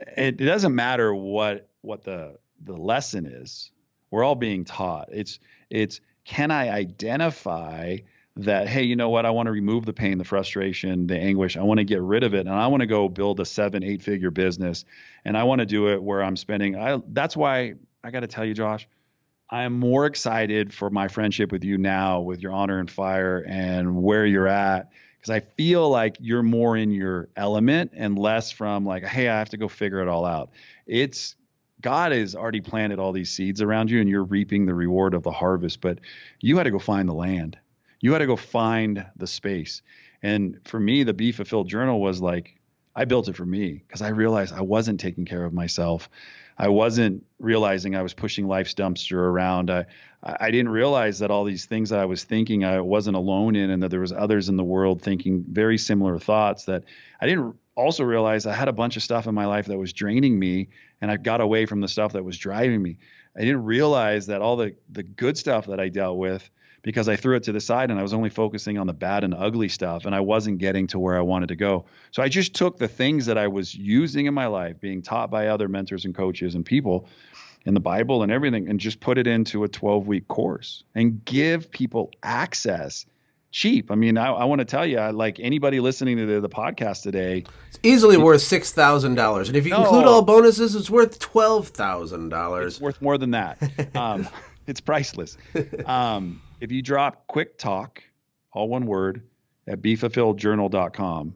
it, 0.00 0.38
it 0.38 0.44
doesn't 0.44 0.74
matter 0.74 1.14
what 1.14 1.66
what 1.80 2.04
the 2.04 2.36
the 2.62 2.76
lesson 2.76 3.24
is. 3.24 3.70
We're 4.10 4.24
all 4.24 4.34
being 4.34 4.64
taught. 4.64 5.08
It's 5.12 5.38
it's 5.70 6.00
can 6.24 6.50
I 6.50 6.70
identify 6.70 7.98
that 8.36 8.68
hey 8.68 8.84
you 8.84 8.94
know 8.94 9.10
what 9.10 9.26
i 9.26 9.30
want 9.30 9.46
to 9.46 9.50
remove 9.50 9.84
the 9.84 9.92
pain 9.92 10.16
the 10.16 10.24
frustration 10.24 11.08
the 11.08 11.18
anguish 11.18 11.56
i 11.56 11.62
want 11.62 11.78
to 11.78 11.84
get 11.84 12.00
rid 12.00 12.22
of 12.22 12.32
it 12.32 12.46
and 12.46 12.50
i 12.50 12.68
want 12.68 12.80
to 12.80 12.86
go 12.86 13.08
build 13.08 13.40
a 13.40 13.44
seven 13.44 13.82
eight 13.82 14.00
figure 14.02 14.30
business 14.30 14.84
and 15.24 15.36
i 15.36 15.42
want 15.42 15.58
to 15.58 15.66
do 15.66 15.88
it 15.88 16.00
where 16.00 16.22
i'm 16.22 16.36
spending 16.36 16.76
i 16.76 17.00
that's 17.08 17.36
why 17.36 17.74
i 18.04 18.10
got 18.10 18.20
to 18.20 18.28
tell 18.28 18.44
you 18.44 18.54
josh 18.54 18.88
i 19.50 19.64
am 19.64 19.78
more 19.78 20.06
excited 20.06 20.72
for 20.72 20.90
my 20.90 21.08
friendship 21.08 21.50
with 21.50 21.64
you 21.64 21.76
now 21.76 22.20
with 22.20 22.40
your 22.40 22.52
honor 22.52 22.78
and 22.78 22.90
fire 22.90 23.44
and 23.48 24.00
where 24.00 24.24
you're 24.24 24.48
at 24.48 24.90
because 25.20 25.30
I 25.30 25.40
feel 25.40 25.90
like 25.90 26.16
you're 26.18 26.42
more 26.42 26.78
in 26.78 26.90
your 26.90 27.28
element 27.36 27.90
and 27.94 28.18
less 28.18 28.50
from 28.50 28.86
like, 28.86 29.04
hey, 29.04 29.28
I 29.28 29.38
have 29.38 29.50
to 29.50 29.58
go 29.58 29.68
figure 29.68 30.00
it 30.00 30.08
all 30.08 30.24
out. 30.24 30.48
It's 30.86 31.36
God 31.80 32.12
has 32.12 32.34
already 32.34 32.60
planted 32.60 32.98
all 32.98 33.12
these 33.12 33.30
seeds 33.30 33.62
around 33.62 33.90
you 33.90 34.00
and 34.00 34.08
you're 34.08 34.24
reaping 34.24 34.66
the 34.66 34.74
reward 34.74 35.14
of 35.14 35.22
the 35.22 35.30
harvest, 35.30 35.80
but 35.80 35.98
you 36.40 36.56
had 36.56 36.64
to 36.64 36.70
go 36.70 36.78
find 36.78 37.08
the 37.08 37.14
land. 37.14 37.58
You 38.00 38.12
had 38.12 38.18
to 38.18 38.26
go 38.26 38.36
find 38.36 39.04
the 39.16 39.26
space. 39.26 39.82
And 40.22 40.58
for 40.64 40.80
me, 40.80 41.02
the 41.02 41.14
Be 41.14 41.32
Fulfilled 41.32 41.68
Journal 41.68 42.00
was 42.00 42.20
like, 42.20 42.59
I 43.00 43.06
built 43.06 43.28
it 43.28 43.36
for 43.36 43.46
me 43.46 43.82
because 43.86 44.02
I 44.02 44.08
realized 44.08 44.52
I 44.52 44.60
wasn't 44.60 45.00
taking 45.00 45.24
care 45.24 45.42
of 45.42 45.54
myself. 45.54 46.10
I 46.58 46.68
wasn't 46.68 47.24
realizing 47.38 47.96
I 47.96 48.02
was 48.02 48.12
pushing 48.12 48.46
life's 48.46 48.74
dumpster 48.74 49.16
around. 49.16 49.70
I, 49.70 49.86
I 50.22 50.50
didn't 50.50 50.68
realize 50.68 51.20
that 51.20 51.30
all 51.30 51.44
these 51.44 51.64
things 51.64 51.88
that 51.88 51.98
I 51.98 52.04
was 52.04 52.24
thinking 52.24 52.62
I 52.62 52.78
wasn't 52.82 53.16
alone 53.16 53.56
in, 53.56 53.70
and 53.70 53.82
that 53.82 53.90
there 53.90 54.00
was 54.00 54.12
others 54.12 54.50
in 54.50 54.58
the 54.58 54.64
world 54.64 55.00
thinking 55.00 55.46
very 55.48 55.78
similar 55.78 56.18
thoughts. 56.18 56.66
That 56.66 56.84
I 57.22 57.26
didn't 57.26 57.56
also 57.74 58.04
realize 58.04 58.44
I 58.44 58.52
had 58.52 58.68
a 58.68 58.72
bunch 58.74 58.98
of 58.98 59.02
stuff 59.02 59.26
in 59.26 59.34
my 59.34 59.46
life 59.46 59.64
that 59.68 59.78
was 59.78 59.94
draining 59.94 60.38
me, 60.38 60.68
and 61.00 61.10
I 61.10 61.16
got 61.16 61.40
away 61.40 61.64
from 61.64 61.80
the 61.80 61.88
stuff 61.88 62.12
that 62.12 62.22
was 62.22 62.36
driving 62.36 62.82
me. 62.82 62.98
I 63.34 63.40
didn't 63.40 63.64
realize 63.64 64.26
that 64.26 64.42
all 64.42 64.56
the 64.56 64.76
the 64.90 65.04
good 65.04 65.38
stuff 65.38 65.68
that 65.68 65.80
I 65.80 65.88
dealt 65.88 66.18
with 66.18 66.50
because 66.82 67.08
I 67.08 67.16
threw 67.16 67.36
it 67.36 67.42
to 67.44 67.52
the 67.52 67.60
side 67.60 67.90
and 67.90 67.98
I 67.98 68.02
was 68.02 68.14
only 68.14 68.30
focusing 68.30 68.78
on 68.78 68.86
the 68.86 68.92
bad 68.92 69.24
and 69.24 69.34
ugly 69.34 69.68
stuff 69.68 70.04
and 70.06 70.14
I 70.14 70.20
wasn't 70.20 70.58
getting 70.58 70.86
to 70.88 70.98
where 70.98 71.16
I 71.16 71.20
wanted 71.20 71.48
to 71.48 71.56
go. 71.56 71.84
So 72.10 72.22
I 72.22 72.28
just 72.28 72.54
took 72.54 72.78
the 72.78 72.88
things 72.88 73.26
that 73.26 73.38
I 73.38 73.48
was 73.48 73.74
using 73.74 74.26
in 74.26 74.34
my 74.34 74.46
life, 74.46 74.80
being 74.80 75.02
taught 75.02 75.30
by 75.30 75.48
other 75.48 75.68
mentors 75.68 76.04
and 76.04 76.14
coaches 76.14 76.54
and 76.54 76.64
people 76.64 77.06
in 77.66 77.74
the 77.74 77.80
Bible 77.80 78.22
and 78.22 78.32
everything, 78.32 78.68
and 78.68 78.80
just 78.80 79.00
put 79.00 79.18
it 79.18 79.26
into 79.26 79.64
a 79.64 79.68
12 79.68 80.06
week 80.06 80.28
course 80.28 80.84
and 80.94 81.24
give 81.24 81.70
people 81.70 82.10
access 82.22 83.04
cheap. 83.52 83.90
I 83.90 83.94
mean, 83.94 84.16
I, 84.16 84.32
I 84.32 84.44
want 84.44 84.60
to 84.60 84.64
tell 84.64 84.86
you, 84.86 84.98
like 85.10 85.38
anybody 85.40 85.80
listening 85.80 86.16
to 86.18 86.26
the, 86.26 86.40
the 86.40 86.48
podcast 86.48 87.02
today, 87.02 87.44
it's 87.68 87.78
easily 87.82 88.16
worth 88.16 88.42
six 88.42 88.72
thousand 88.72 89.16
dollars, 89.16 89.48
and 89.48 89.56
if 89.56 89.64
you 89.64 89.72
no, 89.72 89.82
include 89.82 90.06
all 90.06 90.22
bonuses, 90.22 90.74
it's 90.74 90.90
worth 90.90 91.18
twelve 91.18 91.68
thousand 91.68 92.28
dollars. 92.28 92.74
It's 92.74 92.80
worth 92.80 93.00
more 93.02 93.18
than 93.18 93.32
that. 93.32 93.58
Um, 93.94 94.28
it's 94.66 94.80
priceless. 94.80 95.36
Um, 95.84 96.40
if 96.60 96.70
you 96.70 96.82
drop 96.82 97.26
quick 97.26 97.58
talk, 97.58 98.02
all 98.52 98.68
one 98.68 98.86
word, 98.86 99.22
at 99.66 99.80
befulfilledjournal.com, 99.80 101.34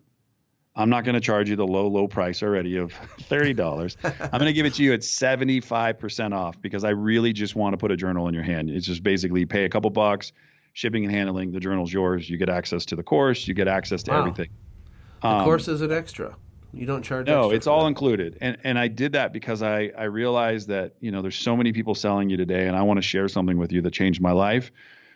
I'm 0.77 0.91
not 0.91 1.05
going 1.05 1.15
to 1.15 1.21
charge 1.21 1.49
you 1.49 1.57
the 1.57 1.67
low, 1.67 1.87
low 1.87 2.09
price 2.09 2.43
already 2.43 2.77
of 2.77 2.93
$30. 3.21 3.97
I'm 4.05 4.31
going 4.31 4.47
to 4.47 4.53
give 4.53 4.67
it 4.67 4.75
to 4.75 4.83
you 4.83 4.93
at 4.93 5.01
75% 5.01 6.35
off 6.35 6.61
because 6.61 6.85
I 6.85 6.91
really 6.91 7.33
just 7.33 7.55
want 7.55 7.73
to 7.75 7.77
put 7.77 7.91
a 7.91 7.97
journal 7.97 8.29
in 8.29 8.35
your 8.35 8.43
hand. 8.43 8.71
It's 8.71 8.87
just 8.87 9.03
basically 9.03 9.47
pay 9.47 9.65
a 9.65 9.69
couple 9.69 9.91
bucks, 9.91 10.33
shipping 10.73 11.05
and 11.05 11.15
handling, 11.15 11.53
the 11.53 11.61
journal's 11.61 11.93
yours. 11.93 12.29
You 12.29 12.37
get 12.37 12.49
access 12.49 12.85
to 12.87 12.97
the 12.97 13.05
course, 13.05 13.47
you 13.47 13.55
get 13.55 13.69
access 13.69 14.03
to 14.05 14.11
wow. 14.11 14.19
everything. 14.21 14.51
The 15.23 15.29
um, 15.29 15.45
course 15.45 15.69
is 15.69 15.81
an 15.81 15.93
extra. 15.93 16.37
You 16.73 16.87
don't 16.87 17.03
charge. 17.05 17.29
No, 17.29 17.53
it's 17.53 17.69
all 17.69 17.83
that. 17.83 17.87
included, 17.87 18.37
and 18.41 18.59
and 18.65 18.77
I 18.77 18.89
did 18.89 19.13
that 19.13 19.33
because 19.33 19.63
I 19.63 19.93
I 19.97 20.05
realized 20.05 20.67
that 20.69 20.97
you 20.99 21.13
know 21.13 21.23
there's 21.23 21.37
so 21.37 21.57
many 21.57 21.73
people 21.73 21.95
selling 21.95 22.29
you 22.29 22.37
today, 22.37 22.67
and 22.67 22.77
I 22.77 22.83
want 22.83 22.99
to 22.99 23.03
share 23.03 23.29
something 23.29 23.57
with 23.57 23.71
you 23.71 23.81
that 23.83 23.93
changed 23.93 24.21
my 24.21 24.33
life 24.33 24.73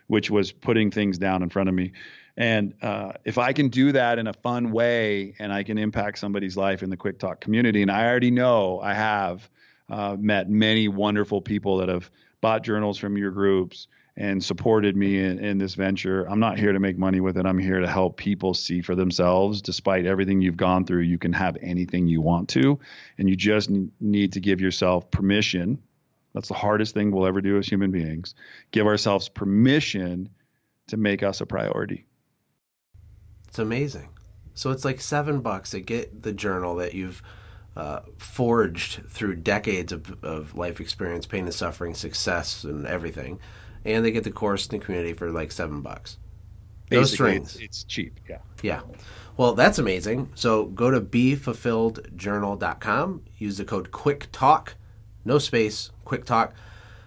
which 0.09 0.31
was 0.31 0.53
putting 0.53 0.91
things 0.91 1.17
down 1.19 1.43
in 1.43 1.49
front 1.49 1.69
of 1.69 1.75
me. 1.75 1.93
And 2.37 2.75
uh, 2.83 3.13
if 3.25 3.39
I 3.39 3.53
can 3.53 3.69
do 3.69 3.93
that 3.93 4.19
in 4.19 4.27
a 4.27 4.33
fun 4.33 4.71
way 4.71 5.35
and 5.39 5.53
I 5.53 5.63
can 5.63 5.79
impact 5.79 6.19
somebody's 6.19 6.57
life 6.57 6.83
in 6.83 6.91
the 6.91 6.97
Quick 6.97 7.19
Talk 7.19 7.41
community, 7.41 7.83
and 7.83 7.91
I 7.91 8.07
already 8.07 8.31
know 8.31 8.81
I 8.81 8.95
have 8.95 9.49
uh, 9.89 10.17
met 10.19 10.49
many 10.49 10.89
wonderful 10.89 11.41
people 11.41 11.79
that 11.79 11.89
have 11.89 12.11
bought 12.41 12.63
journals 12.63 12.99
from 12.99 13.17
your 13.17 13.31
groups 13.31 13.89
and 14.17 14.43
supported 14.43 14.97
me 14.97 15.19
in, 15.19 15.39
in, 15.39 15.59
this 15.59 15.75
venture. 15.75 16.29
I'm 16.29 16.41
not 16.41 16.59
here 16.59 16.73
to 16.73 16.81
make 16.81 16.99
money 16.99 17.21
with 17.21 17.39
it. 17.39 17.47
I'm 17.47 17.59
here 17.59 17.81
to 17.81 17.89
help 17.89 18.17
people 18.17 18.53
see 18.53 18.83
for 18.83 18.97
themselves. 18.97 19.63
Despite 19.63 20.07
everything 20.07 20.43
you've 20.43 20.57
gone 20.57 20.85
through, 20.85 21.03
you 21.03 21.19
can 21.19 21.33
have 21.33 21.57
anything 21.63 22.09
you 22.09 22.21
want 22.21 22.49
to, 22.51 22.79
and 23.19 23.29
you 23.29 23.37
just 23.37 23.71
need 24.01 24.33
to 24.33 24.41
give 24.41 24.61
yourself 24.61 25.09
permission 25.11 25.81
that's 26.35 26.49
the 26.49 26.55
hardest 26.55 26.95
thing 26.95 27.11
we'll 27.11 27.27
ever 27.27 27.41
do 27.41 27.59
as 27.59 27.67
human 27.67 27.91
beings. 27.91 28.35
Give 28.71 28.87
ourselves 28.87 29.29
permission 29.29 30.29
to 30.89 30.97
make 30.97 31.23
us 31.23 31.41
a 31.41 31.47
priority. 31.47 32.07
It's 33.49 33.59
amazing. 33.59 34.09
So 34.55 34.71
it's 34.71 34.85
like 34.85 35.01
seven 35.01 35.41
bucks 35.41 35.71
to 35.71 35.81
get 35.81 36.23
the 36.23 36.33
journal 36.33 36.77
that 36.77 36.95
you've 36.95 37.23
uh, 37.77 38.01
forged 38.17 39.03
through 39.09 39.37
decades 39.37 39.93
of, 39.93 40.25
of 40.25 40.57
life 40.57 40.81
experience, 40.81 41.27
pain 41.27 41.45
and 41.45 41.55
suffering, 41.55 41.95
success, 41.95 42.65
and 42.65 42.87
everything. 42.87 43.39
And 43.85 44.05
they 44.05 44.11
get 44.11 44.25
the 44.25 44.33
course 44.33 44.67
in 44.67 44.79
the 44.79 44.85
community 44.85 45.13
for 45.13 45.31
like 45.31 45.53
seven 45.53 45.81
bucks. 45.81 46.19
Basically, 46.91 47.01
no 47.01 47.05
strings. 47.05 47.55
It's, 47.55 47.65
it's 47.65 47.85
cheap. 47.85 48.19
Yeah. 48.29 48.39
Yeah. 48.63 48.81
Well, 49.37 49.55
that's 49.55 49.79
amazing. 49.79 50.33
So 50.35 50.65
go 50.67 50.91
to 50.91 51.01
befulfilledjournal.com. 51.01 53.23
Use 53.39 53.59
the 53.59 53.65
code 53.65 53.93
QUICK 53.93 54.27
no 55.25 55.39
space, 55.39 55.91
quick 56.05 56.25
talk. 56.25 56.55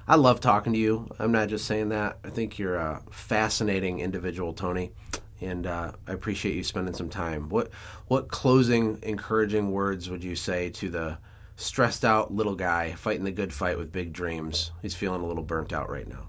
I 0.07 0.15
love 0.15 0.39
talking 0.41 0.73
to 0.73 0.79
you. 0.79 1.09
I'm 1.19 1.31
not 1.31 1.49
just 1.49 1.65
saying 1.65 1.89
that. 1.89 2.17
I 2.23 2.29
think 2.29 2.59
you're 2.59 2.75
a 2.75 3.01
fascinating 3.11 3.99
individual, 3.99 4.51
Tony, 4.53 4.91
and 5.39 5.65
uh, 5.65 5.93
I 6.07 6.13
appreciate 6.13 6.55
you 6.55 6.63
spending 6.63 6.93
some 6.93 7.09
time. 7.09 7.49
What 7.49 7.71
what 8.07 8.27
closing, 8.27 8.99
encouraging 9.03 9.71
words 9.71 10.09
would 10.09 10.23
you 10.23 10.35
say 10.35 10.69
to 10.71 10.89
the 10.89 11.17
stressed 11.55 12.03
out 12.03 12.33
little 12.33 12.55
guy 12.55 12.93
fighting 12.93 13.23
the 13.23 13.31
good 13.31 13.53
fight 13.53 13.77
with 13.77 13.91
big 13.91 14.11
dreams? 14.11 14.71
He's 14.81 14.95
feeling 14.95 15.21
a 15.21 15.27
little 15.27 15.43
burnt 15.43 15.71
out 15.71 15.89
right 15.89 16.07
now. 16.07 16.27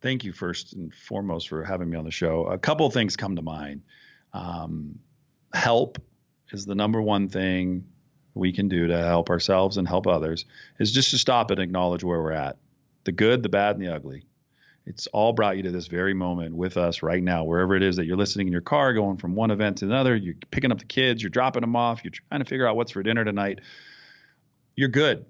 Thank 0.00 0.24
you 0.24 0.32
first 0.32 0.74
and 0.74 0.94
foremost 0.94 1.48
for 1.48 1.64
having 1.64 1.90
me 1.90 1.96
on 1.96 2.04
the 2.04 2.10
show. 2.10 2.46
A 2.46 2.58
couple 2.58 2.90
things 2.90 3.16
come 3.16 3.36
to 3.36 3.42
mind. 3.42 3.82
Um, 4.32 4.98
help 5.52 5.98
is 6.52 6.64
the 6.64 6.74
number 6.74 7.02
one 7.02 7.28
thing 7.28 7.84
we 8.34 8.52
can 8.52 8.68
do 8.68 8.86
to 8.86 8.96
help 8.96 9.30
ourselves 9.30 9.76
and 9.76 9.86
help 9.86 10.06
others 10.06 10.44
is 10.78 10.92
just 10.92 11.10
to 11.10 11.18
stop 11.18 11.50
and 11.50 11.60
acknowledge 11.60 12.04
where 12.04 12.22
we're 12.22 12.32
at 12.32 12.56
the 13.04 13.12
good, 13.12 13.42
the 13.42 13.48
bad, 13.48 13.76
and 13.76 13.84
the 13.84 13.94
ugly. 13.94 14.24
It's 14.86 15.06
all 15.08 15.32
brought 15.32 15.56
you 15.56 15.62
to 15.64 15.70
this 15.70 15.86
very 15.86 16.14
moment 16.14 16.54
with 16.54 16.76
us 16.76 17.02
right 17.02 17.22
now, 17.22 17.44
wherever 17.44 17.74
it 17.74 17.82
is 17.82 17.96
that 17.96 18.06
you're 18.06 18.16
listening 18.16 18.46
in 18.48 18.52
your 18.52 18.60
car, 18.60 18.92
going 18.92 19.16
from 19.16 19.34
one 19.34 19.50
event 19.50 19.78
to 19.78 19.86
another. 19.86 20.16
You're 20.16 20.34
picking 20.50 20.72
up 20.72 20.78
the 20.78 20.84
kids, 20.84 21.22
you're 21.22 21.30
dropping 21.30 21.62
them 21.62 21.76
off, 21.76 22.04
you're 22.04 22.12
trying 22.12 22.40
to 22.40 22.44
figure 22.44 22.66
out 22.66 22.76
what's 22.76 22.92
for 22.92 23.02
dinner 23.02 23.24
tonight. 23.24 23.60
You're 24.76 24.88
good. 24.88 25.26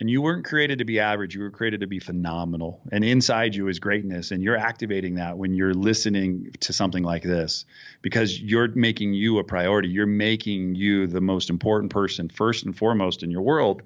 And 0.00 0.10
you 0.10 0.20
weren't 0.22 0.44
created 0.44 0.78
to 0.78 0.84
be 0.84 0.98
average. 0.98 1.34
You 1.36 1.42
were 1.42 1.50
created 1.50 1.80
to 1.80 1.86
be 1.86 2.00
phenomenal. 2.00 2.80
And 2.90 3.04
inside 3.04 3.54
you 3.54 3.68
is 3.68 3.78
greatness. 3.78 4.32
And 4.32 4.42
you're 4.42 4.56
activating 4.56 5.14
that 5.14 5.38
when 5.38 5.54
you're 5.54 5.72
listening 5.72 6.50
to 6.60 6.72
something 6.72 7.04
like 7.04 7.22
this 7.22 7.64
because 8.02 8.40
you're 8.40 8.68
making 8.74 9.14
you 9.14 9.38
a 9.38 9.44
priority. 9.44 9.88
You're 9.88 10.06
making 10.06 10.74
you 10.74 11.06
the 11.06 11.20
most 11.20 11.48
important 11.48 11.92
person, 11.92 12.28
first 12.28 12.64
and 12.64 12.76
foremost 12.76 13.22
in 13.22 13.30
your 13.30 13.42
world. 13.42 13.82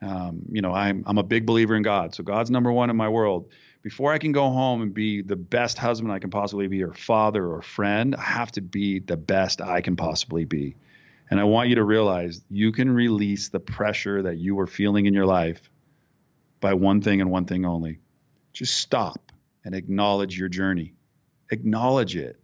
Um, 0.00 0.42
you 0.50 0.60
know, 0.60 0.72
I'm 0.72 1.02
I'm 1.06 1.18
a 1.18 1.22
big 1.22 1.46
believer 1.46 1.74
in 1.74 1.82
God, 1.82 2.14
so 2.14 2.22
God's 2.22 2.50
number 2.50 2.70
one 2.70 2.90
in 2.90 2.96
my 2.96 3.08
world. 3.08 3.48
Before 3.82 4.12
I 4.12 4.18
can 4.18 4.32
go 4.32 4.50
home 4.50 4.82
and 4.82 4.94
be 4.94 5.20
the 5.20 5.36
best 5.36 5.78
husband 5.78 6.12
I 6.12 6.18
can 6.18 6.30
possibly 6.30 6.68
be, 6.68 6.82
or 6.82 6.92
father, 6.92 7.46
or 7.46 7.60
friend, 7.60 8.14
I 8.16 8.22
have 8.22 8.52
to 8.52 8.62
be 8.62 8.98
the 8.98 9.16
best 9.16 9.60
I 9.60 9.82
can 9.82 9.96
possibly 9.96 10.44
be. 10.44 10.76
And 11.30 11.40
I 11.40 11.44
want 11.44 11.68
you 11.68 11.76
to 11.76 11.84
realize 11.84 12.42
you 12.50 12.72
can 12.72 12.90
release 12.90 13.48
the 13.48 13.60
pressure 13.60 14.22
that 14.22 14.38
you 14.38 14.58
are 14.60 14.66
feeling 14.66 15.06
in 15.06 15.14
your 15.14 15.26
life 15.26 15.70
by 16.60 16.74
one 16.74 17.00
thing 17.00 17.20
and 17.20 17.30
one 17.30 17.46
thing 17.46 17.64
only. 17.64 18.00
Just 18.52 18.76
stop 18.76 19.32
and 19.64 19.74
acknowledge 19.74 20.38
your 20.38 20.48
journey. 20.48 20.94
Acknowledge 21.50 22.16
it 22.16 22.40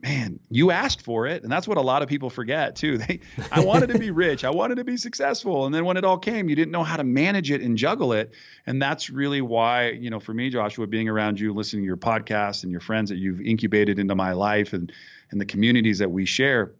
man, 0.00 0.38
you 0.50 0.70
asked 0.70 1.02
for 1.02 1.26
it. 1.26 1.42
And 1.42 1.50
that's 1.50 1.66
what 1.66 1.76
a 1.76 1.80
lot 1.80 2.02
of 2.02 2.08
people 2.08 2.30
forget 2.30 2.76
too. 2.76 2.98
They 3.08 3.20
I 3.50 3.64
wanted 3.64 3.88
to 3.90 3.98
be 3.98 4.10
rich. 4.10 4.44
I 4.44 4.50
wanted 4.50 4.76
to 4.76 4.84
be 4.84 4.96
successful. 4.96 5.66
And 5.66 5.74
then 5.74 5.84
when 5.84 5.96
it 5.96 6.04
all 6.04 6.18
came, 6.18 6.48
you 6.48 6.56
didn't 6.56 6.72
know 6.72 6.82
how 6.82 6.96
to 6.96 7.04
manage 7.04 7.50
it 7.50 7.60
and 7.60 7.76
juggle 7.76 8.12
it. 8.12 8.32
And 8.66 8.82
that's 8.82 9.08
really 9.08 9.40
why, 9.40 9.90
you 9.90 10.10
know, 10.10 10.20
for 10.20 10.34
me, 10.34 10.50
Joshua, 10.50 10.86
being 10.86 11.08
around 11.08 11.38
you, 11.40 11.52
listening 11.52 11.82
to 11.82 11.86
your 11.86 11.96
podcast 11.96 12.64
and 12.64 12.72
your 12.72 12.80
friends 12.80 13.10
that 13.10 13.16
you've 13.16 13.40
incubated 13.40 13.98
into 13.98 14.14
my 14.14 14.32
life 14.32 14.72
and 14.72 14.92
and 15.30 15.40
the 15.40 15.46
communities 15.46 15.98
that 15.98 16.10
we 16.10 16.24
share, 16.24 16.72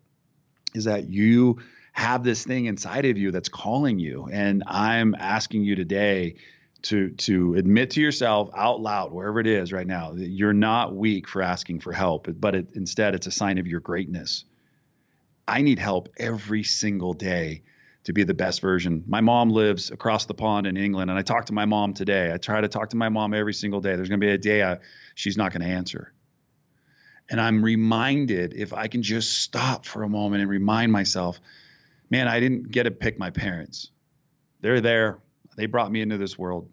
is 0.75 0.85
that 0.85 1.09
you 1.09 1.59
have 1.93 2.23
this 2.23 2.45
thing 2.45 2.67
inside 2.67 3.05
of 3.07 3.19
you 3.19 3.31
that's 3.33 3.49
calling 3.49 3.99
you. 3.99 4.29
And 4.31 4.63
I'm 4.67 5.15
asking 5.19 5.65
you 5.65 5.75
today 5.75 6.37
to 6.83 7.11
to 7.11 7.55
admit 7.55 7.91
to 7.91 8.01
yourself 8.01 8.51
out 8.57 8.81
loud 8.81 9.13
wherever 9.13 9.41
it 9.41 9.49
is 9.49 9.73
right 9.73 9.87
now 9.87 10.13
that 10.13 10.29
you're 10.29 10.53
not 10.53 10.95
weak 10.95 11.27
for 11.27 11.43
asking 11.43 11.81
for 11.81 11.93
help 11.93 12.29
but 12.39 12.55
it, 12.55 12.69
instead 12.75 13.17
it's 13.17 13.27
a 13.27 13.33
sign 13.33 13.59
of 13.59 13.67
your 13.67 13.81
greatness. 13.81 14.45
I 15.49 15.63
need 15.63 15.79
help 15.79 16.09
every 16.19 16.63
single 16.63 17.15
day 17.15 17.63
to 18.05 18.13
be 18.13 18.23
the 18.23 18.35
best 18.35 18.61
version. 18.61 19.03
My 19.09 19.21
mom 19.21 19.51
lives 19.51 19.91
across 19.91 20.27
the 20.27 20.35
pond 20.35 20.69
in 20.69 20.77
england 20.77 21.11
and 21.11 21.19
i 21.19 21.23
talk 21.23 21.47
to 21.47 21.53
my 21.53 21.65
mom 21.65 21.95
today. 21.95 22.33
I 22.33 22.39
try 22.39 22.61
to 22.61 22.69
talk 22.69 22.91
to 22.91 22.97
my 22.97 23.09
mom 23.09 23.35
every 23.35 23.55
single 23.55 23.81
day. 23.81 23.97
There's 23.97 24.09
going 24.09 24.21
to 24.21 24.27
be 24.27 24.33
a 24.33 24.39
day 24.39 24.63
I, 24.63 24.79
she's 25.17 25.37
not 25.37 25.53
going 25.53 25.63
to 25.63 25.75
answer 25.75 26.13
and 27.31 27.41
i'm 27.41 27.65
reminded 27.65 28.55
if 28.55 28.73
i 28.73 28.89
can 28.89 29.03
just 29.03 29.39
stop 29.43 29.85
for 29.87 30.03
a 30.03 30.09
moment 30.09 30.43
and 30.43 30.51
remind 30.51 30.93
myself 30.93 31.41
man 32.11 32.29
i 32.29 32.41
didn't 32.41 32.71
get 32.71 32.85
to 32.85 32.91
pick 32.91 33.19
my 33.19 33.31
parents 33.31 33.91
they're 34.61 34.81
there 34.81 35.19
they 35.59 35.67
brought 35.67 35.91
me 35.91 36.01
into 36.01 36.17
this 36.17 36.39
world. 36.39 36.71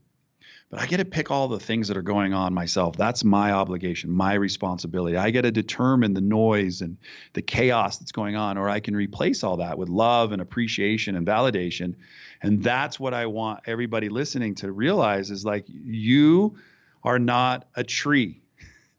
But 0.70 0.80
I 0.80 0.86
get 0.86 0.98
to 0.98 1.06
pick 1.06 1.32
all 1.32 1.48
the 1.48 1.60
things 1.60 1.88
that 1.88 1.98
are 1.98 2.04
going 2.04 2.34
on 2.34 2.54
myself. 2.54 2.96
That's 2.96 3.24
my 3.24 3.52
obligation, 3.52 4.12
my 4.12 4.36
responsibility. 4.36 5.18
I 5.18 5.32
get 5.32 5.42
to 5.42 5.52
determine 5.52 6.14
the 6.14 6.22
noise 6.22 6.82
and 6.82 6.98
the 7.34 7.42
chaos 7.42 7.98
that's 7.98 8.12
going 8.12 8.36
on, 8.36 8.60
or 8.60 8.70
I 8.70 8.80
can 8.80 8.96
replace 8.96 9.44
all 9.44 9.58
that 9.58 9.80
with 9.80 9.90
love 9.90 10.34
and 10.34 10.42
appreciation 10.42 11.16
and 11.16 11.26
validation. 11.26 11.96
And 12.44 12.62
that's 12.62 13.00
what 13.00 13.16
I 13.16 13.26
want 13.26 13.62
everybody 13.66 14.10
listening 14.10 14.54
to 14.56 14.72
realize 14.72 15.32
is 15.32 15.44
like 15.44 15.66
you 15.68 16.58
are 17.04 17.20
not 17.20 17.68
a 17.76 17.84
tree. 17.84 18.42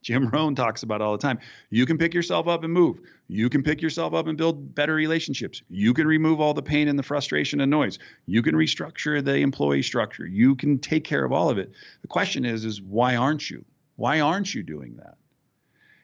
Jim 0.07 0.29
Rohn 0.29 0.55
talks 0.55 0.85
about 0.85 1.03
all 1.03 1.11
the 1.11 1.19
time. 1.19 1.41
You 1.71 1.85
can 1.85 1.99
pick 1.99 2.15
yourself 2.15 2.47
up 2.47 2.63
and 2.63 2.73
move. 2.73 3.01
You 3.27 3.51
can 3.51 3.65
pick 3.65 3.83
yourself 3.83 4.15
up 4.15 4.29
and 4.29 4.39
build 4.39 4.73
better 4.73 4.95
relationships. 4.95 5.63
You 5.69 5.93
can 5.93 6.07
remove 6.07 6.41
all 6.41 6.55
the 6.55 6.63
pain 6.63 6.87
and 6.87 6.97
the 6.97 7.03
frustration 7.03 7.61
and 7.61 7.69
noise. 7.69 7.99
You 8.27 8.41
can 8.41 8.55
restructure 8.55 9.25
the 9.25 9.39
employee 9.39 9.83
structure. 9.83 10.25
You 10.25 10.55
can 10.55 10.79
take 10.79 11.03
care 11.03 11.25
of 11.25 11.33
all 11.33 11.51
of 11.51 11.59
it. 11.59 11.73
The 12.03 12.07
question 12.07 12.45
is 12.45 12.65
is 12.65 12.81
why 12.81 13.17
aren't 13.17 13.51
you? 13.51 13.65
Why 13.97 14.21
aren't 14.21 14.55
you 14.55 14.63
doing 14.63 14.95
that? 14.99 15.17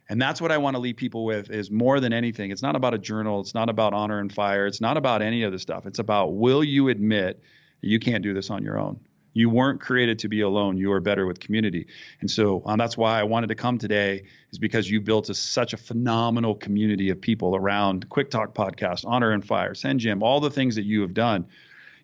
And 0.09 0.20
that's 0.20 0.40
what 0.40 0.50
I 0.50 0.59
want 0.59 0.74
to 0.74 0.80
leave 0.80 0.96
people 0.96 1.24
with 1.24 1.48
is 1.53 1.70
more 1.70 2.00
than 2.00 2.12
anything. 2.12 2.50
It's 2.50 2.61
not 2.61 2.74
about 2.74 2.94
a 2.94 2.98
journal, 2.98 3.40
it's 3.40 3.55
not 3.55 3.70
about 3.70 3.94
honor 3.94 4.18
and 4.18 4.32
fire, 4.32 4.66
it's 4.66 4.80
not 4.80 4.96
about 4.96 5.22
any 5.22 5.44
of 5.44 5.53
the 5.53 5.61
stuff. 5.61 5.86
It's 5.86 6.00
about 6.00 6.34
will 6.34 6.64
you 6.64 6.88
admit 6.88 7.40
you 7.82 8.00
can't 8.00 8.24
do 8.24 8.34
this 8.34 8.50
on 8.50 8.64
your 8.64 8.80
own? 8.80 8.98
You 9.34 9.48
weren't 9.48 9.80
created 9.80 10.18
to 10.20 10.28
be 10.28 10.42
alone. 10.42 10.76
You 10.76 10.92
are 10.92 11.00
better 11.00 11.26
with 11.26 11.40
community. 11.40 11.86
And 12.20 12.30
so 12.30 12.62
um, 12.66 12.78
that's 12.78 12.96
why 12.96 13.18
I 13.18 13.22
wanted 13.22 13.46
to 13.48 13.54
come 13.54 13.78
today, 13.78 14.24
is 14.50 14.58
because 14.58 14.90
you 14.90 15.00
built 15.00 15.30
a, 15.30 15.34
such 15.34 15.72
a 15.72 15.76
phenomenal 15.76 16.54
community 16.54 17.10
of 17.10 17.20
people 17.20 17.56
around 17.56 18.08
Quick 18.10 18.30
Talk 18.30 18.54
Podcast, 18.54 19.04
Honor 19.06 19.30
and 19.30 19.44
Fire, 19.44 19.72
SendJim, 19.72 20.22
all 20.22 20.40
the 20.40 20.50
things 20.50 20.74
that 20.74 20.84
you 20.84 21.00
have 21.00 21.14
done, 21.14 21.46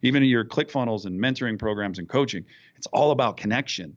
even 0.00 0.22
in 0.22 0.28
your 0.28 0.44
ClickFunnels 0.44 1.04
and 1.04 1.20
mentoring 1.20 1.58
programs 1.58 1.98
and 1.98 2.08
coaching. 2.08 2.44
It's 2.76 2.86
all 2.86 3.10
about 3.10 3.36
connection. 3.36 3.96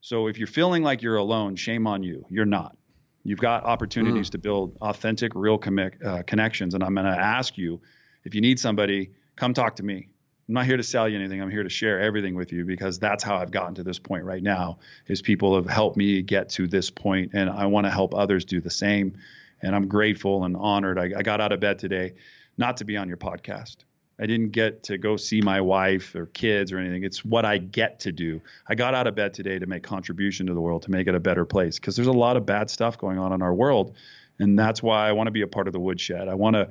So 0.00 0.26
if 0.26 0.36
you're 0.36 0.46
feeling 0.48 0.82
like 0.82 1.00
you're 1.00 1.16
alone, 1.16 1.56
shame 1.56 1.86
on 1.86 2.02
you. 2.02 2.26
You're 2.28 2.44
not. 2.44 2.76
You've 3.24 3.38
got 3.38 3.64
opportunities 3.64 4.28
mm. 4.28 4.32
to 4.32 4.38
build 4.38 4.76
authentic, 4.80 5.32
real 5.34 5.56
com- 5.56 5.78
uh, 5.78 6.22
connections. 6.26 6.74
And 6.74 6.82
I'm 6.82 6.94
going 6.94 7.06
to 7.06 7.12
ask 7.12 7.56
you 7.56 7.80
if 8.24 8.34
you 8.34 8.40
need 8.40 8.58
somebody, 8.58 9.12
come 9.36 9.54
talk 9.54 9.76
to 9.76 9.82
me. 9.82 10.08
I'm 10.48 10.54
not 10.54 10.66
here 10.66 10.76
to 10.76 10.82
sell 10.82 11.08
you 11.08 11.18
anything. 11.18 11.40
I'm 11.40 11.50
here 11.50 11.62
to 11.62 11.68
share 11.68 12.00
everything 12.00 12.34
with 12.34 12.52
you 12.52 12.64
because 12.64 12.98
that's 12.98 13.22
how 13.22 13.36
I've 13.36 13.52
gotten 13.52 13.76
to 13.76 13.84
this 13.84 13.98
point 13.98 14.24
right 14.24 14.42
now. 14.42 14.78
Is 15.06 15.22
people 15.22 15.54
have 15.54 15.68
helped 15.68 15.96
me 15.96 16.20
get 16.22 16.50
to 16.50 16.66
this 16.66 16.90
point, 16.90 17.32
and 17.34 17.48
I 17.48 17.66
want 17.66 17.86
to 17.86 17.90
help 17.90 18.14
others 18.14 18.44
do 18.44 18.60
the 18.60 18.70
same. 18.70 19.18
And 19.62 19.74
I'm 19.76 19.86
grateful 19.86 20.44
and 20.44 20.56
honored. 20.56 20.98
I, 20.98 21.10
I 21.18 21.22
got 21.22 21.40
out 21.40 21.52
of 21.52 21.60
bed 21.60 21.78
today, 21.78 22.14
not 22.58 22.78
to 22.78 22.84
be 22.84 22.96
on 22.96 23.06
your 23.06 23.16
podcast. 23.16 23.76
I 24.20 24.26
didn't 24.26 24.50
get 24.50 24.84
to 24.84 24.98
go 24.98 25.16
see 25.16 25.40
my 25.40 25.60
wife 25.60 26.14
or 26.14 26.26
kids 26.26 26.72
or 26.72 26.78
anything. 26.78 27.02
It's 27.02 27.24
what 27.24 27.44
I 27.44 27.58
get 27.58 28.00
to 28.00 28.12
do. 28.12 28.40
I 28.68 28.74
got 28.74 28.94
out 28.94 29.06
of 29.06 29.14
bed 29.14 29.34
today 29.34 29.58
to 29.58 29.66
make 29.66 29.82
contribution 29.82 30.46
to 30.46 30.54
the 30.54 30.60
world, 30.60 30.82
to 30.82 30.90
make 30.90 31.06
it 31.06 31.14
a 31.14 31.20
better 31.20 31.44
place 31.44 31.78
because 31.78 31.96
there's 31.96 32.08
a 32.08 32.12
lot 32.12 32.36
of 32.36 32.44
bad 32.46 32.68
stuff 32.68 32.98
going 32.98 33.18
on 33.18 33.32
in 33.32 33.42
our 33.42 33.54
world. 33.54 33.96
And 34.38 34.58
that's 34.58 34.82
why 34.82 35.08
I 35.08 35.12
want 35.12 35.28
to 35.28 35.32
be 35.32 35.42
a 35.42 35.46
part 35.46 35.66
of 35.66 35.72
the 35.72 35.80
woodshed. 35.80 36.28
I 36.28 36.34
want 36.34 36.54
to 36.54 36.68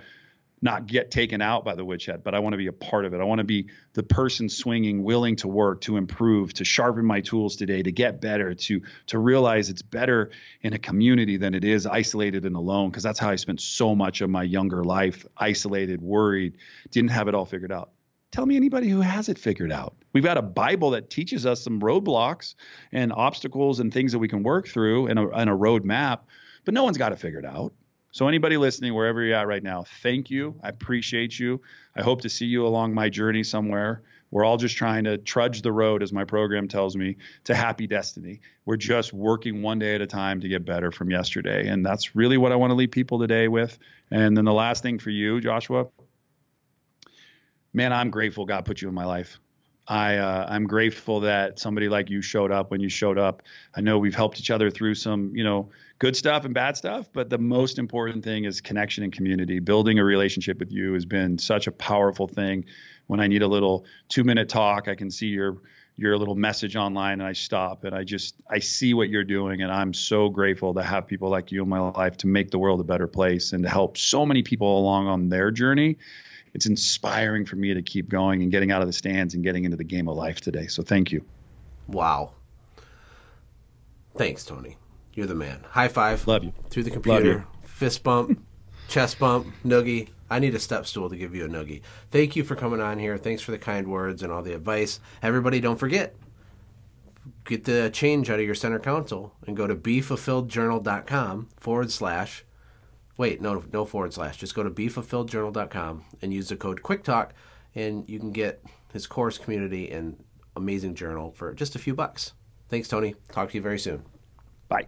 not 0.62 0.86
get 0.86 1.10
taken 1.10 1.42
out 1.42 1.66
by 1.66 1.76
the 1.76 1.84
witch 1.84 2.02
woodshed, 2.02 2.24
but 2.24 2.36
I 2.36 2.40
want 2.40 2.54
to 2.54 2.58
be 2.58 2.68
a 2.68 2.74
part 2.74 3.06
of 3.06 3.14
it. 3.14 3.22
I 3.22 3.24
want 3.24 3.40
to 3.40 3.46
be 3.46 3.68
the 3.94 4.04
person 4.04 4.50
swinging, 4.50 5.04
willing 5.04 5.36
to 5.38 5.48
work, 5.48 5.82
to 5.82 5.98
improve, 5.98 6.54
to 6.54 6.66
sharpen 6.66 7.06
my 7.06 7.22
tools 7.22 7.56
today, 7.56 7.84
to 7.84 7.92
get 7.92 8.22
better, 8.22 8.54
to 8.54 8.82
to 9.08 9.20
realize 9.20 9.70
it's 9.70 9.82
better 9.82 10.32
in 10.62 10.74
a 10.74 10.80
community 10.80 11.38
than 11.38 11.54
it 11.54 11.64
is 11.64 11.86
isolated 11.86 12.46
and 12.46 12.56
alone. 12.56 12.90
Because 12.90 13.04
that's 13.04 13.20
how 13.20 13.30
I 13.30 13.36
spent 13.36 13.62
so 13.62 13.96
much 13.96 14.22
of 14.22 14.30
my 14.30 14.44
younger 14.44 14.84
life, 14.84 15.26
isolated, 15.38 16.02
worried, 16.02 16.58
didn't 16.92 17.12
have 17.12 17.28
it 17.28 17.36
all 17.36 17.46
figured 17.46 17.72
out. 17.72 17.92
Tell 18.32 18.46
me 18.46 18.56
anybody 18.56 18.88
who 18.88 19.02
has 19.02 19.28
it 19.28 19.38
figured 19.38 19.74
out. 19.74 19.94
We've 20.14 20.24
got 20.24 20.38
a 20.38 20.42
Bible 20.42 20.92
that 20.92 21.10
teaches 21.10 21.46
us 21.46 21.62
some 21.62 21.82
roadblocks 21.82 22.56
and 22.94 23.12
obstacles 23.12 23.82
and 23.82 23.94
things 23.94 24.14
that 24.14 24.20
we 24.20 24.30
can 24.30 24.42
work 24.42 24.68
through 24.68 25.08
and 25.08 25.20
a, 25.20 25.28
and 25.30 25.50
a 25.50 25.54
roadmap, 25.54 26.20
but 26.64 26.74
no 26.74 26.84
one's 26.86 26.98
got 26.98 27.12
it 27.12 27.20
figured 27.20 27.46
out. 27.46 27.74
So, 28.14 28.28
anybody 28.28 28.58
listening, 28.58 28.94
wherever 28.94 29.24
you're 29.24 29.38
at 29.38 29.48
right 29.48 29.64
now, 29.64 29.86
thank 30.02 30.30
you. 30.30 30.60
I 30.62 30.70
appreciate 30.70 31.40
you. 31.40 31.62
I 31.96 32.02
hope 32.02 32.22
to 32.22 32.30
see 32.30 32.46
you 32.46 32.68
along 32.68 32.94
my 32.94 33.08
journey 33.08 33.44
somewhere. 33.44 34.04
We're 34.32 34.46
all 34.46 34.58
just 34.58 34.76
trying 34.76 35.06
to 35.06 35.18
trudge 35.18 35.62
the 35.62 35.72
road, 35.72 36.04
as 36.04 36.12
my 36.12 36.26
program 36.26 36.68
tells 36.68 36.96
me, 36.96 37.18
to 37.46 37.56
happy 37.56 37.88
destiny. 37.88 38.42
We're 38.66 38.78
just 38.78 39.14
working 39.14 39.62
one 39.62 39.80
day 39.80 39.96
at 39.96 40.02
a 40.02 40.08
time 40.08 40.42
to 40.42 40.48
get 40.48 40.66
better 40.66 40.92
from 40.92 41.10
yesterday. 41.10 41.68
And 41.68 41.86
that's 41.86 42.16
really 42.16 42.38
what 42.38 42.52
I 42.52 42.56
want 42.56 42.72
to 42.72 42.76
leave 42.76 42.92
people 42.92 43.20
today 43.20 43.48
with. 43.48 43.78
And 44.10 44.36
then 44.36 44.46
the 44.46 44.54
last 44.54 44.84
thing 44.84 45.00
for 45.00 45.10
you, 45.10 45.42
Joshua, 45.42 45.88
man, 47.74 47.92
I'm 47.92 48.10
grateful 48.10 48.46
God 48.46 48.66
put 48.66 48.82
you 48.82 48.88
in 48.88 48.94
my 48.94 49.06
life. 49.06 49.40
I 49.88 50.18
uh, 50.18 50.46
I'm 50.48 50.68
grateful 50.68 51.22
that 51.22 51.60
somebody 51.60 51.90
like 51.90 52.10
you 52.10 52.22
showed 52.22 52.52
up 52.52 52.72
when 52.72 52.82
you 52.82 52.90
showed 52.90 53.18
up. 53.18 53.44
I 53.76 53.82
know 53.82 53.98
we've 53.98 54.16
helped 54.16 54.40
each 54.40 54.52
other 54.52 54.70
through 54.70 54.96
some, 54.96 55.36
you 55.36 55.44
know, 55.44 55.70
good 56.00 56.16
stuff 56.16 56.46
and 56.46 56.54
bad 56.54 56.78
stuff, 56.78 57.10
but 57.12 57.30
the 57.30 57.38
most 57.38 57.80
important 57.80 58.24
thing 58.24 58.46
is 58.46 58.62
connection 58.62 59.04
and 59.04 59.12
community. 59.12 59.60
Building 59.60 60.00
a 60.00 60.04
relationship 60.04 60.60
with 60.60 60.72
you 60.72 60.94
has 60.94 61.06
been 61.06 61.38
such 61.38 61.68
a 61.68 61.72
powerful 61.72 62.28
thing. 62.28 62.66
When 63.08 63.20
I 63.20 63.28
need 63.28 63.42
a 63.42 63.48
little 63.48 63.86
2-minute 64.10 64.50
talk, 64.50 64.88
I 64.88 64.96
can 64.96 65.12
see 65.12 65.28
your 65.28 65.58
your 65.98 66.18
little 66.18 66.36
message 66.36 66.76
online 66.76 67.20
and 67.20 67.24
I 67.24 67.34
stop 67.34 67.84
and 67.84 67.94
I 67.94 68.04
just 68.04 68.36
I 68.50 68.60
see 68.60 68.94
what 68.94 69.10
you're 69.10 69.26
doing 69.26 69.62
and 69.62 69.72
I'm 69.72 69.94
so 69.94 70.30
grateful 70.30 70.74
to 70.74 70.82
have 70.82 71.06
people 71.06 71.30
like 71.30 71.52
you 71.52 71.62
in 71.62 71.70
my 71.70 71.80
life 71.80 72.18
to 72.18 72.28
make 72.28 72.50
the 72.50 72.58
world 72.58 72.80
a 72.80 72.84
better 72.84 73.08
place 73.08 73.52
and 73.52 73.64
to 73.64 73.70
help 73.70 73.98
so 73.98 74.26
many 74.26 74.42
people 74.42 74.80
along 74.80 75.08
on 75.08 75.30
their 75.30 75.52
journey 75.52 75.98
it's 76.54 76.66
inspiring 76.66 77.46
for 77.46 77.56
me 77.56 77.74
to 77.74 77.82
keep 77.82 78.10
going 78.10 78.42
and 78.42 78.52
getting 78.52 78.72
out 78.72 78.82
of 78.82 78.88
the 78.88 78.94
stands 78.94 79.34
and 79.34 79.44
getting 79.44 79.66
into 79.66 79.78
the 79.78 79.84
game 79.84 80.08
of 80.08 80.16
life 80.16 80.42
today. 80.42 80.68
So 80.68 80.84
thank 80.84 81.12
you. 81.12 81.24
Wow. 81.88 82.34
Thanks, 84.16 84.44
Tony. 84.44 84.78
You're 85.14 85.28
the 85.28 85.36
man. 85.36 85.66
High 85.70 85.88
five. 85.88 86.28
Love 86.28 86.44
you. 86.44 86.54
Through 86.70 86.84
the 86.84 86.92
computer. 86.92 87.46
Fist 87.64 88.04
bump. 88.04 88.44
chest 88.88 89.20
bump. 89.20 89.48
Noogie. 89.66 90.10
I 90.30 90.40
need 90.40 90.56
a 90.56 90.60
step 90.60 90.86
stool 90.86 91.10
to 91.10 91.18
give 91.18 91.36
you 91.36 91.46
a 91.46 91.50
noogie. 91.50 91.82
Thank 92.10 92.38
you 92.38 92.46
for 92.46 92.56
coming 92.56 92.80
on 92.80 93.00
here. 93.00 93.18
Thanks 93.18 93.42
for 93.42 93.52
the 93.52 93.58
kind 93.58 93.88
words 93.88 94.24
and 94.24 94.32
all 94.32 94.42
the 94.42 94.54
advice. 94.54 95.02
Everybody, 95.22 95.60
don't 95.60 95.78
forget 95.78 96.16
get 97.46 97.66
the 97.66 97.90
change 97.92 98.30
out 98.30 98.40
of 98.40 98.46
your 98.46 98.56
center 98.56 98.80
console 98.80 99.34
and 99.46 99.58
go 99.58 99.68
to 99.68 99.76
befulfilledjournal.com 99.76 101.50
forward 101.58 101.92
slash 101.92 102.46
Wait, 103.22 103.40
no, 103.40 103.64
no 103.72 103.86
forward 103.86 104.12
slash. 104.12 104.38
Just 104.38 104.56
go 104.56 104.64
to 104.64 104.72
befulfilledjournal.com 104.72 106.06
and 106.24 106.34
use 106.34 106.50
the 106.50 106.56
code 106.56 106.82
QuickTalk, 106.82 107.30
and 107.76 108.10
you 108.10 108.18
can 108.18 108.32
get 108.32 108.64
his 108.94 109.06
course, 109.06 109.38
community, 109.38 109.92
and 109.92 110.24
amazing 110.56 110.96
journal 110.96 111.30
for 111.30 111.54
just 111.54 111.76
a 111.76 111.80
few 111.80 111.94
bucks. 111.94 112.34
Thanks, 112.68 112.88
Tony. 112.88 113.14
Talk 113.32 113.52
to 113.52 113.58
you 113.58 113.62
very 113.62 113.78
soon. 113.78 114.06
Bye. 114.68 114.88